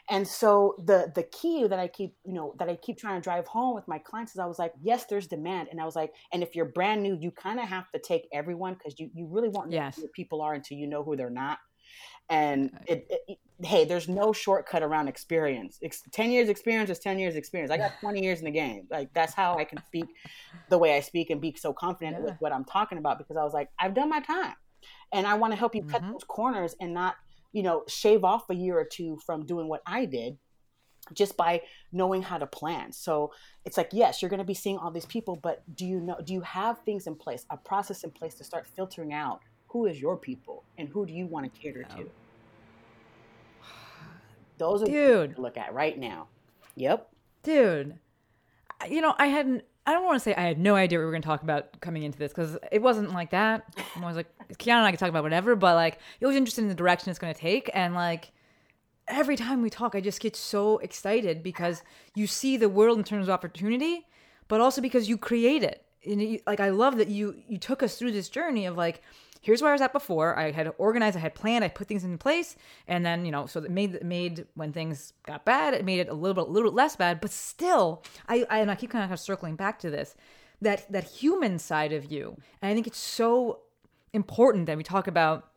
And 0.09 0.27
so 0.27 0.75
the 0.85 1.11
the 1.15 1.23
key 1.23 1.65
that 1.67 1.79
i 1.79 1.87
keep 1.87 2.15
you 2.25 2.33
know 2.33 2.55
that 2.59 2.69
i 2.69 2.75
keep 2.75 2.97
trying 2.97 3.19
to 3.19 3.23
drive 3.23 3.47
home 3.47 3.73
with 3.73 3.87
my 3.87 3.99
clients 3.99 4.33
is 4.33 4.39
i 4.39 4.45
was 4.45 4.59
like 4.59 4.73
yes 4.81 5.05
there's 5.05 5.27
demand. 5.27 5.69
And 5.71 5.79
i 5.79 5.85
was 5.85 5.95
like 5.95 6.13
and 6.33 6.43
if 6.43 6.55
you're 6.55 6.65
brand 6.65 7.01
new 7.01 7.17
you 7.19 7.31
kind 7.31 7.59
of 7.59 7.67
have 7.67 7.89
to 7.91 7.99
take 7.99 8.27
everyone 8.33 8.73
because 8.73 8.99
you, 8.99 9.09
you 9.13 9.27
really 9.31 9.49
won't 9.49 9.69
know 9.69 9.77
Yes. 9.77 9.95
who 9.95 10.07
people 10.09 10.41
are 10.41 10.53
until 10.53 10.77
you 10.77 10.87
know 10.87 11.03
who 11.03 11.15
they're 11.15 11.29
not 11.29 11.59
and 12.29 12.71
it, 12.87 13.07
it, 13.27 13.37
hey 13.61 13.85
there's 13.85 14.07
no 14.09 14.33
shortcut 14.33 14.81
around 14.83 15.07
experience. 15.07 15.77
Ex- 15.83 16.03
10 16.11 16.31
years 16.31 16.49
experience 16.49 16.89
is 16.89 16.99
10 16.99 17.19
years 17.19 17.35
experience. 17.35 17.71
I 17.71 17.77
got 17.77 17.91
20 18.01 18.21
years 18.23 18.39
in 18.39 18.45
the 18.45 18.51
game. 18.51 18.87
Like 18.89 19.13
that's 19.13 19.33
how 19.33 19.57
i 19.57 19.63
can 19.65 19.79
speak 19.85 20.05
the 20.69 20.77
way 20.77 20.95
i 20.95 20.99
speak 21.01 21.29
and 21.29 21.39
be 21.41 21.55
so 21.57 21.73
confident 21.73 22.21
with 22.23 22.35
what 22.39 22.51
i'm 22.53 22.65
talking 22.65 22.97
about 22.97 23.17
because 23.17 23.37
i 23.37 23.43
was 23.43 23.53
like 23.53 23.69
i've 23.79 23.93
done 23.93 24.09
my 24.09 24.21
time. 24.21 24.55
And 25.11 25.27
i 25.27 25.33
want 25.35 25.53
to 25.53 25.57
help 25.57 25.75
you 25.75 25.83
cut 25.83 26.01
Mhm. 26.01 26.11
those 26.13 26.23
corners 26.23 26.75
and 26.79 26.93
not 26.93 27.15
you 27.51 27.63
know 27.63 27.83
shave 27.87 28.23
off 28.23 28.49
a 28.49 28.55
year 28.55 28.77
or 28.79 28.85
two 28.85 29.17
from 29.25 29.45
doing 29.45 29.67
what 29.67 29.81
i 29.85 30.05
did 30.05 30.37
just 31.13 31.35
by 31.35 31.61
knowing 31.91 32.21
how 32.21 32.37
to 32.37 32.47
plan. 32.47 32.93
So 32.93 33.33
it's 33.65 33.75
like 33.77 33.89
yes 33.91 34.21
you're 34.21 34.29
going 34.29 34.39
to 34.39 34.45
be 34.45 34.53
seeing 34.53 34.77
all 34.77 34.89
these 34.91 35.05
people 35.05 35.35
but 35.35 35.61
do 35.75 35.85
you 35.85 35.99
know 35.99 36.17
do 36.25 36.31
you 36.33 36.41
have 36.41 36.79
things 36.85 37.07
in 37.07 37.15
place 37.15 37.45
a 37.49 37.57
process 37.57 38.03
in 38.05 38.11
place 38.11 38.35
to 38.35 38.43
start 38.45 38.65
filtering 38.67 39.11
out 39.13 39.41
who 39.73 39.85
is 39.87 39.99
your 39.99 40.15
people 40.15 40.63
and 40.77 40.87
who 40.87 41.05
do 41.05 41.11
you 41.11 41.27
want 41.27 41.53
to 41.53 41.59
cater 41.59 41.83
to? 41.83 42.09
Those 44.57 44.83
are 44.83 44.85
Dude. 44.85 45.35
to 45.35 45.41
look 45.41 45.57
at 45.57 45.73
right 45.73 45.99
now. 45.99 46.27
Yep. 46.75 47.09
Dude 47.43 47.99
you 48.89 49.01
know 49.01 49.13
i 49.19 49.27
hadn't 49.27 49.63
i 49.85 49.91
don't 49.91 50.05
want 50.05 50.15
to 50.15 50.19
say 50.19 50.33
i 50.35 50.41
had 50.41 50.59
no 50.59 50.75
idea 50.75 50.97
what 50.97 51.01
we 51.01 51.05
were 51.05 51.11
going 51.11 51.21
to 51.21 51.27
talk 51.27 51.43
about 51.43 51.79
coming 51.81 52.03
into 52.03 52.17
this 52.17 52.31
because 52.31 52.57
it 52.71 52.81
wasn't 52.81 53.13
like 53.13 53.31
that. 53.31 53.63
I 53.95 54.05
was 54.05 54.15
like 54.15 54.27
kiana 54.57 54.77
and 54.77 54.85
i 54.85 54.91
could 54.91 54.99
talk 54.99 55.09
about 55.09 55.23
whatever 55.23 55.55
but 55.55 55.75
like 55.75 55.99
it 56.19 56.25
was 56.25 56.35
interested 56.35 56.61
in 56.61 56.67
the 56.67 56.75
direction 56.75 57.09
it's 57.09 57.19
going 57.19 57.33
to 57.33 57.39
take. 57.39 57.69
And 57.73 57.93
like 57.93 58.31
every 59.07 59.35
time 59.35 59.61
we 59.61 59.69
talk 59.69 59.95
i 59.95 60.01
just 60.01 60.19
get 60.19 60.35
so 60.35 60.77
excited 60.79 61.43
because 61.43 61.83
you 62.15 62.27
see 62.27 62.57
the 62.57 62.69
world 62.69 62.97
in 62.97 63.03
terms 63.03 63.27
of 63.27 63.33
opportunity 63.33 64.07
but 64.47 64.61
also 64.61 64.81
because 64.81 65.09
you 65.09 65.17
create 65.17 65.63
it. 65.63 65.85
And 66.05 66.21
you, 66.21 66.39
like 66.45 66.59
i 66.59 66.69
love 66.69 66.97
that 66.97 67.07
you 67.07 67.35
you 67.47 67.57
took 67.57 67.83
us 67.83 67.97
through 67.97 68.11
this 68.11 68.29
journey 68.29 68.65
of 68.65 68.77
like 68.77 69.01
here's 69.43 69.61
where 69.61 69.69
i 69.69 69.73
was 69.73 69.81
at 69.81 69.93
before 69.93 70.35
i 70.37 70.49
had 70.49 70.73
organized 70.79 71.15
i 71.15 71.19
had 71.19 71.35
planned 71.35 71.63
i 71.63 71.67
put 71.67 71.87
things 71.87 72.03
in 72.03 72.17
place 72.17 72.55
and 72.87 73.05
then 73.05 73.23
you 73.25 73.31
know 73.31 73.45
so 73.45 73.61
it 73.61 73.69
made 73.69 74.03
made 74.03 74.47
when 74.55 74.73
things 74.73 75.13
got 75.27 75.45
bad 75.45 75.75
it 75.75 75.85
made 75.85 75.99
it 75.99 76.09
a 76.09 76.13
little 76.13 76.33
bit 76.33 76.49
a 76.49 76.51
little 76.51 76.71
bit 76.71 76.75
less 76.75 76.95
bad 76.95 77.21
but 77.21 77.29
still 77.29 78.03
i, 78.27 78.45
I 78.49 78.59
and 78.59 78.71
i 78.71 78.75
keep 78.75 78.89
kind 78.89 79.13
of 79.13 79.19
circling 79.19 79.55
back 79.55 79.77
to 79.79 79.91
this 79.91 80.15
that 80.61 80.91
that 80.91 81.03
human 81.03 81.59
side 81.59 81.93
of 81.93 82.11
you 82.11 82.35
and 82.61 82.71
i 82.71 82.73
think 82.73 82.87
it's 82.87 82.97
so 82.97 83.59
important 84.13 84.65
that 84.65 84.77
we 84.77 84.83
talk 84.83 85.07
about 85.07 85.49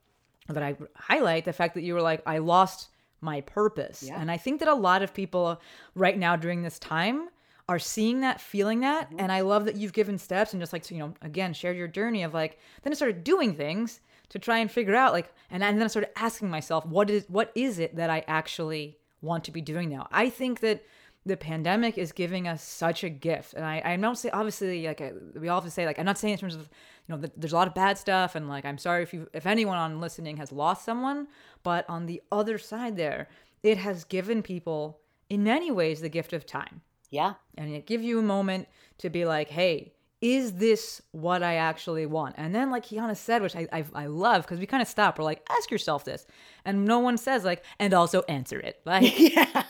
that 0.48 0.62
I 0.62 0.76
highlight 0.94 1.44
the 1.44 1.52
fact 1.52 1.74
that 1.74 1.82
you 1.82 1.94
were 1.94 2.02
like, 2.02 2.22
I 2.26 2.38
lost 2.38 2.88
my 3.20 3.40
purpose. 3.42 4.02
Yeah. 4.02 4.20
And 4.20 4.30
I 4.30 4.36
think 4.36 4.60
that 4.60 4.68
a 4.68 4.74
lot 4.74 5.02
of 5.02 5.14
people 5.14 5.60
right 5.94 6.18
now 6.18 6.36
during 6.36 6.62
this 6.62 6.78
time 6.78 7.28
are 7.68 7.78
seeing 7.78 8.20
that, 8.20 8.40
feeling 8.40 8.80
that. 8.80 9.10
Mm-hmm. 9.10 9.20
And 9.20 9.32
I 9.32 9.40
love 9.40 9.64
that 9.64 9.76
you've 9.76 9.92
given 9.92 10.18
steps 10.18 10.52
and 10.52 10.62
just 10.62 10.72
like, 10.72 10.84
so, 10.84 10.94
you 10.94 11.00
know, 11.00 11.14
again, 11.22 11.52
shared 11.52 11.76
your 11.76 11.88
journey 11.88 12.22
of 12.22 12.32
like, 12.32 12.58
then 12.82 12.92
I 12.92 12.96
started 12.96 13.24
doing 13.24 13.54
things 13.54 14.00
to 14.28 14.38
try 14.38 14.58
and 14.58 14.70
figure 14.70 14.94
out 14.94 15.12
like, 15.12 15.32
and, 15.50 15.62
and 15.62 15.78
then 15.78 15.84
I 15.84 15.88
started 15.88 16.16
asking 16.16 16.50
myself, 16.50 16.86
what 16.86 17.10
is, 17.10 17.24
what 17.28 17.52
is 17.54 17.78
it 17.78 17.96
that 17.96 18.10
I 18.10 18.24
actually 18.28 18.98
want 19.20 19.44
to 19.44 19.50
be 19.50 19.60
doing 19.60 19.88
now? 19.88 20.06
I 20.12 20.30
think 20.30 20.60
that 20.60 20.84
the 21.26 21.36
pandemic 21.36 21.98
is 21.98 22.12
giving 22.12 22.46
us 22.46 22.62
such 22.62 23.02
a 23.02 23.08
gift 23.08 23.52
and 23.54 23.64
i 23.64 23.82
i 23.84 23.96
don't 23.96 24.16
say 24.16 24.30
obviously 24.30 24.86
like 24.86 25.00
I, 25.00 25.12
we 25.34 25.48
all 25.48 25.60
have 25.60 25.64
to 25.64 25.72
say 25.72 25.84
like 25.84 25.98
i'm 25.98 26.04
not 26.04 26.18
saying 26.18 26.34
in 26.34 26.38
terms 26.38 26.54
of 26.54 26.60
you 26.60 27.14
know 27.14 27.20
that 27.20 27.32
there's 27.36 27.52
a 27.52 27.56
lot 27.56 27.66
of 27.66 27.74
bad 27.74 27.98
stuff 27.98 28.36
and 28.36 28.48
like 28.48 28.64
i'm 28.64 28.78
sorry 28.78 29.02
if 29.02 29.12
you 29.12 29.28
if 29.34 29.44
anyone 29.44 29.76
on 29.76 30.00
listening 30.00 30.36
has 30.36 30.52
lost 30.52 30.84
someone 30.84 31.26
but 31.64 31.84
on 31.88 32.06
the 32.06 32.22
other 32.30 32.58
side 32.58 32.96
there 32.96 33.28
it 33.64 33.76
has 33.76 34.04
given 34.04 34.40
people 34.40 35.00
in 35.28 35.42
many 35.42 35.72
ways 35.72 36.00
the 36.00 36.08
gift 36.08 36.32
of 36.32 36.46
time 36.46 36.80
yeah 37.10 37.34
and 37.56 37.74
it 37.74 37.86
give 37.86 38.02
you 38.02 38.18
a 38.18 38.22
moment 38.22 38.68
to 38.98 39.10
be 39.10 39.24
like 39.24 39.48
hey 39.48 39.92
is 40.22 40.54
this 40.54 41.02
what 41.12 41.42
I 41.42 41.56
actually 41.56 42.06
want? 42.06 42.36
And 42.38 42.54
then, 42.54 42.70
like 42.70 42.86
Kiana 42.86 43.16
said, 43.16 43.42
which 43.42 43.54
I 43.54 43.68
I, 43.72 43.84
I 43.94 44.06
love 44.06 44.42
because 44.42 44.58
we 44.58 44.66
kind 44.66 44.80
of 44.80 44.88
stop. 44.88 45.18
We're 45.18 45.24
like, 45.24 45.46
ask 45.50 45.70
yourself 45.70 46.04
this, 46.04 46.26
and 46.64 46.84
no 46.86 47.00
one 47.00 47.18
says 47.18 47.44
like, 47.44 47.62
and 47.78 47.92
also 47.92 48.22
answer 48.22 48.58
it. 48.58 48.80
Like 48.86 49.12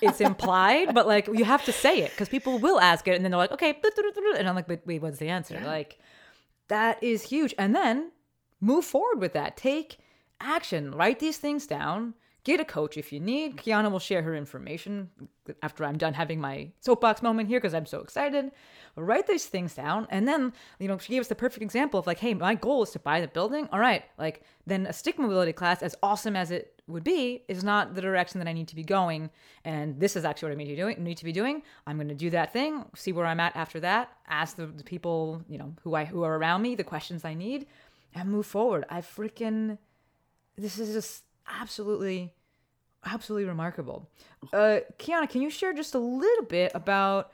it's 0.02 0.20
implied, 0.20 0.94
but 0.94 1.06
like 1.06 1.26
you 1.26 1.44
have 1.44 1.64
to 1.64 1.72
say 1.72 2.00
it 2.02 2.10
because 2.10 2.28
people 2.28 2.58
will 2.58 2.80
ask 2.80 3.08
it, 3.08 3.16
and 3.16 3.24
then 3.24 3.32
they're 3.32 3.38
like, 3.38 3.52
okay, 3.52 3.76
and 4.38 4.48
I'm 4.48 4.54
like, 4.54 4.68
but 4.68 4.86
wait, 4.86 5.02
what's 5.02 5.18
the 5.18 5.28
answer? 5.28 5.60
Like 5.64 5.98
that 6.68 7.02
is 7.02 7.22
huge. 7.22 7.54
And 7.58 7.74
then 7.74 8.12
move 8.60 8.84
forward 8.84 9.20
with 9.20 9.32
that. 9.32 9.56
Take 9.56 9.98
action. 10.40 10.92
Write 10.92 11.18
these 11.18 11.38
things 11.38 11.66
down. 11.66 12.14
Get 12.46 12.60
a 12.60 12.64
coach 12.64 12.96
if 12.96 13.12
you 13.12 13.18
need. 13.18 13.56
Kiana 13.56 13.90
will 13.90 13.98
share 13.98 14.22
her 14.22 14.34
information 14.36 15.10
after 15.62 15.84
I'm 15.84 15.98
done 15.98 16.14
having 16.14 16.40
my 16.40 16.70
soapbox 16.80 17.20
moment 17.20 17.48
here 17.48 17.58
because 17.58 17.74
I'm 17.74 17.86
so 17.86 17.98
excited. 18.00 18.52
Write 18.94 19.26
these 19.26 19.46
things 19.46 19.74
down. 19.74 20.06
And 20.10 20.28
then, 20.28 20.52
you 20.78 20.86
know, 20.86 20.96
she 20.96 21.12
gave 21.12 21.20
us 21.20 21.26
the 21.26 21.34
perfect 21.34 21.62
example 21.62 21.98
of 21.98 22.06
like, 22.06 22.20
hey, 22.20 22.34
my 22.34 22.54
goal 22.54 22.84
is 22.84 22.90
to 22.90 23.00
buy 23.00 23.20
the 23.20 23.26
building. 23.26 23.68
All 23.72 23.80
right. 23.80 24.04
Like, 24.16 24.44
then 24.64 24.86
a 24.86 24.92
stick 24.92 25.18
mobility 25.18 25.52
class, 25.52 25.82
as 25.82 25.96
awesome 26.04 26.36
as 26.36 26.52
it 26.52 26.80
would 26.86 27.02
be, 27.02 27.42
is 27.48 27.64
not 27.64 27.96
the 27.96 28.00
direction 28.00 28.38
that 28.38 28.46
I 28.46 28.52
need 28.52 28.68
to 28.68 28.76
be 28.76 28.84
going. 28.84 29.28
And 29.64 29.98
this 29.98 30.14
is 30.14 30.24
actually 30.24 30.50
what 30.50 30.54
I 30.54 30.58
need 30.58 30.66
to 30.66 30.76
be 30.76 30.76
doing. 30.76 31.02
Need 31.02 31.18
to 31.18 31.24
be 31.24 31.32
doing. 31.32 31.62
I'm 31.84 31.96
going 31.96 32.08
to 32.08 32.14
do 32.14 32.30
that 32.30 32.52
thing. 32.52 32.84
See 32.94 33.10
where 33.10 33.26
I'm 33.26 33.40
at 33.40 33.56
after 33.56 33.80
that. 33.80 34.12
Ask 34.28 34.54
the, 34.54 34.66
the 34.66 34.84
people, 34.84 35.42
you 35.48 35.58
know, 35.58 35.74
who 35.82 35.96
I 35.96 36.04
who 36.04 36.22
are 36.22 36.38
around 36.38 36.62
me 36.62 36.76
the 36.76 36.84
questions 36.84 37.24
I 37.24 37.34
need, 37.34 37.66
and 38.14 38.30
move 38.30 38.46
forward. 38.46 38.84
I 38.88 39.00
freaking, 39.00 39.78
this 40.56 40.78
is 40.78 40.92
just 40.92 41.24
absolutely, 41.60 42.32
absolutely 43.04 43.48
remarkable. 43.48 44.08
Uh, 44.52 44.80
Kiana, 44.98 45.28
can 45.28 45.42
you 45.42 45.50
share 45.50 45.72
just 45.72 45.94
a 45.94 45.98
little 45.98 46.44
bit 46.44 46.72
about? 46.74 47.32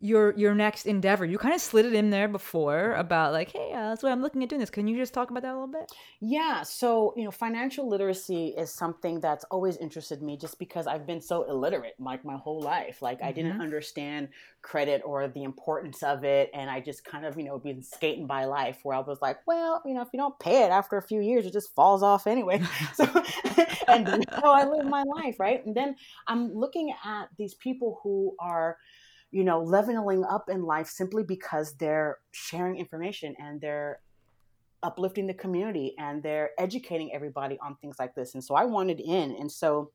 Your 0.00 0.32
your 0.36 0.54
next 0.54 0.86
endeavor. 0.86 1.24
You 1.24 1.38
kind 1.38 1.54
of 1.54 1.60
slid 1.60 1.86
it 1.86 1.94
in 1.94 2.10
there 2.10 2.28
before 2.28 2.92
about 2.92 3.32
like, 3.32 3.50
hey, 3.50 3.72
uh, 3.74 3.88
that's 3.88 4.02
why 4.02 4.10
I'm 4.10 4.22
looking 4.22 4.42
at 4.42 4.48
doing 4.48 4.60
this. 4.60 4.70
Can 4.70 4.86
you 4.86 4.96
just 4.96 5.12
talk 5.12 5.30
about 5.30 5.42
that 5.42 5.52
a 5.52 5.58
little 5.58 5.66
bit? 5.66 5.90
Yeah. 6.20 6.62
So, 6.62 7.14
you 7.16 7.24
know, 7.24 7.30
financial 7.30 7.88
literacy 7.88 8.54
is 8.56 8.72
something 8.72 9.20
that's 9.20 9.44
always 9.50 9.76
interested 9.76 10.22
me 10.22 10.36
just 10.36 10.58
because 10.58 10.86
I've 10.86 11.06
been 11.06 11.20
so 11.20 11.44
illiterate 11.44 11.94
like 11.98 12.24
my 12.24 12.36
whole 12.36 12.60
life. 12.60 13.02
Like, 13.02 13.22
I 13.22 13.32
didn't 13.32 13.60
understand 13.60 14.28
credit 14.62 15.02
or 15.04 15.28
the 15.28 15.44
importance 15.44 16.02
of 16.02 16.24
it. 16.24 16.50
And 16.54 16.70
I 16.70 16.80
just 16.80 17.04
kind 17.04 17.24
of, 17.24 17.36
you 17.36 17.44
know, 17.44 17.58
been 17.58 17.82
skating 17.82 18.26
by 18.26 18.44
life 18.44 18.80
where 18.82 18.96
I 18.96 19.00
was 19.00 19.20
like, 19.22 19.38
well, 19.46 19.82
you 19.84 19.94
know, 19.94 20.02
if 20.02 20.08
you 20.12 20.18
don't 20.18 20.38
pay 20.38 20.64
it 20.64 20.70
after 20.70 20.96
a 20.96 21.02
few 21.02 21.20
years, 21.20 21.46
it 21.46 21.52
just 21.52 21.74
falls 21.74 22.02
off 22.02 22.26
anyway. 22.26 22.60
so, 22.94 23.04
and 23.88 24.24
so 24.40 24.50
I 24.50 24.64
live 24.64 24.86
my 24.86 25.02
life, 25.02 25.40
right? 25.40 25.64
And 25.64 25.74
then 25.74 25.96
I'm 26.26 26.54
looking 26.54 26.94
at 27.04 27.28
these 27.36 27.54
people 27.54 28.00
who 28.02 28.34
are, 28.38 28.76
you 29.30 29.44
know, 29.44 29.62
leveling 29.62 30.24
up 30.24 30.48
in 30.48 30.62
life 30.62 30.88
simply 30.88 31.22
because 31.22 31.74
they're 31.74 32.18
sharing 32.32 32.76
information 32.76 33.34
and 33.38 33.60
they're 33.60 34.00
uplifting 34.82 35.26
the 35.26 35.34
community 35.34 35.94
and 35.98 36.22
they're 36.22 36.50
educating 36.58 37.12
everybody 37.12 37.58
on 37.60 37.76
things 37.76 37.96
like 37.98 38.14
this. 38.14 38.34
And 38.34 38.42
so 38.42 38.54
I 38.54 38.64
wanted 38.64 39.00
in. 39.00 39.36
And 39.36 39.50
so 39.50 39.90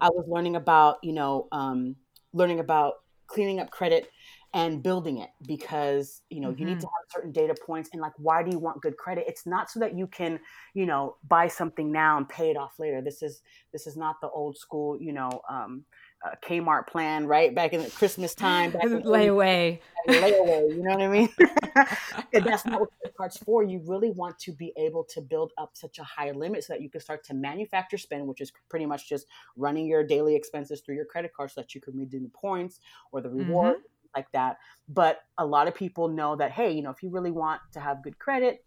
I 0.00 0.08
was 0.08 0.24
learning 0.28 0.56
about, 0.56 0.98
you 1.02 1.12
know, 1.12 1.48
um, 1.52 1.96
learning 2.32 2.60
about 2.60 3.02
cleaning 3.26 3.60
up 3.60 3.70
credit 3.70 4.10
and 4.54 4.82
building 4.82 5.18
it 5.18 5.30
because 5.46 6.20
you 6.28 6.40
know 6.40 6.48
mm-hmm. 6.50 6.58
you 6.58 6.66
need 6.66 6.80
to 6.80 6.86
have 6.86 7.10
certain 7.10 7.32
data 7.32 7.54
points 7.64 7.88
and 7.92 8.02
like 8.02 8.12
why 8.18 8.42
do 8.42 8.50
you 8.50 8.58
want 8.58 8.80
good 8.82 8.96
credit 8.98 9.24
it's 9.26 9.46
not 9.46 9.70
so 9.70 9.80
that 9.80 9.96
you 9.96 10.06
can 10.06 10.38
you 10.74 10.84
know 10.84 11.16
buy 11.26 11.48
something 11.48 11.90
now 11.90 12.18
and 12.18 12.28
pay 12.28 12.50
it 12.50 12.56
off 12.56 12.78
later 12.78 13.00
this 13.00 13.22
is 13.22 13.40
this 13.72 13.86
is 13.86 13.96
not 13.96 14.20
the 14.20 14.28
old 14.28 14.56
school 14.56 15.00
you 15.00 15.12
know 15.12 15.30
um, 15.48 15.84
uh, 16.24 16.30
Kmart 16.42 16.86
plan, 16.86 17.26
right? 17.26 17.54
Back 17.54 17.72
in 17.72 17.82
the 17.82 17.90
Christmas 17.90 18.34
time. 18.34 18.70
Back 18.70 18.84
layaway. 18.84 19.80
layaway, 20.08 20.70
you 20.70 20.82
know 20.82 20.92
what 20.92 21.02
I 21.02 21.08
mean? 21.08 21.28
and 22.32 22.44
that's 22.44 22.64
not 22.64 22.80
what 22.80 22.90
credit 23.00 23.16
cards 23.16 23.36
for. 23.38 23.62
You 23.62 23.80
really 23.84 24.10
want 24.10 24.38
to 24.40 24.52
be 24.52 24.72
able 24.76 25.04
to 25.04 25.20
build 25.20 25.52
up 25.58 25.70
such 25.74 25.98
a 25.98 26.04
high 26.04 26.30
limit 26.30 26.64
so 26.64 26.74
that 26.74 26.82
you 26.82 26.90
can 26.90 27.00
start 27.00 27.24
to 27.24 27.34
manufacture 27.34 27.98
spend, 27.98 28.26
which 28.26 28.40
is 28.40 28.52
pretty 28.68 28.86
much 28.86 29.08
just 29.08 29.26
running 29.56 29.86
your 29.86 30.04
daily 30.04 30.36
expenses 30.36 30.80
through 30.80 30.94
your 30.94 31.06
credit 31.06 31.32
card 31.34 31.50
so 31.50 31.60
that 31.60 31.74
you 31.74 31.80
can 31.80 31.96
redeem 31.98 32.22
the 32.22 32.28
points 32.30 32.78
or 33.10 33.20
the 33.20 33.30
reward, 33.30 33.76
mm-hmm. 33.76 34.16
like 34.16 34.30
that. 34.32 34.58
But 34.88 35.22
a 35.38 35.46
lot 35.46 35.66
of 35.66 35.74
people 35.74 36.08
know 36.08 36.36
that, 36.36 36.52
hey, 36.52 36.70
you 36.70 36.82
know, 36.82 36.90
if 36.90 37.02
you 37.02 37.10
really 37.10 37.32
want 37.32 37.60
to 37.72 37.80
have 37.80 38.02
good 38.02 38.18
credit, 38.18 38.64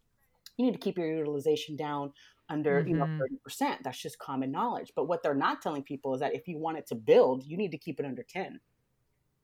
you 0.58 0.66
need 0.66 0.74
to 0.74 0.80
keep 0.80 0.98
your 0.98 1.08
utilization 1.08 1.76
down 1.76 2.14
under 2.50 2.80
mm-hmm. 2.80 2.90
you 2.90 2.96
know 2.96 3.06
30% 3.06 3.20
mm-hmm. 3.22 3.74
that's 3.84 4.02
just 4.02 4.20
common 4.20 4.52
knowledge 4.52 4.92
but 4.96 5.08
what 5.08 5.24
they're 5.24 5.34
not 5.34 5.62
telling 5.62 5.84
people 5.84 6.14
is 6.14 6.20
that 6.20 6.36
if 6.36 6.48
you 6.48 6.58
want 6.58 6.78
it 6.78 6.88
to 6.88 6.96
build 6.96 7.44
you 7.44 7.58
need 7.58 7.72
to 7.72 7.78
keep 7.78 8.00
it 8.00 8.06
under 8.06 8.24
10 8.24 8.60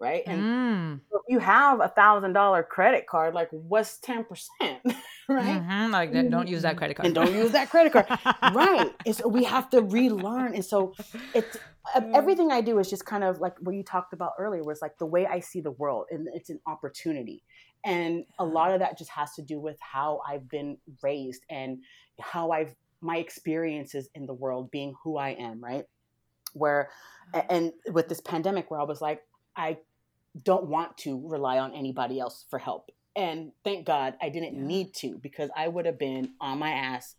right 0.02 0.24
and 0.26 0.42
mm. 0.42 1.00
if 1.14 1.22
you 1.30 1.40
have 1.40 1.80
a 1.80 1.88
thousand 1.88 2.34
dollar 2.34 2.64
credit 2.64 3.06
card 3.08 3.34
like 3.34 3.48
what's 3.52 4.00
10% 4.00 4.26
right 4.66 5.62
mm-hmm. 5.62 5.92
like 5.92 6.12
don't 6.30 6.48
use 6.48 6.64
that 6.64 6.76
credit 6.76 6.96
card 6.96 7.06
and 7.06 7.16
don't 7.16 7.34
use 7.34 7.52
that 7.52 7.70
credit 7.70 7.94
card 7.94 8.08
right 8.56 8.92
and 9.06 9.16
so 9.16 9.28
we 9.28 9.44
have 9.44 9.70
to 9.70 9.82
relearn 9.82 10.56
and 10.56 10.66
so 10.66 10.94
it's 11.36 11.58
everything 12.14 12.52
i 12.52 12.62
do 12.62 12.80
is 12.80 12.90
just 12.90 13.06
kind 13.06 13.24
of 13.24 13.40
like 13.40 13.56
what 13.60 13.76
you 13.76 13.84
talked 13.84 14.14
about 14.14 14.34
earlier 14.40 14.64
was 14.64 14.82
like 14.82 14.98
the 14.98 15.06
way 15.06 15.28
i 15.28 15.40
see 15.40 15.62
the 15.62 15.72
world 15.72 16.06
and 16.10 16.28
it's 16.34 16.50
an 16.50 16.60
opportunity 16.66 17.44
and 17.86 18.26
a 18.40 18.46
lot 18.46 18.72
of 18.72 18.80
that 18.80 18.98
just 18.98 19.10
has 19.12 19.34
to 19.34 19.42
do 19.42 19.60
with 19.60 19.78
how 19.80 20.20
i've 20.28 20.50
been 20.50 20.78
raised 21.04 21.46
and 21.50 21.78
how 22.20 22.52
i've 22.52 22.76
my 23.02 23.18
experiences 23.18 24.10
in 24.16 24.26
the 24.26 24.34
world 24.34 24.72
being 24.72 24.96
who 25.04 25.18
I 25.18 25.30
am, 25.30 25.64
right? 25.64 25.86
Where, 26.54 26.90
and 27.50 27.74
with 27.92 28.10
this 28.10 28.22
pandemic, 28.22 28.70
where 28.70 28.80
I 28.80 28.84
was 28.84 29.02
like, 29.02 29.22
I 29.56 29.78
don't 30.44 30.68
want 30.68 30.98
to 31.00 31.22
rely 31.28 31.58
on 31.60 31.74
anybody 31.74 32.20
else 32.20 32.46
for 32.50 32.60
help. 32.60 32.92
And 33.16 33.52
thank 33.64 33.86
God 33.86 34.16
I 34.22 34.30
didn't 34.30 34.56
yeah. 34.56 34.66
need 34.66 34.94
to 34.96 35.20
because 35.22 35.50
I 35.56 35.68
would 35.68 35.86
have 35.86 36.00
been 36.00 36.32
on 36.40 36.60
my 36.60 36.70
ass 36.70 37.16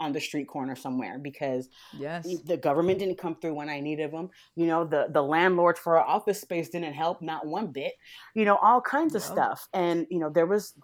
on 0.00 0.12
the 0.12 0.20
street 0.20 0.48
corner 0.48 0.74
somewhere 0.74 1.18
because 1.18 1.68
yes 1.96 2.26
the 2.46 2.56
government 2.56 2.98
didn't 2.98 3.16
come 3.16 3.36
through 3.36 3.54
when 3.54 3.68
i 3.68 3.78
needed 3.78 4.10
them 4.10 4.28
you 4.56 4.66
know 4.66 4.84
the 4.84 5.06
the 5.10 5.22
landlords 5.22 5.78
for 5.78 5.96
our 5.96 6.04
office 6.04 6.40
space 6.40 6.68
didn't 6.68 6.94
help 6.94 7.22
not 7.22 7.46
one 7.46 7.68
bit 7.68 7.92
you 8.34 8.44
know 8.44 8.56
all 8.56 8.80
kinds 8.80 9.14
of 9.14 9.22
stuff 9.22 9.68
and 9.72 10.06
you 10.10 10.18
know 10.18 10.28
there 10.28 10.46
was 10.46 10.74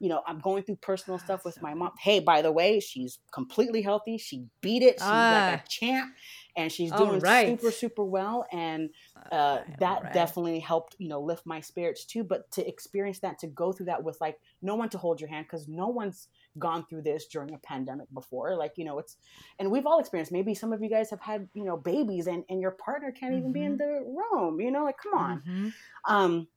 you 0.00 0.08
know, 0.08 0.22
I'm 0.26 0.38
going 0.38 0.62
through 0.62 0.76
personal 0.76 1.18
stuff 1.18 1.44
with 1.44 1.60
my 1.60 1.74
mom. 1.74 1.90
Hey, 1.98 2.20
by 2.20 2.42
the 2.42 2.52
way, 2.52 2.80
she's 2.80 3.18
completely 3.32 3.82
healthy. 3.82 4.16
She 4.18 4.44
beat 4.60 4.82
it. 4.82 4.94
She's 4.94 5.02
ah. 5.02 5.50
like 5.52 5.64
a 5.64 5.68
champ 5.68 6.14
and 6.56 6.70
she's 6.70 6.92
doing 6.92 7.20
right. 7.20 7.48
super, 7.48 7.70
super 7.72 8.04
well. 8.04 8.46
And 8.52 8.90
uh, 9.32 9.58
that 9.80 10.02
right. 10.04 10.12
definitely 10.12 10.60
helped, 10.60 10.96
you 10.98 11.08
know, 11.08 11.20
lift 11.20 11.46
my 11.46 11.60
spirits 11.60 12.04
too. 12.04 12.22
But 12.22 12.50
to 12.52 12.66
experience 12.66 13.18
that, 13.20 13.38
to 13.40 13.48
go 13.48 13.72
through 13.72 13.86
that 13.86 14.02
with 14.02 14.20
like 14.20 14.38
no 14.62 14.76
one 14.76 14.88
to 14.90 14.98
hold 14.98 15.20
your 15.20 15.30
hand 15.30 15.46
because 15.46 15.68
no 15.68 15.88
one's 15.88 16.28
gone 16.58 16.84
through 16.88 17.02
this 17.02 17.26
during 17.26 17.54
a 17.54 17.58
pandemic 17.58 18.06
before. 18.14 18.56
Like, 18.56 18.72
you 18.76 18.84
know, 18.84 18.98
it's, 18.98 19.16
and 19.58 19.70
we've 19.70 19.86
all 19.86 19.98
experienced, 19.98 20.32
maybe 20.32 20.54
some 20.54 20.72
of 20.72 20.82
you 20.82 20.88
guys 20.88 21.10
have 21.10 21.20
had, 21.20 21.48
you 21.54 21.64
know, 21.64 21.76
babies 21.76 22.26
and, 22.26 22.44
and 22.48 22.60
your 22.60 22.72
partner 22.72 23.10
can't 23.10 23.32
mm-hmm. 23.32 23.40
even 23.40 23.52
be 23.52 23.62
in 23.62 23.78
mm-hmm. 23.78 24.12
the 24.12 24.36
room, 24.36 24.60
you 24.60 24.70
know, 24.70 24.84
like, 24.84 24.96
come 24.98 25.14
on. 25.14 25.38
Mm-hmm. 25.38 25.68
Um, 26.12 26.48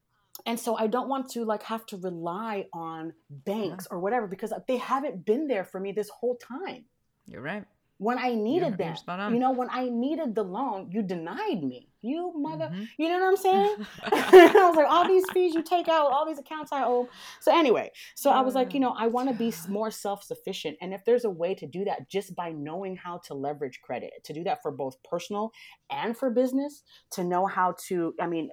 and 0.45 0.59
so 0.59 0.75
i 0.75 0.87
don't 0.87 1.09
want 1.09 1.29
to 1.29 1.45
like 1.45 1.63
have 1.63 1.85
to 1.85 1.97
rely 1.97 2.65
on 2.73 3.13
banks 3.29 3.87
yeah. 3.89 3.95
or 3.95 3.99
whatever 3.99 4.27
because 4.27 4.53
they 4.67 4.77
haven't 4.77 5.25
been 5.25 5.47
there 5.47 5.63
for 5.63 5.79
me 5.79 5.91
this 5.91 6.09
whole 6.09 6.37
time. 6.37 6.85
You're 7.25 7.41
right. 7.41 7.65
When 7.97 8.17
i 8.17 8.33
needed 8.33 8.79
you're, 8.79 8.93
them 8.93 8.95
you're 9.07 9.29
you 9.31 9.39
know 9.39 9.51
when 9.51 9.69
i 9.69 9.87
needed 9.87 10.33
the 10.33 10.43
loan 10.43 10.89
you 10.91 11.03
denied 11.03 11.63
me. 11.63 11.87
You 12.01 12.33
mother 12.35 12.65
mm-hmm. 12.65 12.83
you 12.97 13.09
know 13.09 13.19
what 13.19 13.27
i'm 13.27 13.37
saying? 13.37 13.75
I 14.03 14.67
was 14.67 14.75
like 14.75 14.89
all 14.89 15.07
these 15.07 15.23
fees 15.31 15.53
you 15.53 15.61
take 15.61 15.87
out 15.87 16.11
all 16.11 16.25
these 16.25 16.39
accounts 16.39 16.71
i 16.71 16.83
owe. 16.83 17.07
So 17.39 17.55
anyway 17.55 17.91
so 18.15 18.31
i 18.31 18.41
was 18.41 18.55
like 18.55 18.73
you 18.73 18.79
know 18.79 18.95
i 18.97 19.05
want 19.05 19.29
to 19.29 19.35
be 19.35 19.53
more 19.69 19.91
self-sufficient. 19.91 20.77
And 20.81 20.95
if 20.95 21.05
there's 21.05 21.25
a 21.25 21.29
way 21.29 21.53
to 21.53 21.67
do 21.67 21.85
that 21.85 22.09
just 22.09 22.35
by 22.35 22.51
knowing 22.51 22.95
how 22.95 23.19
to 23.27 23.35
leverage 23.35 23.81
credit 23.83 24.13
to 24.23 24.33
do 24.33 24.43
that 24.45 24.63
for 24.63 24.71
both 24.71 24.95
personal 25.03 25.51
and 25.91 26.17
for 26.17 26.31
business 26.31 26.81
to 27.11 27.23
know 27.23 27.45
how 27.45 27.75
to 27.87 28.15
i 28.19 28.25
mean 28.25 28.49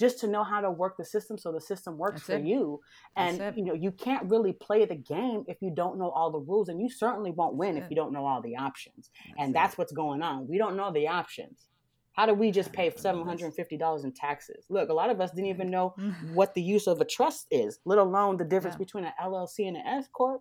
just 0.00 0.18
to 0.18 0.26
know 0.26 0.42
how 0.42 0.62
to 0.62 0.70
work 0.70 0.96
the 0.96 1.04
system 1.04 1.36
so 1.36 1.52
the 1.52 1.60
system 1.60 1.98
works 1.98 2.22
That's 2.22 2.26
for 2.26 2.36
it. 2.36 2.44
you. 2.44 2.80
And 3.16 3.56
you 3.56 3.64
know 3.64 3.74
you 3.74 3.92
can't 3.92 4.28
really 4.30 4.54
play 4.54 4.86
the 4.86 4.96
game 4.96 5.44
if 5.46 5.58
you 5.60 5.70
don't 5.70 5.98
know 5.98 6.10
all 6.10 6.30
the 6.30 6.38
rules 6.38 6.70
and 6.70 6.80
you 6.80 6.88
certainly 6.88 7.30
won't 7.30 7.54
win 7.54 7.74
That's 7.74 7.84
if 7.84 7.90
you 7.90 7.96
don't 7.96 8.12
know 8.12 8.26
all 8.26 8.40
the 8.40 8.56
options. 8.56 9.10
That's 9.26 9.34
and 9.38 9.54
that's 9.54 9.76
what's 9.76 9.92
going 9.92 10.22
on. 10.22 10.48
We 10.48 10.56
don't 10.56 10.76
know 10.76 10.90
the 10.90 11.08
options. 11.08 11.66
How 12.12 12.26
do 12.26 12.34
we 12.34 12.50
just 12.50 12.72
pay 12.72 12.90
$750 12.90 14.04
in 14.04 14.12
taxes? 14.12 14.64
Look 14.68 14.88
a 14.88 14.92
lot 14.92 15.10
of 15.10 15.20
us 15.20 15.30
didn't 15.30 15.50
even 15.50 15.70
know 15.70 15.94
mm-hmm. 15.98 16.34
what 16.34 16.54
the 16.54 16.62
use 16.62 16.86
of 16.86 17.00
a 17.00 17.04
trust 17.04 17.46
is 17.50 17.78
let 17.84 17.98
alone 17.98 18.38
the 18.38 18.44
difference 18.44 18.74
yeah. 18.74 18.84
between 18.84 19.04
an 19.04 19.12
llc 19.22 19.58
and 19.58 19.76
an 19.76 19.86
s 19.86 20.08
corp. 20.12 20.40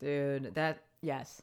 Dude 0.00 0.54
that 0.54 0.78
yes. 1.02 1.42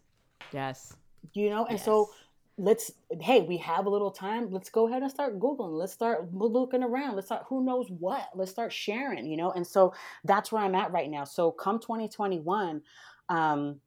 Yes. 0.51 0.95
You 1.33 1.51
know 1.51 1.65
and 1.65 1.77
yes. 1.77 1.85
so 1.85 2.09
let's 2.57 2.91
hey 3.21 3.41
we 3.41 3.57
have 3.57 3.85
a 3.85 3.89
little 3.89 4.11
time. 4.11 4.49
Let's 4.49 4.69
go 4.69 4.87
ahead 4.87 5.01
and 5.01 5.11
start 5.11 5.39
googling. 5.39 5.77
Let's 5.77 5.93
start 5.93 6.33
looking 6.33 6.83
around. 6.83 7.15
Let's 7.15 7.27
start 7.27 7.43
who 7.49 7.65
knows 7.65 7.87
what? 7.89 8.29
Let's 8.33 8.51
start 8.51 8.71
sharing 8.71 9.25
you 9.25 9.37
know? 9.37 9.51
And 9.51 9.65
so 9.65 9.93
that's 10.23 10.51
where 10.51 10.63
i'm 10.63 10.75
at 10.75 10.91
right 10.91 11.09
now. 11.09 11.25
So 11.25 11.51
come 11.51 11.79
2021 11.79 12.81
um 13.29 13.79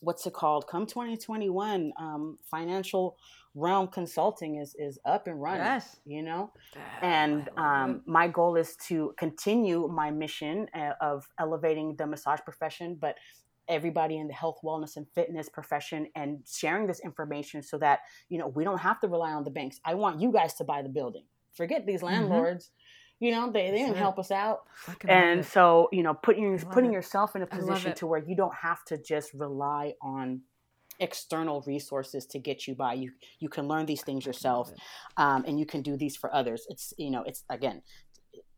what's 0.00 0.26
it 0.26 0.32
called? 0.32 0.66
Come 0.66 0.86
2021 0.86 1.92
um 1.98 2.38
financial 2.50 3.16
realm 3.54 3.86
consulting 3.86 4.56
is 4.56 4.74
is 4.78 4.98
up 5.04 5.28
and 5.28 5.40
running 5.40 5.64
yes. 5.64 5.96
you 6.04 6.22
know? 6.22 6.50
And 7.02 7.48
um, 7.56 8.02
my 8.06 8.26
goal 8.26 8.56
is 8.56 8.76
to 8.88 9.14
continue 9.16 9.86
my 9.88 10.10
mission 10.10 10.68
uh, 10.74 10.92
of 11.00 11.28
elevating 11.38 11.94
the 11.96 12.06
massage 12.06 12.40
profession 12.40 12.96
but 13.00 13.14
everybody 13.72 14.18
in 14.18 14.28
the 14.28 14.34
health 14.34 14.58
wellness 14.64 14.96
and 14.96 15.06
fitness 15.14 15.48
profession 15.48 16.06
and 16.14 16.38
sharing 16.46 16.86
this 16.86 17.00
information 17.00 17.62
so 17.62 17.78
that 17.78 18.00
you 18.28 18.38
know 18.38 18.48
we 18.48 18.64
don't 18.64 18.78
have 18.78 19.00
to 19.00 19.08
rely 19.08 19.32
on 19.32 19.44
the 19.44 19.50
banks 19.50 19.80
i 19.84 19.94
want 19.94 20.20
you 20.20 20.32
guys 20.32 20.54
to 20.54 20.64
buy 20.64 20.82
the 20.82 20.88
building 20.88 21.24
forget 21.54 21.86
these 21.86 22.00
mm-hmm. 22.00 22.14
landlords 22.14 22.66
mm-hmm. 22.66 23.24
you 23.26 23.32
know 23.32 23.50
they, 23.50 23.70
they 23.70 23.78
didn't 23.78 23.96
help 23.96 24.18
us 24.18 24.30
out 24.30 24.60
and 25.08 25.44
so 25.44 25.88
you 25.92 26.02
know 26.02 26.14
putting 26.14 26.58
putting 26.58 26.90
it. 26.90 26.94
yourself 26.94 27.34
in 27.36 27.42
a 27.42 27.46
position 27.46 27.94
to 27.94 28.06
where 28.06 28.22
you 28.22 28.36
don't 28.36 28.54
have 28.54 28.84
to 28.84 28.96
just 28.96 29.32
rely 29.34 29.94
on 30.02 30.40
external 31.00 31.62
resources 31.66 32.26
to 32.26 32.38
get 32.38 32.66
you 32.66 32.74
by. 32.74 32.94
You 32.94 33.12
you 33.40 33.48
can 33.48 33.68
learn 33.68 33.86
these 33.86 34.02
things 34.02 34.24
yourself, 34.24 34.70
um, 35.16 35.44
and 35.46 35.58
you 35.58 35.66
can 35.66 35.82
do 35.82 35.96
these 35.96 36.16
for 36.16 36.34
others. 36.34 36.66
It's 36.68 36.94
you 36.96 37.10
know 37.10 37.22
it's 37.26 37.44
again 37.50 37.82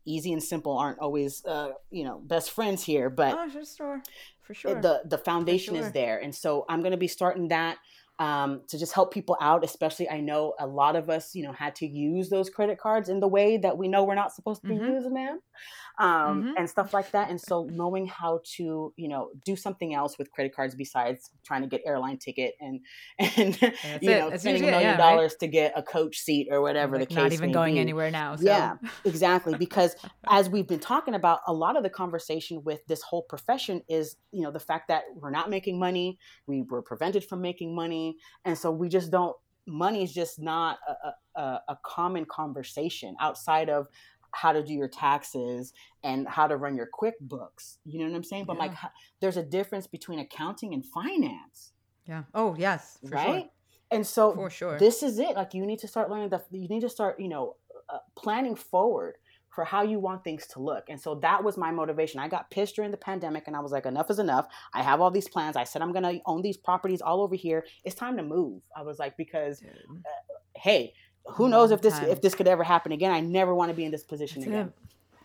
easy 0.05 0.31
and 0.33 0.43
simple 0.43 0.77
aren't 0.77 0.99
always 0.99 1.43
uh, 1.45 1.71
you 1.91 2.03
know 2.03 2.19
best 2.19 2.51
friends 2.51 2.83
here, 2.83 3.09
but 3.09 3.35
Oh, 3.37 3.49
for 3.49 3.65
sure. 3.65 4.01
For 4.41 4.53
sure. 4.53 4.81
the 4.81 5.01
the 5.05 5.17
foundation 5.17 5.73
sure. 5.75 5.83
is 5.83 5.91
there 5.91 6.19
and 6.19 6.33
so 6.33 6.65
i'm 6.69 6.81
going 6.81 6.91
to 6.91 6.97
be 6.97 7.07
starting 7.07 7.47
that 7.47 7.77
um, 8.19 8.61
to 8.69 8.77
just 8.79 8.93
help 8.93 9.13
people 9.13 9.35
out 9.41 9.63
especially 9.63 10.09
i 10.09 10.19
know 10.21 10.53
a 10.59 10.67
lot 10.67 10.95
of 10.95 11.09
us 11.09 11.35
you 11.35 11.43
know 11.43 11.51
had 11.51 11.75
to 11.75 11.85
use 11.85 12.29
those 12.29 12.49
credit 12.49 12.77
cards 12.79 13.09
in 13.09 13.19
the 13.19 13.27
way 13.27 13.57
that 13.57 13.77
we 13.77 13.87
know 13.87 14.03
we're 14.03 14.15
not 14.15 14.33
supposed 14.33 14.61
to 14.61 14.67
be 14.67 14.75
Mhm. 14.75 14.87
using 14.95 15.13
them 15.13 15.39
um, 15.99 16.43
Mhm. 16.43 16.53
and 16.57 16.69
stuff 16.69 16.93
like 16.93 17.11
that 17.11 17.29
and 17.29 17.39
so 17.39 17.67
knowing 17.71 18.05
how 18.07 18.41
to 18.55 18.93
you 18.97 19.07
know 19.07 19.31
do 19.45 19.55
something 19.55 19.93
else 19.93 20.17
with 20.17 20.31
credit 20.31 20.53
cards 20.55 20.75
besides 20.75 21.29
trying 21.45 21.61
to 21.61 21.67
get 21.67 21.81
airline 21.85 22.17
ticket 22.17 22.55
and 22.59 22.81
and 23.19 23.55
you 24.01 24.09
it. 24.11 24.19
know 24.19 24.29
That's 24.29 24.43
spending 24.43 24.63
a 24.63 24.67
million 24.67 24.81
yeah, 24.81 24.97
right? 24.97 25.15
dollars 25.15 25.35
to 25.41 25.47
get 25.47 25.73
a 25.75 25.83
coach 25.83 26.17
seat 26.17 26.47
or 26.51 26.61
whatever 26.61 26.97
Like, 26.97 27.07
the 27.07 27.15
case 27.15 27.15
not 27.15 27.31
even 27.33 27.51
going 27.51 27.75
be. 27.75 27.79
anywhere 27.79 28.11
now. 28.11 28.35
So. 28.35 28.43
Yeah, 28.45 28.75
exactly. 29.05 29.55
Because 29.55 29.95
as 30.29 30.49
we've 30.49 30.67
been 30.67 30.79
talking 30.81 31.15
about, 31.15 31.39
a 31.47 31.53
lot 31.53 31.77
of 31.77 31.83
the 31.83 31.89
conversation 31.89 32.63
with 32.63 32.81
this 32.87 33.01
whole 33.01 33.23
profession 33.23 33.81
is, 33.87 34.17
you 34.31 34.41
know, 34.41 34.51
the 34.51 34.59
fact 34.59 34.89
that 34.89 35.03
we're 35.15 35.31
not 35.31 35.49
making 35.49 35.79
money, 35.79 36.19
we 36.45 36.61
were 36.61 36.81
prevented 36.81 37.23
from 37.23 37.41
making 37.41 37.73
money, 37.73 38.04
and 38.45 38.57
so 38.57 38.71
we 38.71 38.89
just 38.89 39.11
don't. 39.11 39.35
Money 39.67 40.03
is 40.03 40.13
just 40.13 40.39
not 40.39 40.77
a, 40.87 41.39
a, 41.41 41.61
a 41.69 41.77
common 41.83 42.25
conversation 42.25 43.15
outside 43.19 43.67
of 43.69 43.87
how 44.31 44.51
to 44.51 44.61
do 44.63 44.73
your 44.73 44.87
taxes 44.89 45.73
and 46.03 46.27
how 46.27 46.45
to 46.45 46.55
run 46.57 46.75
your 46.75 46.89
QuickBooks. 46.99 47.77
You 47.85 47.99
know 47.99 48.05
what 48.09 48.15
I'm 48.15 48.23
saying? 48.23 48.45
But 48.45 48.57
like, 48.59 48.71
Yeah. 48.71 48.77
ho- 48.77 48.95
there's 49.21 49.37
a 49.37 49.43
difference 49.43 49.87
between 49.87 50.19
accounting 50.19 50.73
and 50.75 50.83
finance 50.85 51.71
Yeah. 52.05 52.23
Oh, 52.33 52.53
yes. 52.57 52.99
Right 53.03 53.25
Sure. 53.45 53.49
and 53.91 54.05
so 54.05 54.33
For 54.35 54.49
sure. 54.49 54.77
this 54.77 55.01
is 55.03 55.17
it 55.19 55.35
like 55.35 55.53
you 55.53 55.65
need 55.65 55.79
to 55.79 55.87
start 55.87 56.09
learning 56.11 56.29
the 56.29 56.41
you 56.51 56.67
need 56.67 56.81
to 56.81 56.89
start 56.97 57.19
you 57.19 57.29
know 57.29 57.55
uh, 57.89 57.99
planning 58.15 58.55
forward 58.55 59.15
for 59.55 59.63
how 59.63 59.81
you 59.81 59.97
want 59.99 60.23
things 60.23 60.45
to 60.45 60.59
look 60.59 60.89
and 60.89 60.99
so 60.99 61.15
that 61.15 61.43
was 61.43 61.57
my 61.57 61.71
motivation 61.71 62.19
i 62.19 62.27
got 62.27 62.51
pissed 62.51 62.75
during 62.75 62.91
the 62.91 62.97
pandemic 62.97 63.43
and 63.47 63.55
i 63.55 63.59
was 63.59 63.71
like 63.71 63.85
enough 63.85 64.11
is 64.11 64.19
enough 64.19 64.47
i 64.73 64.83
have 64.83 65.01
all 65.01 65.09
these 65.09 65.29
plans 65.29 65.55
i 65.55 65.63
said 65.63 65.81
i'm 65.81 65.93
going 65.93 66.03
to 66.03 66.21
own 66.25 66.41
these 66.41 66.57
properties 66.57 67.01
all 67.01 67.21
over 67.21 67.35
here 67.35 67.65
it's 67.83 67.95
time 67.95 68.17
to 68.17 68.23
move 68.23 68.61
i 68.75 68.81
was 68.81 68.99
like 68.99 69.15
because 69.17 69.59
Dude. 69.59 69.69
Uh, 69.69 70.09
hey 70.55 70.93
who 71.25 71.49
knows 71.49 71.71
if 71.71 71.81
this 71.81 71.93
time. 71.93 72.09
if 72.09 72.21
this 72.21 72.35
could 72.35 72.47
ever 72.47 72.63
happen 72.63 72.91
again 72.91 73.11
i 73.11 73.21
never 73.21 73.55
want 73.55 73.69
to 73.69 73.75
be 73.75 73.85
in 73.85 73.91
this 73.91 74.03
position 74.03 74.41
That's 74.41 74.47
again 74.49 74.67
it. 74.67 74.73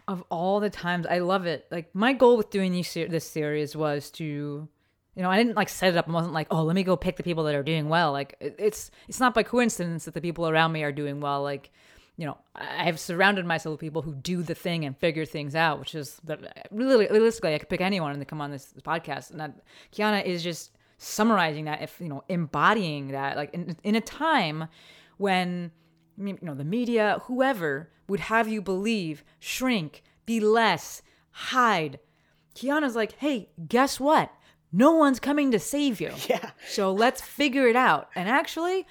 Of 0.08 0.24
all 0.28 0.58
the 0.58 0.70
times, 0.70 1.06
I 1.06 1.20
love 1.20 1.46
it. 1.46 1.68
Like 1.70 1.94
my 1.94 2.12
goal 2.14 2.36
with 2.36 2.50
doing 2.50 2.72
these 2.72 2.90
ser- 2.90 3.06
this 3.06 3.24
series 3.24 3.76
was 3.76 4.10
to, 4.12 4.24
you 4.24 5.22
know, 5.22 5.30
I 5.30 5.36
didn't 5.36 5.54
like 5.54 5.68
set 5.68 5.90
it 5.94 5.96
up. 5.96 6.08
I 6.08 6.10
wasn't 6.10 6.34
like, 6.34 6.48
oh, 6.50 6.64
let 6.64 6.74
me 6.74 6.82
go 6.82 6.96
pick 6.96 7.16
the 7.16 7.22
people 7.22 7.44
that 7.44 7.54
are 7.54 7.62
doing 7.62 7.88
well. 7.88 8.10
Like 8.10 8.34
it's 8.40 8.90
it's 9.06 9.20
not 9.20 9.34
by 9.34 9.44
coincidence 9.44 10.06
that 10.06 10.14
the 10.14 10.20
people 10.20 10.48
around 10.48 10.72
me 10.72 10.82
are 10.82 10.90
doing 10.90 11.20
well. 11.20 11.44
Like, 11.44 11.70
you 12.20 12.26
know, 12.26 12.36
I 12.54 12.84
have 12.84 13.00
surrounded 13.00 13.46
myself 13.46 13.72
with 13.72 13.80
people 13.80 14.02
who 14.02 14.14
do 14.14 14.42
the 14.42 14.54
thing 14.54 14.84
and 14.84 14.94
figure 14.94 15.24
things 15.24 15.54
out, 15.54 15.78
which 15.80 15.94
is 15.94 16.20
that 16.24 16.68
really 16.70 17.06
realistically, 17.10 17.54
I 17.54 17.58
could 17.58 17.70
pick 17.70 17.80
anyone 17.80 18.12
and 18.12 18.20
they 18.20 18.26
come 18.26 18.42
on 18.42 18.50
this, 18.50 18.66
this 18.66 18.82
podcast. 18.82 19.30
And 19.30 19.40
that 19.40 19.54
Kiana 19.90 20.22
is 20.22 20.42
just 20.42 20.72
summarizing 20.98 21.64
that, 21.64 21.80
if 21.80 21.98
you 21.98 22.10
know, 22.10 22.22
embodying 22.28 23.12
that, 23.12 23.38
like 23.38 23.54
in, 23.54 23.74
in 23.84 23.94
a 23.94 24.02
time 24.02 24.68
when 25.16 25.72
you 26.18 26.36
know 26.42 26.54
the 26.54 26.62
media 26.62 27.22
whoever 27.24 27.88
would 28.06 28.20
have 28.20 28.46
you 28.46 28.60
believe 28.60 29.24
shrink 29.38 30.02
be 30.26 30.40
less 30.40 31.00
hide. 31.30 32.00
Kiana's 32.54 32.94
like 32.94 33.12
hey 33.12 33.48
guess 33.66 33.98
what? 33.98 34.30
No 34.72 34.92
one's 34.92 35.20
coming 35.20 35.50
to 35.52 35.58
save 35.58 36.02
you. 36.02 36.12
Yeah. 36.28 36.50
So 36.68 36.92
let's 36.92 37.22
figure 37.22 37.66
it 37.66 37.76
out. 37.76 38.10
And 38.14 38.28
actually 38.28 38.86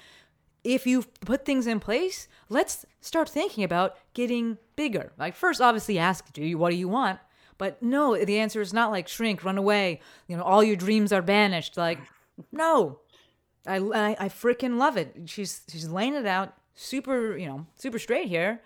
if 0.64 0.86
you 0.86 1.02
put 1.24 1.44
things 1.44 1.66
in 1.66 1.80
place 1.80 2.28
let's 2.48 2.84
start 3.00 3.28
thinking 3.28 3.64
about 3.64 3.96
getting 4.14 4.58
bigger 4.76 5.12
like 5.18 5.34
first 5.34 5.60
obviously 5.60 5.98
ask 5.98 6.32
do 6.32 6.42
you 6.44 6.58
what 6.58 6.70
do 6.70 6.76
you 6.76 6.88
want 6.88 7.18
but 7.58 7.82
no 7.82 8.16
the 8.24 8.38
answer 8.38 8.60
is 8.60 8.72
not 8.72 8.90
like 8.90 9.08
shrink 9.08 9.44
run 9.44 9.56
away 9.58 10.00
you 10.28 10.36
know 10.36 10.42
all 10.42 10.62
your 10.62 10.76
dreams 10.76 11.12
are 11.12 11.22
banished 11.22 11.76
like 11.76 11.98
no 12.52 12.98
I, 13.66 13.76
I, 13.76 14.16
I 14.18 14.28
freaking 14.30 14.78
love 14.78 14.96
it. 14.96 15.14
She's 15.26 15.60
she's 15.70 15.86
laying 15.86 16.14
it 16.14 16.24
out 16.24 16.54
super, 16.74 17.36
you 17.36 17.46
know, 17.46 17.66
super 17.74 17.98
straight 17.98 18.26
here. 18.28 18.62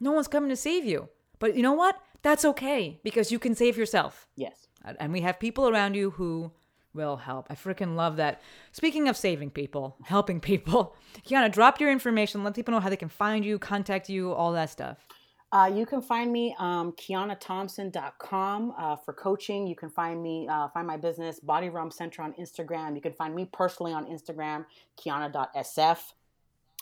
No 0.00 0.10
one's 0.10 0.26
coming 0.26 0.50
to 0.50 0.56
save 0.56 0.84
you. 0.84 1.08
But 1.38 1.54
you 1.54 1.62
know 1.62 1.74
what? 1.74 2.00
That's 2.22 2.44
okay 2.46 2.98
because 3.04 3.30
you 3.30 3.38
can 3.38 3.54
save 3.54 3.76
yourself. 3.78 4.26
yes 4.34 4.66
And- 4.84 4.96
And 4.98 5.12
we 5.12 5.20
have 5.20 5.38
people 5.38 5.68
around 5.68 5.94
you 5.94 6.10
who 6.10 6.50
will 6.94 7.16
help. 7.16 7.46
I 7.50 7.54
freaking 7.54 7.96
love 7.96 8.16
that. 8.16 8.40
Speaking 8.72 9.08
of 9.08 9.16
saving 9.16 9.50
people, 9.50 9.96
helping 10.04 10.40
people, 10.40 10.96
Kiana, 11.26 11.50
drop 11.50 11.80
your 11.80 11.90
information. 11.90 12.44
Let 12.44 12.54
people 12.54 12.72
know 12.72 12.80
how 12.80 12.88
they 12.88 12.96
can 12.96 13.08
find 13.08 13.44
you, 13.44 13.58
contact 13.58 14.08
you, 14.08 14.32
all 14.32 14.52
that 14.52 14.70
stuff. 14.70 14.98
Uh, 15.52 15.70
you 15.72 15.84
can 15.84 16.00
find 16.00 16.32
me 16.32 16.56
um, 16.58 16.92
kianathompson.com 16.92 18.74
uh, 18.78 18.96
for 18.96 19.12
coaching. 19.12 19.66
You 19.66 19.76
can 19.76 19.90
find 19.90 20.22
me, 20.22 20.48
uh, 20.48 20.68
find 20.68 20.86
my 20.86 20.96
business, 20.96 21.40
Body 21.40 21.68
Realm 21.68 21.90
Center 21.90 22.22
on 22.22 22.32
Instagram. 22.34 22.94
You 22.94 23.02
can 23.02 23.12
find 23.12 23.34
me 23.34 23.44
personally 23.52 23.92
on 23.92 24.06
Instagram, 24.06 24.64
kiana.sf. 24.98 25.98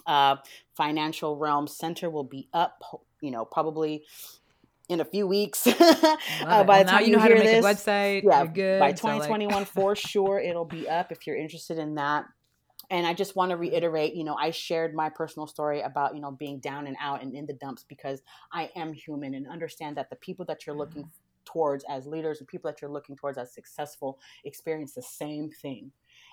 Uh, 0.06 0.36
Financial 0.76 1.36
Realm 1.36 1.66
Center 1.66 2.10
will 2.10 2.24
be 2.24 2.48
up, 2.52 3.02
you 3.20 3.32
know, 3.32 3.44
probably 3.44 4.04
in 4.90 5.00
a 5.00 5.04
few 5.04 5.26
weeks. 5.26 5.66
uh, 5.66 6.64
by 6.64 6.82
the 6.82 6.90
time 6.90 7.00
you 7.02 7.12
you 7.12 7.16
know 7.16 7.22
hear 7.22 7.38
this, 7.38 7.64
website. 7.64 8.24
yeah, 8.24 8.44
good. 8.44 8.80
by 8.80 8.92
So, 8.94 9.06
like- 9.06 9.22
2021 9.22 9.64
for 9.76 9.96
sure, 9.96 10.38
it'll 10.40 10.64
be 10.64 10.88
up 10.88 11.12
if 11.12 11.26
you're 11.26 11.36
interested 11.36 11.78
in 11.78 11.94
that. 11.94 12.26
And 12.90 13.06
I 13.06 13.14
just 13.14 13.36
want 13.36 13.50
to 13.50 13.56
reiterate, 13.56 14.14
you 14.14 14.24
know, 14.24 14.34
I 14.34 14.50
shared 14.50 14.94
my 14.94 15.08
personal 15.08 15.46
story 15.46 15.80
about, 15.82 16.16
you 16.16 16.20
know, 16.20 16.32
being 16.32 16.58
down 16.58 16.88
and 16.88 16.96
out 17.00 17.22
and 17.22 17.32
in 17.36 17.46
the 17.46 17.52
dumps 17.52 17.84
because 17.88 18.20
I 18.52 18.68
am 18.74 18.92
human 18.92 19.34
and 19.34 19.46
understand 19.46 19.96
that 19.96 20.10
the 20.10 20.16
people 20.16 20.44
that 20.46 20.66
you're 20.66 20.74
looking 20.74 21.08
towards 21.44 21.84
as 21.88 22.06
leaders 22.06 22.40
and 22.40 22.48
people 22.48 22.68
that 22.68 22.82
you're 22.82 22.90
looking 22.90 23.16
towards 23.16 23.38
as 23.38 23.54
successful 23.54 24.18
experience 24.44 24.92
the 24.92 25.02
same 25.02 25.50
thing. 25.50 25.92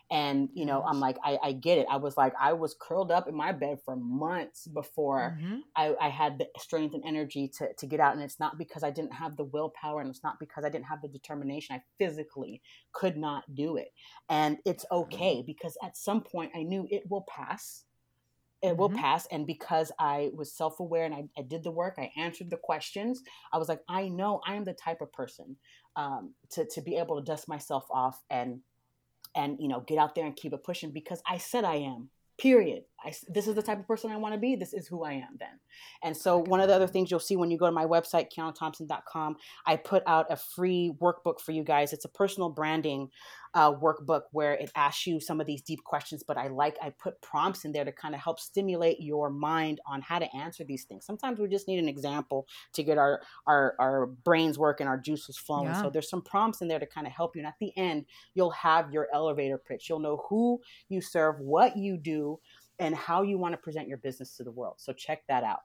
And, 0.09 0.49
you 0.53 0.65
know, 0.65 0.83
I'm 0.83 0.99
like, 1.01 1.17
I, 1.23 1.37
I 1.43 1.51
get 1.51 1.77
it. 1.79 1.87
I 1.89 1.97
was 1.97 2.15
like, 2.15 2.33
I 2.39 2.53
was 2.53 2.75
curled 2.79 3.11
up 3.11 3.27
in 3.27 3.35
my 3.35 3.51
bed 3.51 3.79
for 3.83 3.95
months 3.95 4.67
before 4.67 5.35
Mhm. 5.39 5.63
I, 5.75 5.95
I 5.99 6.09
had 6.09 6.37
the 6.39 6.47
strength 6.57 6.93
and 6.95 7.03
energy 7.05 7.49
to, 7.57 7.73
to 7.73 7.85
get 7.85 7.99
out. 7.99 8.13
And 8.13 8.23
it's 8.23 8.39
not 8.39 8.57
because 8.57 8.83
I 8.83 8.89
didn't 8.91 9.13
have 9.13 9.35
the 9.35 9.43
willpower 9.43 9.99
and 10.01 10.09
it's 10.09 10.23
not 10.23 10.39
because 10.39 10.63
I 10.63 10.69
didn't 10.69 10.85
have 10.85 11.01
the 11.01 11.09
determination. 11.09 11.75
I 11.75 11.83
physically 11.97 12.61
could 12.93 13.17
not 13.17 13.53
do 13.53 13.75
it. 13.77 13.93
And 14.29 14.59
it's 14.65 14.85
okay 14.91 15.43
because 15.45 15.77
at 15.83 15.97
some 15.97 16.21
point 16.23 16.53
I 16.55 16.63
knew 16.63 16.87
it 16.89 17.09
will 17.09 17.25
pass. 17.27 17.83
It 18.61 18.75
will 18.75 18.89
Mhm. 18.89 18.95
pass. 18.95 19.27
And 19.27 19.45
because 19.45 19.91
I 19.99 20.31
was 20.33 20.51
self 20.55 20.79
aware 20.79 21.05
and 21.05 21.13
I, 21.13 21.29
I 21.37 21.43
did 21.43 21.63
the 21.63 21.71
work, 21.71 21.95
I 21.99 22.11
answered 22.17 22.49
the 22.49 22.57
questions, 22.57 23.21
I 23.53 23.57
was 23.59 23.69
like, 23.69 23.81
I 23.87 24.09
know 24.09 24.41
I 24.47 24.55
am 24.55 24.63
the 24.65 24.73
type 24.73 25.01
of 25.01 25.13
person 25.13 25.57
um, 25.95 26.33
to, 26.51 26.65
to 26.65 26.81
be 26.81 26.95
able 26.97 27.17
to 27.17 27.23
dust 27.23 27.47
myself 27.47 27.85
off 27.91 28.23
and 28.31 28.61
and 29.37 29.57
you 29.59 29.69
know 29.69 29.81
get 29.87 29.97
out 29.97 30.15
there 30.15 30.25
and 30.25 30.35
keep 30.35 30.51
it 30.51 30.63
pushing 30.63 30.91
because 30.91 31.21
I 31.25 31.37
said 31.37 31.63
I 31.63 31.75
am. 31.75 32.09
Period. 32.37 32.83
I, 33.03 33.13
this 33.27 33.47
is 33.47 33.55
the 33.55 33.61
type 33.61 33.79
of 33.79 33.87
person 33.87 34.11
I 34.11 34.17
want 34.17 34.33
to 34.33 34.39
be. 34.39 34.55
This 34.55 34.73
is 34.73 34.87
who 34.87 35.03
I 35.03 35.13
am 35.13 35.37
then. 35.39 35.59
And 36.03 36.17
so 36.17 36.39
one 36.39 36.59
of 36.59 36.67
the 36.67 36.75
other 36.75 36.87
things 36.87 37.11
you'll 37.11 37.19
see 37.19 37.35
when 37.35 37.51
you 37.51 37.57
go 37.57 37.67
to 37.67 37.71
my 37.71 37.85
website, 37.85 38.27
KianaThompson.com, 38.35 39.37
I 39.65 39.75
put 39.75 40.03
out 40.07 40.25
a 40.29 40.35
free 40.35 40.93
workbook 40.99 41.39
for 41.39 41.51
you 41.51 41.63
guys. 41.63 41.93
It's 41.93 42.05
a 42.05 42.09
personal 42.09 42.49
branding 42.49 43.09
uh, 43.53 43.73
workbook 43.73 44.21
where 44.31 44.53
it 44.53 44.71
asks 44.75 45.07
you 45.07 45.19
some 45.19 45.41
of 45.41 45.47
these 45.47 45.61
deep 45.61 45.83
questions, 45.83 46.23
but 46.27 46.37
I 46.37 46.47
like, 46.47 46.77
I 46.81 46.91
put 46.91 47.21
prompts 47.21 47.65
in 47.65 47.71
there 47.71 47.85
to 47.85 47.91
kind 47.91 48.13
of 48.13 48.21
help 48.21 48.39
stimulate 48.39 48.97
your 48.99 49.29
mind 49.29 49.79
on 49.87 50.01
how 50.01 50.19
to 50.19 50.35
answer 50.35 50.63
these 50.63 50.83
things. 50.83 51.05
Sometimes 51.05 51.39
we 51.39 51.47
just 51.47 51.67
need 51.67 51.79
an 51.79 51.87
example 51.87 52.47
to 52.73 52.83
get 52.83 52.97
our, 52.97 53.21
our, 53.47 53.75
our 53.79 54.05
brains 54.05 54.59
working, 54.59 54.87
our 54.87 54.97
juices 54.97 55.37
flowing. 55.37 55.69
Yeah. 55.69 55.81
So 55.81 55.89
there's 55.89 56.09
some 56.09 56.21
prompts 56.21 56.61
in 56.61 56.67
there 56.67 56.79
to 56.79 56.85
kind 56.85 57.07
of 57.07 57.13
help 57.13 57.35
you. 57.35 57.39
And 57.39 57.47
at 57.47 57.55
the 57.59 57.75
end, 57.77 58.05
you'll 58.35 58.51
have 58.51 58.91
your 58.91 59.07
elevator 59.13 59.57
pitch. 59.57 59.89
You'll 59.89 59.99
know 59.99 60.23
who 60.29 60.59
you 60.89 61.01
serve, 61.01 61.39
what 61.39 61.77
you 61.77 61.97
do, 61.97 62.39
and 62.79 62.95
how 62.95 63.21
you 63.21 63.37
want 63.37 63.53
to 63.53 63.57
present 63.57 63.87
your 63.87 63.97
business 63.97 64.35
to 64.37 64.43
the 64.43 64.51
world. 64.51 64.75
So 64.77 64.93
check 64.93 65.23
that 65.27 65.43
out. 65.43 65.61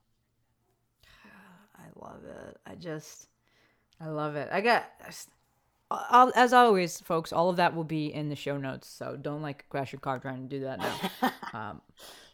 I 1.77 1.85
love 1.97 2.25
it. 2.25 2.57
I 2.67 2.75
just, 2.75 3.29
I 4.01 4.09
love 4.09 4.37
it. 4.37 4.49
I 4.53 4.61
got, 4.61 4.85
I'll, 5.91 6.33
as 6.35 6.53
always, 6.53 7.01
folks. 7.01 7.33
All 7.33 7.51
of 7.51 7.57
that 7.57 7.75
will 7.75 7.85
be 7.85 8.13
in 8.13 8.29
the 8.29 8.37
show 8.37 8.57
notes, 8.57 8.89
so 8.89 9.17
don't 9.21 9.43
like 9.43 9.69
crash 9.69 9.93
your 9.93 10.01
car 10.01 10.19
trying 10.19 10.49
to 10.49 10.59
do 10.59 10.65
that 10.65 10.79
now. 10.79 11.33
um, 11.53 11.81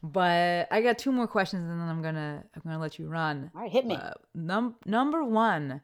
but 0.03 0.69
I 0.71 0.81
got 0.81 0.99
two 0.99 1.13
more 1.13 1.27
questions, 1.27 1.69
and 1.69 1.81
then 1.81 1.89
I'm 1.89 2.03
gonna, 2.03 2.45
I'm 2.55 2.63
gonna 2.63 2.79
let 2.79 2.99
you 2.99 3.09
run. 3.09 3.51
All 3.55 3.63
right, 3.63 3.71
hit 3.71 3.87
me. 3.87 3.97
Uh, 3.97 4.13
num- 4.35 4.77
number 4.87 5.25
one, 5.25 5.81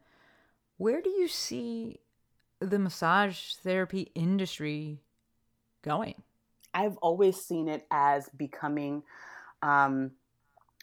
where 0.77 1.01
do 1.01 1.11
you 1.11 1.29
see 1.29 1.99
the 2.61 2.79
massage 2.79 3.55
therapy 3.55 4.11
industry 4.15 5.03
going? 5.83 6.23
I've 6.75 6.97
always 6.99 7.37
seen 7.37 7.69
it 7.69 7.87
as 7.91 8.29
becoming 8.37 9.03
um, 9.63 10.13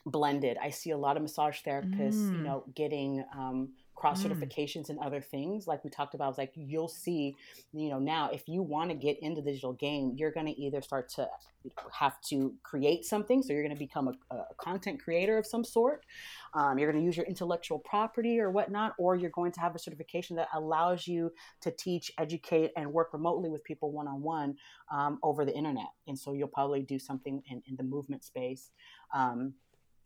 blended. 0.05 0.57
I 0.61 0.69
see 0.71 0.91
a 0.91 0.97
lot 0.97 1.17
of 1.17 1.23
massage 1.23 1.59
therapists, 1.61 2.31
you 2.31 2.41
Mm. 2.41 2.43
know, 2.43 2.63
getting 2.75 3.23
um, 3.37 3.69
cross 4.01 4.23
Mm. 4.23 4.31
certifications 4.31 4.89
and 4.89 4.97
other 4.99 5.21
things 5.21 5.67
like 5.67 5.83
we 5.83 5.89
talked 5.91 6.15
about. 6.15 6.35
Like, 6.35 6.51
you'll 6.55 6.87
see, 6.87 7.35
you 7.71 7.89
know, 7.91 7.99
now 7.99 8.31
if 8.37 8.43
you 8.47 8.63
want 8.63 8.89
to 8.89 8.95
get 8.95 9.15
into 9.21 9.41
the 9.41 9.51
digital 9.51 9.73
game, 9.73 10.05
you're 10.17 10.31
going 10.31 10.47
to 10.47 10.57
either 10.59 10.81
start 10.81 11.07
to 11.17 11.29
have 11.91 12.19
to 12.29 12.55
create 12.63 13.05
something. 13.05 13.43
So 13.43 13.53
you're 13.53 13.61
going 13.61 13.75
to 13.75 13.85
become 13.87 14.07
a, 14.07 14.35
a 14.35 14.55
content 14.57 14.99
creator 15.03 15.37
of 15.37 15.45
some 15.45 15.63
sort. 15.63 16.03
Um, 16.55 16.79
you're 16.79 16.91
going 16.91 17.03
to 17.03 17.05
use 17.05 17.15
your 17.15 17.27
intellectual 17.27 17.77
property 17.77 18.39
or 18.39 18.49
whatnot, 18.49 18.95
or 18.97 19.15
you're 19.15 19.29
going 19.29 19.51
to 19.51 19.59
have 19.59 19.75
a 19.75 19.79
certification 19.79 20.35
that 20.37 20.49
allows 20.55 21.07
you 21.07 21.31
to 21.61 21.69
teach, 21.69 22.11
educate, 22.17 22.71
and 22.75 22.91
work 22.91 23.13
remotely 23.13 23.49
with 23.49 23.63
people 23.63 23.91
one 23.91 24.07
on 24.07 24.23
one 24.23 24.57
over 25.21 25.45
the 25.45 25.55
internet. 25.55 25.91
And 26.07 26.17
so 26.17 26.33
you'll 26.33 26.47
probably 26.47 26.81
do 26.81 26.97
something 26.97 27.43
in, 27.51 27.61
in 27.67 27.75
the 27.75 27.83
movement 27.83 28.23
space. 28.23 28.71
Um, 29.13 29.53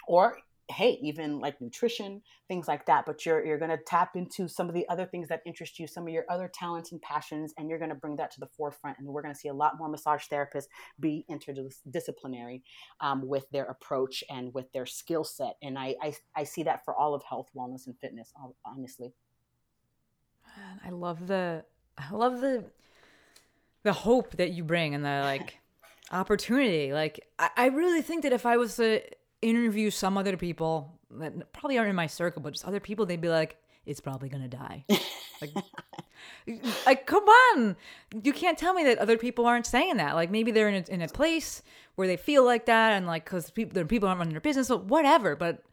or 0.08 0.38
hey 0.70 0.98
even 1.02 1.40
like 1.40 1.60
nutrition 1.62 2.22
things 2.48 2.68
like 2.68 2.86
that 2.86 3.06
but 3.06 3.26
you're 3.26 3.46
you're 3.46 3.58
going 3.58 3.70
to 3.70 3.78
tap 3.86 4.16
into 4.16 4.48
some 4.48 4.68
of 4.68 4.74
the 4.74 4.88
other 4.90 5.06
things 5.06 5.28
that 5.28 5.42
interest 5.46 5.78
you 5.80 5.86
some 5.86 6.08
of 6.08 6.10
your 6.14 6.26
other 6.30 6.50
talents 6.52 6.92
and 6.92 7.02
passions 7.02 7.54
and 7.58 7.70
you're 7.70 7.78
going 7.78 7.90
to 7.90 7.96
bring 7.96 8.16
that 8.16 8.32
to 8.32 8.40
the 8.40 8.48
forefront 8.48 8.98
and 8.98 9.08
we're 9.08 9.22
going 9.22 9.34
to 9.34 9.40
see 9.40 9.48
a 9.48 9.54
lot 9.54 9.78
more 9.78 9.88
massage 9.88 10.24
therapists 10.32 10.68
be 11.00 11.26
interdisciplinary 11.30 12.62
um, 13.00 13.28
with 13.28 13.50
their 13.52 13.66
approach 13.66 14.24
and 14.30 14.54
with 14.54 14.72
their 14.72 14.86
skill 14.86 15.24
set 15.24 15.56
and 15.62 15.78
I, 15.78 15.96
I 16.02 16.14
i 16.36 16.44
see 16.44 16.64
that 16.64 16.84
for 16.84 16.96
all 16.96 17.14
of 17.14 17.24
health 17.24 17.50
wellness 17.56 17.86
and 17.86 17.96
fitness 18.00 18.34
honestly 18.66 19.14
I 20.86 20.90
love 20.90 21.28
the 21.28 21.64
I 21.98 22.14
love 22.14 22.42
the 22.42 22.66
the 23.84 23.94
hope 23.94 24.38
that 24.38 24.52
you 24.52 24.64
bring 24.64 24.96
and 24.96 25.06
the 25.06 25.22
like 25.22 25.60
opportunity. 26.12 26.94
Like 26.94 27.28
I, 27.40 27.50
I 27.56 27.66
really 27.68 28.02
think 28.02 28.24
that 28.24 28.34
if 28.34 28.46
I 28.46 28.58
was 28.58 28.76
to 28.78 29.02
interview 29.50 29.90
some 29.90 30.18
other 30.18 30.38
people 30.38 30.94
that 31.12 31.54
probably 31.54 31.78
aren't 31.78 31.90
in 31.90 31.96
my 31.96 32.08
circle, 32.08 32.42
but 32.42 32.54
just 32.54 32.66
other 32.66 32.80
people, 32.80 33.06
they'd 33.06 33.22
be 33.22 33.30
like, 33.30 33.58
it's 33.86 34.00
probably 34.00 34.30
gonna 34.30 34.48
die. 34.48 34.84
like, 35.42 35.52
like 36.86 37.06
come 37.06 37.24
on. 37.24 37.76
You 38.24 38.34
can't 38.34 38.58
tell 38.58 38.74
me 38.74 38.84
that 38.86 38.98
other 38.98 39.18
people 39.18 39.46
aren't 39.46 39.68
saying 39.68 39.98
that. 39.98 40.16
Like 40.16 40.32
maybe 40.32 40.52
they're 40.52 40.70
in 40.70 40.84
a, 40.88 40.94
in 40.94 41.02
a 41.02 41.08
place 41.08 41.62
where 41.96 42.08
they 42.08 42.18
feel 42.18 42.44
like 42.44 42.66
that 42.66 42.94
and 42.94 43.06
like 43.06 43.26
because 43.26 43.52
people, 43.52 43.84
people 43.86 44.10
aren't 44.10 44.20
running 44.20 44.34
their 44.34 44.42
business, 44.42 44.68
so 44.68 44.78
whatever. 44.78 45.36
But 45.36 45.64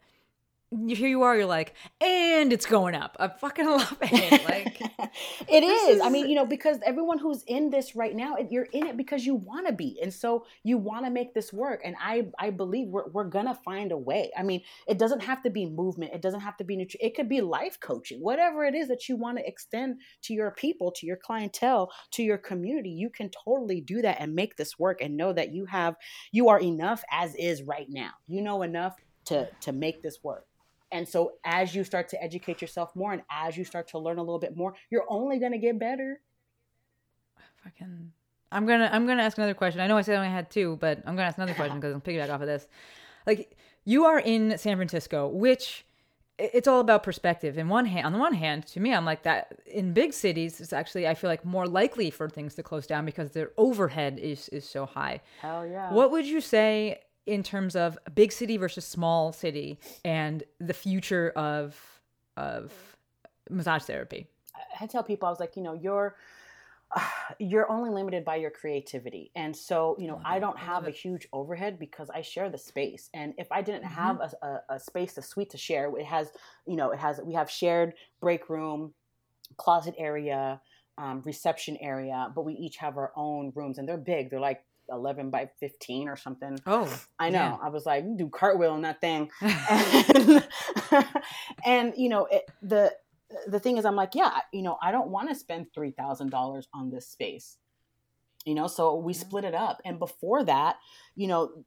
here 0.87 1.07
you 1.07 1.23
are, 1.23 1.35
you're 1.35 1.45
like, 1.45 1.75
and 2.01 2.51
it's 2.51 2.65
going 2.65 2.95
up. 2.95 3.15
I 3.19 3.27
fucking 3.27 3.65
love 3.69 3.97
it. 4.01 4.45
Like 4.45 4.81
it 5.47 5.61
This 5.61 5.89
is. 5.89 6.01
I 6.01 6.09
mean, 6.09 6.29
you 6.29 6.35
know, 6.35 6.45
because 6.45 6.79
everyone 6.85 7.19
who's 7.19 7.43
in 7.43 7.69
this 7.69 7.95
right 7.95 8.15
now, 8.15 8.35
you're 8.49 8.67
in 8.71 8.87
it 8.87 8.97
because 8.97 9.25
you 9.25 9.35
want 9.35 9.67
to 9.67 9.73
be, 9.73 9.99
and 10.01 10.13
so 10.13 10.45
you 10.63 10.77
want 10.77 11.05
to 11.05 11.11
make 11.11 11.33
this 11.33 11.53
work. 11.53 11.81
And 11.83 11.95
I, 11.99 12.27
I 12.39 12.49
believe 12.49 12.87
we're 12.87 13.07
we're 13.09 13.25
gonna 13.25 13.55
find 13.55 13.91
a 13.91 13.97
way. 13.97 14.31
I 14.37 14.43
mean, 14.43 14.61
it 14.87 14.97
doesn't 14.97 15.21
have 15.21 15.41
to 15.43 15.49
be 15.49 15.65
movement. 15.65 16.13
It 16.13 16.21
doesn't 16.21 16.41
have 16.41 16.57
to 16.57 16.63
be 16.63 16.77
nutri- 16.77 16.95
It 16.99 17.15
could 17.15 17.29
be 17.29 17.41
life 17.41 17.79
coaching, 17.79 18.19
whatever 18.19 18.65
it 18.65 18.75
is 18.75 18.87
that 18.87 19.07
you 19.07 19.15
want 19.15 19.37
to 19.37 19.47
extend 19.47 19.99
to 20.23 20.33
your 20.33 20.51
people, 20.51 20.91
to 20.91 21.05
your 21.05 21.17
clientele, 21.17 21.91
to 22.11 22.23
your 22.23 22.37
community. 22.37 22.89
You 22.89 23.09
can 23.09 23.29
totally 23.29 23.81
do 23.81 24.01
that 24.01 24.17
and 24.19 24.35
make 24.35 24.57
this 24.57 24.79
work, 24.79 25.01
and 25.01 25.17
know 25.17 25.33
that 25.33 25.53
you 25.53 25.65
have 25.65 25.95
you 26.31 26.49
are 26.49 26.59
enough 26.59 27.03
as 27.11 27.35
is 27.35 27.63
right 27.63 27.87
now. 27.89 28.11
You 28.27 28.41
know 28.41 28.61
enough 28.61 28.95
to 29.25 29.49
to 29.61 29.71
make 29.71 30.01
this 30.01 30.23
work. 30.23 30.45
And 30.93 31.07
so 31.09 31.33
as 31.43 31.75
you 31.75 31.83
start 31.83 32.07
to 32.09 32.23
educate 32.23 32.61
yourself 32.61 32.95
more 32.95 33.11
and 33.11 33.23
as 33.29 33.57
you 33.57 33.65
start 33.65 33.87
to 33.89 33.99
learn 33.99 34.19
a 34.19 34.21
little 34.21 34.39
bit 34.39 34.55
more, 34.55 34.75
you're 34.89 35.05
only 35.09 35.39
going 35.39 35.51
to 35.51 35.57
get 35.57 35.77
better. 35.79 36.21
fucking 37.63 38.11
I'm 38.51 38.67
gonna 38.67 38.89
I'm 38.93 39.07
gonna 39.07 39.23
ask 39.23 39.37
another 39.37 39.55
question. 39.55 39.81
I 39.81 39.87
know 39.87 39.97
I 39.97 40.03
said 40.03 40.13
I 40.13 40.19
only 40.19 40.29
had 40.29 40.51
two, 40.51 40.77
but 40.79 40.99
I'm 40.99 41.15
gonna 41.15 41.27
ask 41.27 41.37
another 41.37 41.55
question 41.55 41.75
because 41.79 41.93
I'm 41.93 42.01
piggyback 42.01 42.29
off 42.29 42.41
of 42.41 42.47
this. 42.47 42.67
Like 43.25 43.57
you 43.83 44.05
are 44.05 44.19
in 44.19 44.57
San 44.57 44.77
Francisco, 44.77 45.27
which 45.27 45.85
it's 46.37 46.67
all 46.67 46.79
about 46.79 47.03
perspective. 47.03 47.57
In 47.57 47.69
one 47.69 47.85
hand, 47.85 48.05
on 48.05 48.13
the 48.13 48.19
one 48.19 48.33
hand, 48.33 48.65
to 48.67 48.79
me, 48.79 48.93
I'm 48.93 49.05
like 49.05 49.23
that. 49.23 49.59
In 49.65 49.93
big 49.93 50.13
cities, 50.13 50.61
it's 50.61 50.73
actually 50.73 51.07
I 51.07 51.15
feel 51.15 51.29
like 51.29 51.43
more 51.43 51.67
likely 51.67 52.11
for 52.11 52.29
things 52.29 52.55
to 52.55 52.63
close 52.63 52.85
down 52.85 53.05
because 53.05 53.31
their 53.31 53.51
overhead 53.57 54.19
is 54.19 54.49
is 54.49 54.67
so 54.69 54.85
high. 54.85 55.21
Hell 55.41 55.65
yeah. 55.65 55.91
What 55.91 56.11
would 56.11 56.27
you 56.27 56.41
say 56.41 57.01
in 57.25 57.43
terms 57.43 57.75
of 57.75 57.97
big 58.13 58.31
city 58.31 58.57
versus 58.57 58.85
small 58.85 59.31
city 59.31 59.79
and 60.03 60.43
the 60.59 60.73
future 60.73 61.31
of 61.35 62.01
of 62.37 62.71
massage 63.49 63.83
therapy? 63.83 64.27
I 64.79 64.87
tell 64.87 65.03
people 65.03 65.27
I 65.27 65.31
was 65.31 65.39
like, 65.39 65.55
you 65.55 65.63
know, 65.63 65.73
you're 65.73 66.15
you're 67.39 67.69
only 67.71 67.89
limited 67.89 68.25
by 68.25 68.35
your 68.35 68.51
creativity. 68.51 69.31
And 69.35 69.55
so, 69.55 69.95
you 69.99 70.07
know, 70.07 70.21
I 70.23 70.39
don't 70.39 70.57
have 70.57 70.87
a 70.87 70.91
huge 70.91 71.27
overhead 71.33 71.79
because 71.79 72.09
I 72.09 72.21
share 72.21 72.49
the 72.49 72.57
space. 72.57 73.09
And 73.13 73.33
if 73.37 73.51
I 73.51 73.61
didn't 73.61 73.85
have 73.85 74.19
a, 74.19 74.45
a, 74.45 74.75
a 74.75 74.79
space, 74.79 75.17
a 75.17 75.21
suite 75.21 75.49
to 75.51 75.57
share, 75.57 75.91
it 75.97 76.05
has, 76.05 76.31
you 76.65 76.75
know, 76.75 76.91
it 76.91 76.99
has 76.99 77.19
we 77.23 77.33
have 77.33 77.49
shared 77.49 77.93
break 78.21 78.49
room, 78.49 78.93
closet 79.57 79.95
area, 79.97 80.61
um, 80.97 81.21
reception 81.25 81.77
area, 81.81 82.31
but 82.35 82.45
we 82.45 82.53
each 82.53 82.77
have 82.77 82.97
our 82.97 83.11
own 83.15 83.51
rooms 83.55 83.77
and 83.77 83.87
they're 83.87 83.97
big. 83.97 84.29
They're 84.29 84.39
like 84.39 84.63
11 84.89 85.29
by 85.29 85.49
15 85.59 86.07
or 86.07 86.15
something. 86.15 86.59
Oh, 86.65 86.91
I 87.19 87.29
know. 87.29 87.39
yeah. 87.39 87.57
I 87.61 87.69
was 87.69 87.85
like, 87.85 88.05
do 88.17 88.29
cartwheel 88.29 88.75
in 88.75 88.81
that 88.81 89.01
thing. 89.01 89.29
and, 89.41 90.47
and, 91.65 91.93
you 91.97 92.09
know, 92.09 92.25
it, 92.25 92.43
the 92.61 92.93
the 93.47 93.59
thing 93.59 93.77
is, 93.77 93.85
I'm 93.85 93.95
like, 93.95 94.15
yeah, 94.15 94.31
you 94.51 94.61
know, 94.61 94.77
I 94.81 94.91
don't 94.91 95.09
want 95.09 95.29
to 95.29 95.35
spend 95.35 95.67
three 95.73 95.91
thousand 95.91 96.29
dollars 96.29 96.67
on 96.73 96.89
this 96.89 97.07
space. 97.07 97.57
You 98.45 98.55
know, 98.55 98.67
so 98.67 98.95
we 98.95 99.13
split 99.13 99.45
it 99.45 99.55
up. 99.55 99.81
And 99.85 99.97
before 99.99 100.43
that, 100.43 100.75
you 101.15 101.27
know, 101.27 101.65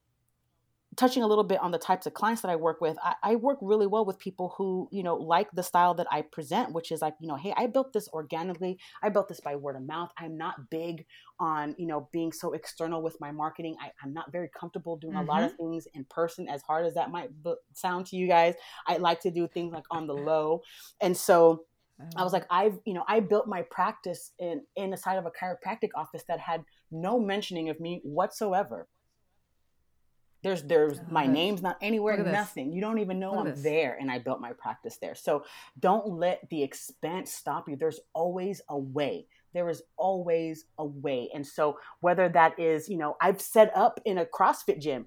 touching 0.97 1.22
a 1.22 1.26
little 1.26 1.44
bit 1.44 1.61
on 1.61 1.70
the 1.70 1.78
types 1.78 2.07
of 2.07 2.14
clients 2.14 2.42
that 2.42 2.51
I 2.51 2.57
work 2.57 2.80
with, 2.80 2.97
I, 3.03 3.14
I 3.22 3.36
work 3.36 3.59
really 3.61 3.86
well 3.86 4.05
with 4.05 4.18
people 4.18 4.55
who, 4.57 4.88
you 4.90 5.03
know, 5.03 5.14
like 5.14 5.49
the 5.53 5.62
style 5.62 5.94
that 5.94 6.07
I 6.11 6.22
present, 6.22 6.72
which 6.72 6.90
is 6.90 7.03
like, 7.03 7.14
you 7.20 7.28
know, 7.28 7.36
hey, 7.36 7.53
I 7.57 7.66
built 7.66 7.92
this 7.92 8.09
organically. 8.09 8.78
I 9.03 9.11
built 9.11 9.28
this 9.28 9.40
by 9.40 9.57
word 9.57 9.76
of 9.76 9.82
mouth. 9.82 10.11
I'm 10.18 10.36
not 10.36 10.70
big 10.70 11.05
on, 11.38 11.74
you 11.78 11.86
know, 11.86 12.09
being 12.12 12.32
so 12.32 12.53
external 12.53 13.03
with 13.03 13.16
my 13.20 13.30
marketing. 13.32 13.76
I, 13.80 13.90
I'm 14.03 14.12
not 14.12 14.32
very 14.32 14.51
comfortable 14.59 14.97
doing 14.97 15.16
a 15.16 15.22
lot 15.22 15.42
of 15.42 15.53
mm-hmm. 15.53 15.70
things 15.70 15.88
in 15.94 16.05
person, 16.05 16.49
as 16.49 16.62
hard 16.62 16.86
as 16.86 16.94
that 16.94 17.11
might 17.11 17.30
sound 17.74 18.07
to 18.07 18.16
you 18.16 18.26
guys. 18.26 18.55
I 18.86 18.97
like 18.97 19.20
to 19.20 19.30
do 19.30 19.47
things 19.49 19.72
like 19.72 19.84
on 19.90 20.07
the 20.07 20.14
low. 20.14 20.62
And 21.01 21.16
so, 21.16 21.64
I 22.16 22.22
was 22.22 22.34
oh. 22.34 22.36
like, 22.36 22.47
I've, 22.51 22.78
you 22.84 22.92
know, 22.92 23.05
I 23.09 23.20
built 23.20 23.49
my 23.49 23.62
practice 23.70 24.32
in 24.38 24.62
in 24.76 24.90
the 24.90 24.99
side 24.99 25.16
of 25.16 25.24
a 25.24 25.30
chiropractic 25.30 25.88
office 25.94 26.24
that 26.28 26.40
had 26.40 26.62
no 26.90 27.18
mentioning 27.18 27.70
of 27.70 27.80
me 27.80 28.01
whatsoever. 28.05 28.86
There's 30.43 30.62
there's 30.62 31.01
my 31.11 31.26
name's 31.26 31.62
not 31.62 31.76
anywhere, 31.80 32.16
look 32.16 32.26
at 32.26 32.30
this. 32.30 32.32
nothing. 32.34 32.72
You 32.72 32.80
don't 32.80 32.99
even 32.99 33.18
know 33.18 33.39
I'm 33.39 33.47
this. 33.47 33.62
there, 33.62 33.97
and 34.01 34.11
I 34.11 34.18
built 34.18 34.41
my 34.41 34.53
practice 34.53 34.99
there. 35.01 35.14
So 35.14 35.45
don't 35.80 36.07
let 36.07 36.49
the 36.51 36.62
expense 36.62 37.32
stop 37.32 37.68
you. 37.68 37.76
There's 37.76 38.01
always 38.14 38.61
a 38.68 38.78
way. 38.78 39.26
There 39.55 39.70
is 39.70 39.82
always 39.97 40.66
a 40.78 40.84
way. 40.84 41.30
And 41.34 41.47
so 41.47 41.78
whether 42.01 42.28
that 42.28 42.59
is, 42.61 42.89
you 42.91 42.99
know, 42.99 43.16
I've 43.22 43.41
set 43.41 43.74
up 43.74 43.99
in 44.05 44.18
a 44.18 44.26
CrossFit 44.26 44.80
gym 44.80 45.07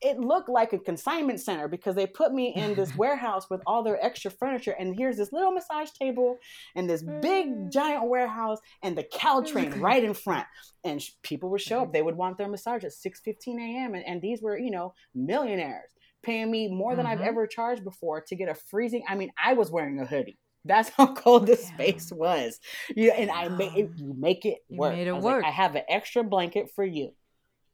it 0.00 0.18
looked 0.18 0.48
like 0.48 0.72
a 0.72 0.78
consignment 0.78 1.40
center 1.40 1.66
because 1.68 1.94
they 1.96 2.06
put 2.06 2.32
me 2.32 2.54
in 2.54 2.74
this 2.74 2.94
warehouse 3.02 3.50
with 3.50 3.60
all 3.66 3.82
their 3.82 4.02
extra 4.04 4.30
furniture 4.30 4.72
and 4.78 4.94
here's 4.96 5.16
this 5.16 5.32
little 5.32 5.50
massage 5.50 5.90
table 5.90 6.38
and 6.76 6.88
this 6.88 7.02
big 7.20 7.70
giant 7.70 8.08
warehouse 8.08 8.58
and 8.82 8.96
the 8.96 9.02
caltrain 9.04 9.80
right 9.80 10.04
in 10.04 10.14
front. 10.14 10.46
And 10.84 11.02
sh- 11.02 11.10
people 11.22 11.50
would 11.50 11.60
show 11.60 11.82
up. 11.82 11.92
They 11.92 12.02
would 12.02 12.16
want 12.16 12.38
their 12.38 12.48
massage 12.48 12.84
at 12.84 12.92
6 12.92 13.20
15 13.24 13.60
a.m 13.60 13.94
and, 13.94 14.04
and 14.06 14.22
these 14.22 14.40
were 14.42 14.56
you 14.58 14.70
know 14.70 14.94
millionaires 15.14 15.90
paying 16.22 16.50
me 16.50 16.68
more 16.68 16.96
than 16.96 17.06
i've 17.06 17.20
Mhm. 17.20 17.26
ever 17.26 17.46
charged 17.46 17.84
before 17.84 18.20
to 18.22 18.34
get 18.36 18.48
a 18.48 18.54
freezing 18.54 19.04
i 19.08 19.14
mean 19.14 19.30
i 19.42 19.52
was 19.54 19.70
wearing 19.70 20.00
a 20.00 20.06
hoodie. 20.06 20.38
That's 20.64 20.88
how 20.96 21.14
cold 21.14 21.46
this 21.46 21.66
space 21.68 22.10
was. 22.12 22.58
You 22.94 23.10
and 23.12 23.30
i 23.30 23.48
made 23.48 23.74
it, 23.76 23.90
you 23.96 24.14
make 24.18 24.44
it 24.44 24.58
You 24.68 24.78
work. 24.78 24.94
made 24.94 25.06
it 25.06 25.10
I 25.10 25.12
was 25.14 25.24
like, 25.24 25.34
work. 25.36 25.44
i 25.44 25.50
have 25.50 25.74
an 25.76 25.82
extra 25.88 26.24
blanket 26.24 26.70
for 26.74 26.84
you 26.84 27.12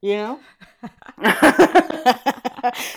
you 0.04 0.16
know 0.16 0.40
yeah, 1.20 1.40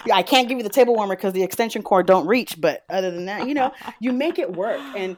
I 0.13 0.23
can't 0.25 0.47
give 0.47 0.57
you 0.57 0.63
the 0.63 0.69
table 0.69 0.95
warmer 0.95 1.15
because 1.15 1.33
the 1.33 1.43
extension 1.43 1.83
cord 1.83 2.05
don't 2.05 2.27
reach. 2.27 2.59
But 2.59 2.83
other 2.89 3.11
than 3.11 3.25
that, 3.25 3.47
you 3.47 3.53
know, 3.53 3.71
you 3.99 4.13
make 4.13 4.39
it 4.39 4.51
work. 4.51 4.81
And 4.95 5.17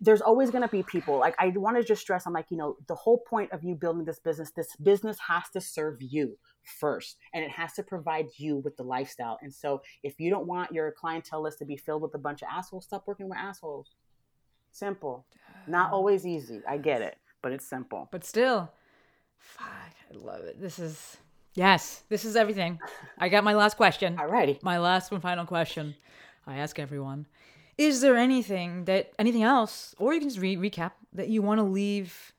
there's 0.00 0.20
always 0.20 0.50
going 0.50 0.62
to 0.62 0.68
be 0.68 0.82
people 0.82 1.18
like 1.18 1.34
I 1.38 1.48
want 1.48 1.76
to 1.76 1.84
just 1.84 2.02
stress. 2.02 2.26
I'm 2.26 2.32
like, 2.32 2.46
you 2.50 2.56
know, 2.56 2.76
the 2.88 2.94
whole 2.94 3.18
point 3.18 3.52
of 3.52 3.62
you 3.62 3.74
building 3.74 4.04
this 4.04 4.18
business, 4.18 4.50
this 4.50 4.74
business 4.76 5.18
has 5.28 5.44
to 5.52 5.60
serve 5.60 6.00
you 6.00 6.36
first, 6.78 7.16
and 7.32 7.44
it 7.44 7.50
has 7.50 7.72
to 7.74 7.82
provide 7.82 8.26
you 8.36 8.56
with 8.58 8.76
the 8.76 8.82
lifestyle. 8.82 9.38
And 9.42 9.52
so, 9.52 9.82
if 10.02 10.18
you 10.18 10.30
don't 10.30 10.46
want 10.46 10.72
your 10.72 10.92
clientele 10.92 11.42
list 11.42 11.58
to 11.58 11.64
be 11.64 11.76
filled 11.76 12.02
with 12.02 12.14
a 12.14 12.18
bunch 12.18 12.42
of 12.42 12.48
assholes, 12.52 12.84
stop 12.84 13.04
working 13.06 13.28
with 13.28 13.38
assholes. 13.38 13.90
Simple, 14.72 15.24
not 15.68 15.92
always 15.92 16.26
easy. 16.26 16.60
I 16.68 16.78
get 16.78 17.00
it, 17.00 17.16
but 17.42 17.52
it's 17.52 17.66
simple. 17.66 18.08
But 18.10 18.24
still, 18.24 18.72
fuck, 19.38 19.94
I 20.10 20.16
love 20.16 20.40
it. 20.40 20.60
This 20.60 20.80
is 20.80 21.16
yes, 21.54 22.02
this 22.08 22.24
is 22.24 22.36
everything. 22.36 22.78
I 23.18 23.28
got 23.28 23.44
my 23.44 23.54
last 23.54 23.76
question. 23.76 24.16
Alrighty. 24.20 24.62
My 24.62 24.78
last 24.78 25.12
and 25.12 25.22
final 25.22 25.46
question. 25.46 25.94
I 26.46 26.58
ask 26.58 26.78
everyone: 26.78 27.26
Is 27.78 28.00
there 28.00 28.16
anything 28.16 28.84
that 28.84 29.12
anything 29.18 29.42
else, 29.42 29.94
or 29.98 30.12
you 30.12 30.20
can 30.20 30.28
just 30.28 30.40
re- 30.40 30.56
recap 30.56 30.92
that 31.12 31.28
you 31.28 31.42
want 31.42 31.58
to 31.58 31.64
leave 31.64 32.32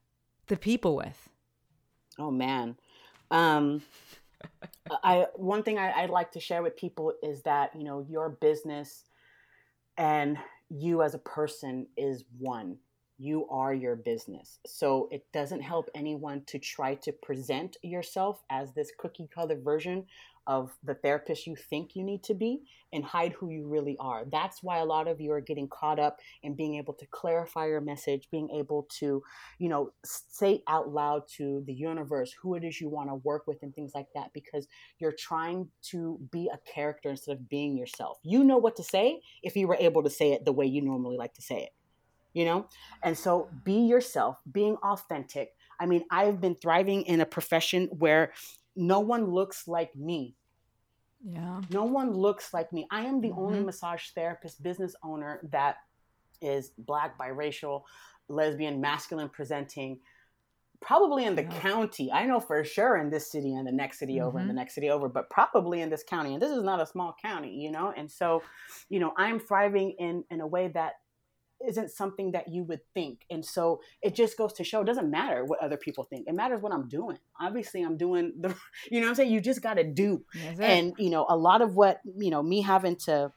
the 0.47 0.57
people 0.57 0.95
with? 0.95 1.29
Oh 2.19 2.31
man. 2.31 2.77
Um 3.31 3.81
I 5.03 5.25
one 5.35 5.63
thing 5.63 5.77
I, 5.77 5.91
I'd 5.91 6.09
like 6.09 6.31
to 6.33 6.39
share 6.39 6.61
with 6.61 6.77
people 6.77 7.13
is 7.23 7.41
that, 7.43 7.71
you 7.75 7.83
know, 7.83 8.05
your 8.07 8.29
business 8.29 9.05
and 9.97 10.37
you 10.69 11.01
as 11.01 11.13
a 11.13 11.19
person 11.19 11.87
is 11.97 12.23
one 12.37 12.77
you 13.17 13.47
are 13.49 13.73
your 13.73 13.95
business. 13.95 14.59
So 14.65 15.07
it 15.11 15.25
doesn't 15.33 15.61
help 15.61 15.89
anyone 15.95 16.43
to 16.47 16.59
try 16.59 16.95
to 16.95 17.11
present 17.11 17.77
yourself 17.81 18.43
as 18.49 18.73
this 18.73 18.91
cookie 18.97 19.29
cutter 19.33 19.59
version 19.63 20.05
of 20.47 20.71
the 20.83 20.93
therapist 20.93 21.47
you 21.47 21.55
think 21.55 21.95
you 21.95 22.03
need 22.03 22.23
to 22.23 22.33
be 22.33 22.61
and 22.93 23.03
hide 23.03 23.33
who 23.33 23.49
you 23.49 23.67
really 23.67 23.97
are. 23.99 24.25
That's 24.31 24.61
why 24.61 24.77
a 24.77 24.85
lot 24.85 25.07
of 25.07 25.19
you 25.19 25.31
are 25.31 25.41
getting 25.41 25.67
caught 25.67 25.99
up 25.99 26.19
in 26.43 26.53
being 26.53 26.75
able 26.75 26.93
to 26.95 27.05
clarify 27.07 27.65
your 27.67 27.81
message, 27.81 28.27
being 28.31 28.49
able 28.51 28.87
to, 28.99 29.23
you 29.57 29.69
know, 29.69 29.91
say 30.03 30.61
out 30.67 30.89
loud 30.89 31.23
to 31.37 31.63
the 31.65 31.73
universe 31.73 32.31
who 32.39 32.55
it 32.55 32.63
is 32.63 32.79
you 32.79 32.89
want 32.89 33.09
to 33.09 33.15
work 33.15 33.47
with 33.47 33.63
and 33.63 33.73
things 33.73 33.93
like 33.95 34.07
that 34.13 34.31
because 34.33 34.67
you're 34.99 35.15
trying 35.17 35.67
to 35.89 36.19
be 36.31 36.49
a 36.53 36.59
character 36.71 37.09
instead 37.09 37.31
of 37.31 37.49
being 37.49 37.75
yourself. 37.75 38.19
You 38.23 38.43
know 38.43 38.57
what 38.57 38.75
to 38.75 38.83
say 38.83 39.21
if 39.41 39.55
you 39.55 39.67
were 39.67 39.77
able 39.79 40.03
to 40.03 40.09
say 40.09 40.33
it 40.33 40.45
the 40.45 40.53
way 40.53 40.65
you 40.65 40.81
normally 40.81 41.17
like 41.17 41.33
to 41.33 41.41
say 41.41 41.57
it 41.57 41.71
you 42.35 42.45
know? 42.45 42.67
And 43.01 43.17
so 43.17 43.49
be 43.63 43.87
yourself, 43.87 44.37
being 44.51 44.75
authentic. 44.83 45.49
I 45.79 45.87
mean, 45.87 46.03
I've 46.11 46.39
been 46.39 46.55
thriving 46.55 47.01
in 47.03 47.21
a 47.21 47.25
profession 47.25 47.87
where 47.97 48.33
no 48.75 48.99
one 48.99 49.31
looks 49.31 49.67
like 49.67 49.95
me. 49.95 50.35
Yeah. 51.23 51.61
No 51.71 51.85
one 51.85 52.11
looks 52.13 52.53
like 52.53 52.71
me. 52.71 52.85
I 52.91 53.05
am 53.05 53.21
the 53.21 53.29
Mm-hmm. 53.29 53.39
only 53.39 53.59
massage 53.61 54.09
therapist, 54.13 54.61
business 54.61 54.95
owner 55.01 55.39
that 55.51 55.77
is 56.41 56.71
black, 56.77 57.17
biracial, 57.17 57.83
lesbian, 58.27 58.81
masculine 58.81 59.29
presenting, 59.29 59.99
probably 60.81 61.23
in 61.23 61.35
the 61.35 61.43
Yeah. 61.43 61.59
county. 61.61 62.11
I 62.11 62.25
know 62.25 62.41
for 62.41 62.63
sure 62.65 62.97
in 62.97 63.09
this 63.09 63.31
city 63.31 63.55
and 63.55 63.65
the 63.65 63.71
next 63.71 63.97
city 63.97 64.19
over 64.19 64.39
and 64.39 64.49
the 64.49 64.53
Mhm. 64.53 64.57
next 64.57 64.75
city 64.75 64.89
over, 64.89 65.07
but 65.07 65.29
probably 65.29 65.81
in 65.81 65.89
this 65.89 66.03
county. 66.03 66.33
And 66.33 66.41
this 66.41 66.51
is 66.51 66.63
not 66.63 66.81
a 66.81 66.85
small 66.85 67.15
county, 67.21 67.55
you 67.55 67.71
know? 67.71 67.93
And 67.95 68.11
so, 68.11 68.43
you 68.89 68.99
know, 68.99 69.13
I'm 69.17 69.39
thriving 69.39 69.91
in 69.91 70.25
in 70.29 70.41
a 70.41 70.47
way 70.47 70.67
that 70.67 70.95
isn't 71.67 71.91
something 71.91 72.31
that 72.31 72.47
you 72.47 72.63
would 72.63 72.81
think. 72.93 73.25
And 73.29 73.43
so 73.45 73.81
it 74.01 74.15
just 74.15 74.37
goes 74.37 74.53
to 74.53 74.63
show 74.63 74.81
it 74.81 74.85
doesn't 74.85 75.09
matter 75.09 75.45
what 75.45 75.59
other 75.59 75.77
people 75.77 76.03
think. 76.03 76.27
It 76.27 76.33
matters 76.33 76.61
what 76.61 76.73
I'm 76.73 76.87
doing. 76.87 77.17
Obviously, 77.39 77.81
I'm 77.81 77.97
doing 77.97 78.33
the, 78.39 78.49
you 78.91 78.99
know 78.99 79.07
what 79.07 79.09
I'm 79.11 79.15
saying? 79.15 79.31
You 79.31 79.41
just 79.41 79.61
got 79.61 79.75
to 79.75 79.83
do. 79.83 80.23
And, 80.59 80.93
you 80.97 81.09
know, 81.09 81.25
a 81.27 81.37
lot 81.37 81.61
of 81.61 81.75
what, 81.75 81.99
you 82.17 82.29
know, 82.29 82.41
me 82.43 82.61
having 82.61 82.95
to, 83.05 83.31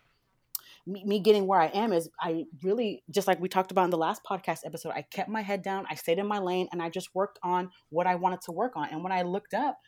me, 0.87 1.05
me 1.05 1.20
getting 1.20 1.47
where 1.47 1.61
I 1.61 1.66
am 1.66 1.93
is 1.93 2.09
I 2.20 2.47
really, 2.62 3.03
just 3.11 3.26
like 3.26 3.41
we 3.41 3.49
talked 3.49 3.70
about 3.70 3.85
in 3.85 3.91
the 3.91 3.99
last 3.99 4.22
podcast 4.29 4.61
episode, 4.64 4.93
I 4.95 5.03
kept 5.03 5.29
my 5.29 5.43
head 5.43 5.62
down, 5.62 5.87
I 5.91 5.95
stayed 5.95 6.18
in 6.18 6.26
my 6.26 6.39
lane, 6.39 6.68
and 6.72 6.83
I 6.83 6.89
just 6.89 7.14
worked 7.14 7.39
on 7.43 7.70
what 7.91 8.07
I 8.07 8.14
wanted 8.14 8.41
to 8.43 8.53
work 8.53 8.72
on. 8.76 8.89
And 8.91 9.03
when 9.03 9.12
I 9.12 9.22
looked 9.22 9.55
up, 9.55 9.79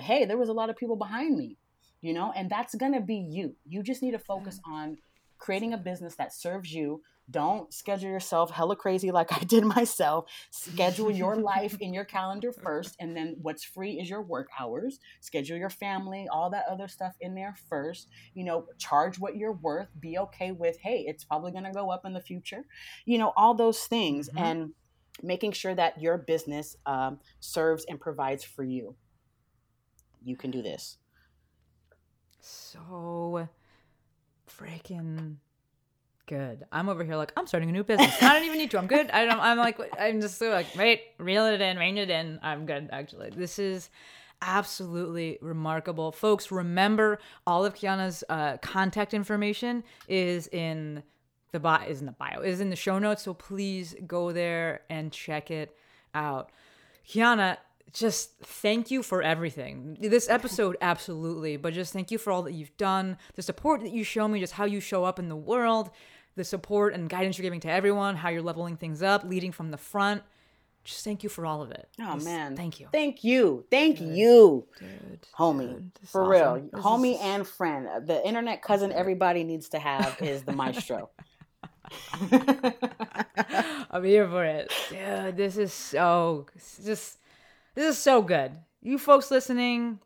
hey, 0.00 0.24
there 0.24 0.38
was 0.38 0.48
a 0.48 0.52
lot 0.52 0.70
of 0.70 0.76
people 0.76 0.96
behind 0.96 1.36
me, 1.36 1.56
you 2.00 2.12
know, 2.12 2.32
and 2.34 2.50
that's 2.50 2.74
going 2.74 2.92
to 2.92 3.00
be 3.00 3.16
you. 3.30 3.54
You 3.66 3.82
just 3.82 4.02
need 4.02 4.12
to 4.12 4.18
focus 4.18 4.58
mm. 4.66 4.72
on 4.72 4.98
creating 5.38 5.72
a 5.72 5.78
business 5.78 6.16
that 6.16 6.32
serves 6.32 6.72
you. 6.72 7.02
Don't 7.30 7.72
schedule 7.74 8.08
yourself 8.08 8.50
hella 8.50 8.74
crazy 8.74 9.10
like 9.10 9.30
I 9.40 9.44
did 9.44 9.62
myself. 9.64 10.30
Schedule 10.50 11.10
your 11.10 11.36
life 11.36 11.76
in 11.80 11.92
your 11.92 12.06
calendar 12.06 12.52
first, 12.52 12.96
and 13.00 13.14
then 13.16 13.36
what's 13.42 13.64
free 13.64 14.00
is 14.00 14.08
your 14.08 14.22
work 14.22 14.48
hours. 14.58 14.98
Schedule 15.20 15.58
your 15.58 15.68
family, 15.70 16.26
all 16.32 16.48
that 16.50 16.64
other 16.70 16.88
stuff 16.88 17.14
in 17.20 17.34
there 17.34 17.54
first. 17.68 18.08
You 18.34 18.44
know, 18.44 18.66
charge 18.78 19.18
what 19.18 19.36
you're 19.36 19.52
worth. 19.52 19.88
Be 20.00 20.16
okay 20.18 20.52
with, 20.52 20.78
hey, 20.78 21.04
it's 21.06 21.24
probably 21.24 21.52
going 21.52 21.64
to 21.64 21.72
go 21.72 21.90
up 21.90 22.06
in 22.06 22.14
the 22.14 22.20
future. 22.22 22.64
You 23.04 23.18
know, 23.18 23.32
all 23.36 23.54
those 23.54 23.82
things, 23.84 24.30
Mhm. 24.30 24.40
and 24.40 24.74
making 25.22 25.52
sure 25.52 25.74
that 25.74 26.00
your 26.00 26.16
business 26.16 26.76
um, 26.86 27.20
serves 27.40 27.84
and 27.84 28.00
provides 28.00 28.44
for 28.44 28.64
you. 28.64 28.94
You 30.24 30.36
can 30.36 30.50
do 30.50 30.62
this. 30.62 30.96
so 32.40 33.48
freaking 34.58 35.36
good. 36.26 36.64
I'm 36.70 36.88
over 36.88 37.04
here 37.04 37.16
like 37.16 37.32
I'm 37.36 37.46
starting 37.46 37.68
a 37.70 37.72
new 37.72 37.84
business. 37.84 38.22
I 38.22 38.34
don't 38.34 38.44
even 38.44 38.58
need 38.58 38.70
to. 38.72 38.78
I'm 38.78 38.86
good. 38.86 39.10
I 39.10 39.24
don't. 39.24 39.40
I'm 39.40 39.58
like 39.58 39.78
I'm 39.98 40.20
just 40.20 40.38
so 40.38 40.50
like 40.50 40.66
wait, 40.76 41.02
reel 41.18 41.46
it 41.46 41.60
in, 41.60 41.76
rein 41.78 41.98
it 41.98 42.10
in. 42.10 42.38
I'm 42.42 42.66
good 42.66 42.88
actually. 42.92 43.30
This 43.30 43.58
is 43.58 43.90
absolutely 44.42 45.38
remarkable, 45.40 46.12
folks. 46.12 46.50
Remember, 46.50 47.18
all 47.46 47.64
of 47.64 47.74
Kiana's 47.74 48.22
uh, 48.28 48.56
contact 48.58 49.14
information 49.14 49.82
is 50.06 50.46
in 50.48 51.02
the 51.52 51.60
bio. 51.60 51.86
Is 51.86 52.00
in 52.00 52.06
the 52.06 52.12
bio. 52.12 52.40
Is 52.40 52.60
in 52.60 52.70
the 52.70 52.76
show 52.76 52.98
notes. 52.98 53.22
So 53.22 53.34
please 53.34 53.96
go 54.06 54.32
there 54.32 54.82
and 54.90 55.12
check 55.12 55.50
it 55.50 55.76
out. 56.14 56.50
Kiana, 57.08 57.56
just 57.92 58.38
thank 58.40 58.90
you 58.90 59.02
for 59.02 59.22
everything. 59.22 59.96
This 60.00 60.28
episode, 60.28 60.76
absolutely, 60.80 61.56
but 61.56 61.72
just 61.74 61.92
thank 61.92 62.10
you 62.10 62.18
for 62.18 62.30
all 62.32 62.42
that 62.42 62.52
you've 62.52 62.76
done, 62.76 63.16
the 63.34 63.42
support 63.42 63.80
that 63.82 63.92
you 63.92 64.04
show 64.04 64.28
me, 64.28 64.40
just 64.40 64.52
how 64.54 64.64
you 64.64 64.80
show 64.80 65.04
up 65.04 65.18
in 65.18 65.28
the 65.28 65.36
world, 65.36 65.90
the 66.36 66.44
support 66.44 66.94
and 66.94 67.08
guidance 67.08 67.38
you're 67.38 67.44
giving 67.44 67.60
to 67.60 67.70
everyone, 67.70 68.16
how 68.16 68.28
you're 68.28 68.42
leveling 68.42 68.76
things 68.76 69.02
up, 69.02 69.24
leading 69.24 69.52
from 69.52 69.70
the 69.70 69.78
front. 69.78 70.22
Just 70.84 71.04
thank 71.04 71.22
you 71.22 71.28
for 71.28 71.44
all 71.44 71.60
of 71.60 71.70
it. 71.70 71.88
Oh 72.00 72.14
Just 72.14 72.24
man, 72.24 72.56
thank 72.56 72.80
you, 72.80 72.88
thank 72.92 73.22
you, 73.24 73.64
thank 73.70 74.00
you, 74.00 74.66
dude. 74.78 75.26
homie, 75.36 75.68
dude, 75.74 75.90
for 76.04 76.22
awesome. 76.22 76.30
real, 76.30 76.68
This 76.72 76.82
homie 76.82 77.14
is- 77.16 77.20
and 77.20 77.46
friend. 77.46 77.88
Uh, 77.88 78.00
the 78.00 78.26
internet 78.26 78.62
cousin 78.62 78.92
everybody 78.92 79.44
needs 79.44 79.68
to 79.70 79.78
have 79.78 80.16
is 80.22 80.44
the 80.44 80.52
maestro. 80.52 81.10
I'm 83.90 84.04
here 84.04 84.28
for 84.28 84.44
it. 84.44 84.72
Dude, 84.90 85.36
this 85.36 85.56
is 85.56 85.72
so 85.72 86.46
just 86.84 87.18
this 87.78 87.96
is 87.96 88.02
so 88.02 88.22
good. 88.22 88.50
You 88.82 88.98
folks 88.98 89.30
listening, 89.30 90.00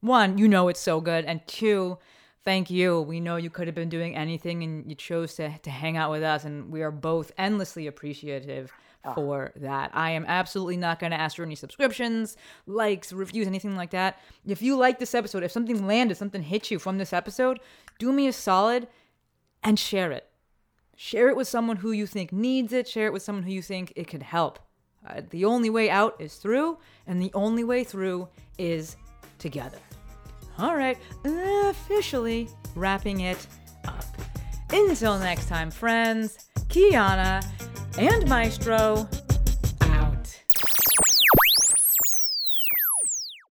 one, 0.00 0.38
you 0.38 0.48
know 0.48 0.68
it's 0.68 0.80
so 0.80 0.98
good, 1.02 1.26
and 1.26 1.46
two, 1.46 1.98
thank 2.42 2.70
you. 2.70 3.02
We 3.02 3.20
know 3.20 3.36
you 3.36 3.50
could 3.50 3.68
have 3.68 3.74
been 3.74 3.90
doing 3.90 4.16
anything 4.16 4.62
and 4.62 4.88
you 4.88 4.94
chose 4.94 5.34
to 5.34 5.58
to 5.58 5.70
hang 5.70 5.98
out 5.98 6.10
with 6.10 6.22
us, 6.22 6.44
and 6.44 6.72
we 6.72 6.82
are 6.82 6.90
both 6.90 7.30
endlessly 7.36 7.86
appreciative 7.86 8.72
ah. 9.04 9.12
for 9.12 9.52
that. 9.56 9.90
I 9.92 10.12
am 10.12 10.24
absolutely 10.26 10.78
not 10.78 11.00
going 11.00 11.10
to 11.10 11.20
ask 11.20 11.36
for 11.36 11.42
any 11.42 11.54
subscriptions, 11.54 12.38
likes, 12.66 13.12
reviews, 13.12 13.46
anything 13.46 13.76
like 13.76 13.90
that. 13.90 14.18
If 14.46 14.62
you 14.62 14.74
like 14.76 14.98
this 14.98 15.14
episode, 15.14 15.42
if 15.42 15.52
something 15.52 15.86
landed, 15.86 16.16
something 16.16 16.42
hit 16.42 16.70
you 16.70 16.78
from 16.78 16.96
this 16.96 17.12
episode, 17.12 17.60
do 17.98 18.10
me 18.10 18.26
a 18.26 18.32
solid 18.32 18.88
and 19.62 19.78
share 19.78 20.12
it. 20.12 20.30
Share 20.96 21.28
it 21.28 21.36
with 21.36 21.48
someone 21.48 21.76
who 21.76 21.92
you 21.92 22.06
think 22.06 22.32
needs 22.32 22.72
it. 22.72 22.88
Share 22.88 23.06
it 23.06 23.12
with 23.12 23.22
someone 23.22 23.44
who 23.44 23.52
you 23.52 23.60
think 23.60 23.92
it 23.96 24.08
could 24.08 24.22
help. 24.22 24.58
Uh, 25.06 25.22
the 25.30 25.44
only 25.44 25.70
way 25.70 25.90
out 25.90 26.16
is 26.20 26.36
through, 26.36 26.78
and 27.06 27.20
the 27.20 27.32
only 27.34 27.64
way 27.64 27.84
through 27.84 28.28
is 28.58 28.96
together. 29.38 29.78
All 30.58 30.76
right, 30.76 30.98
officially 31.24 32.48
wrapping 32.74 33.20
it 33.20 33.46
up. 33.86 34.04
Until 34.70 35.18
next 35.18 35.48
time, 35.48 35.70
friends, 35.70 36.48
Kiana 36.68 37.44
and 37.98 38.28
Maestro 38.28 39.08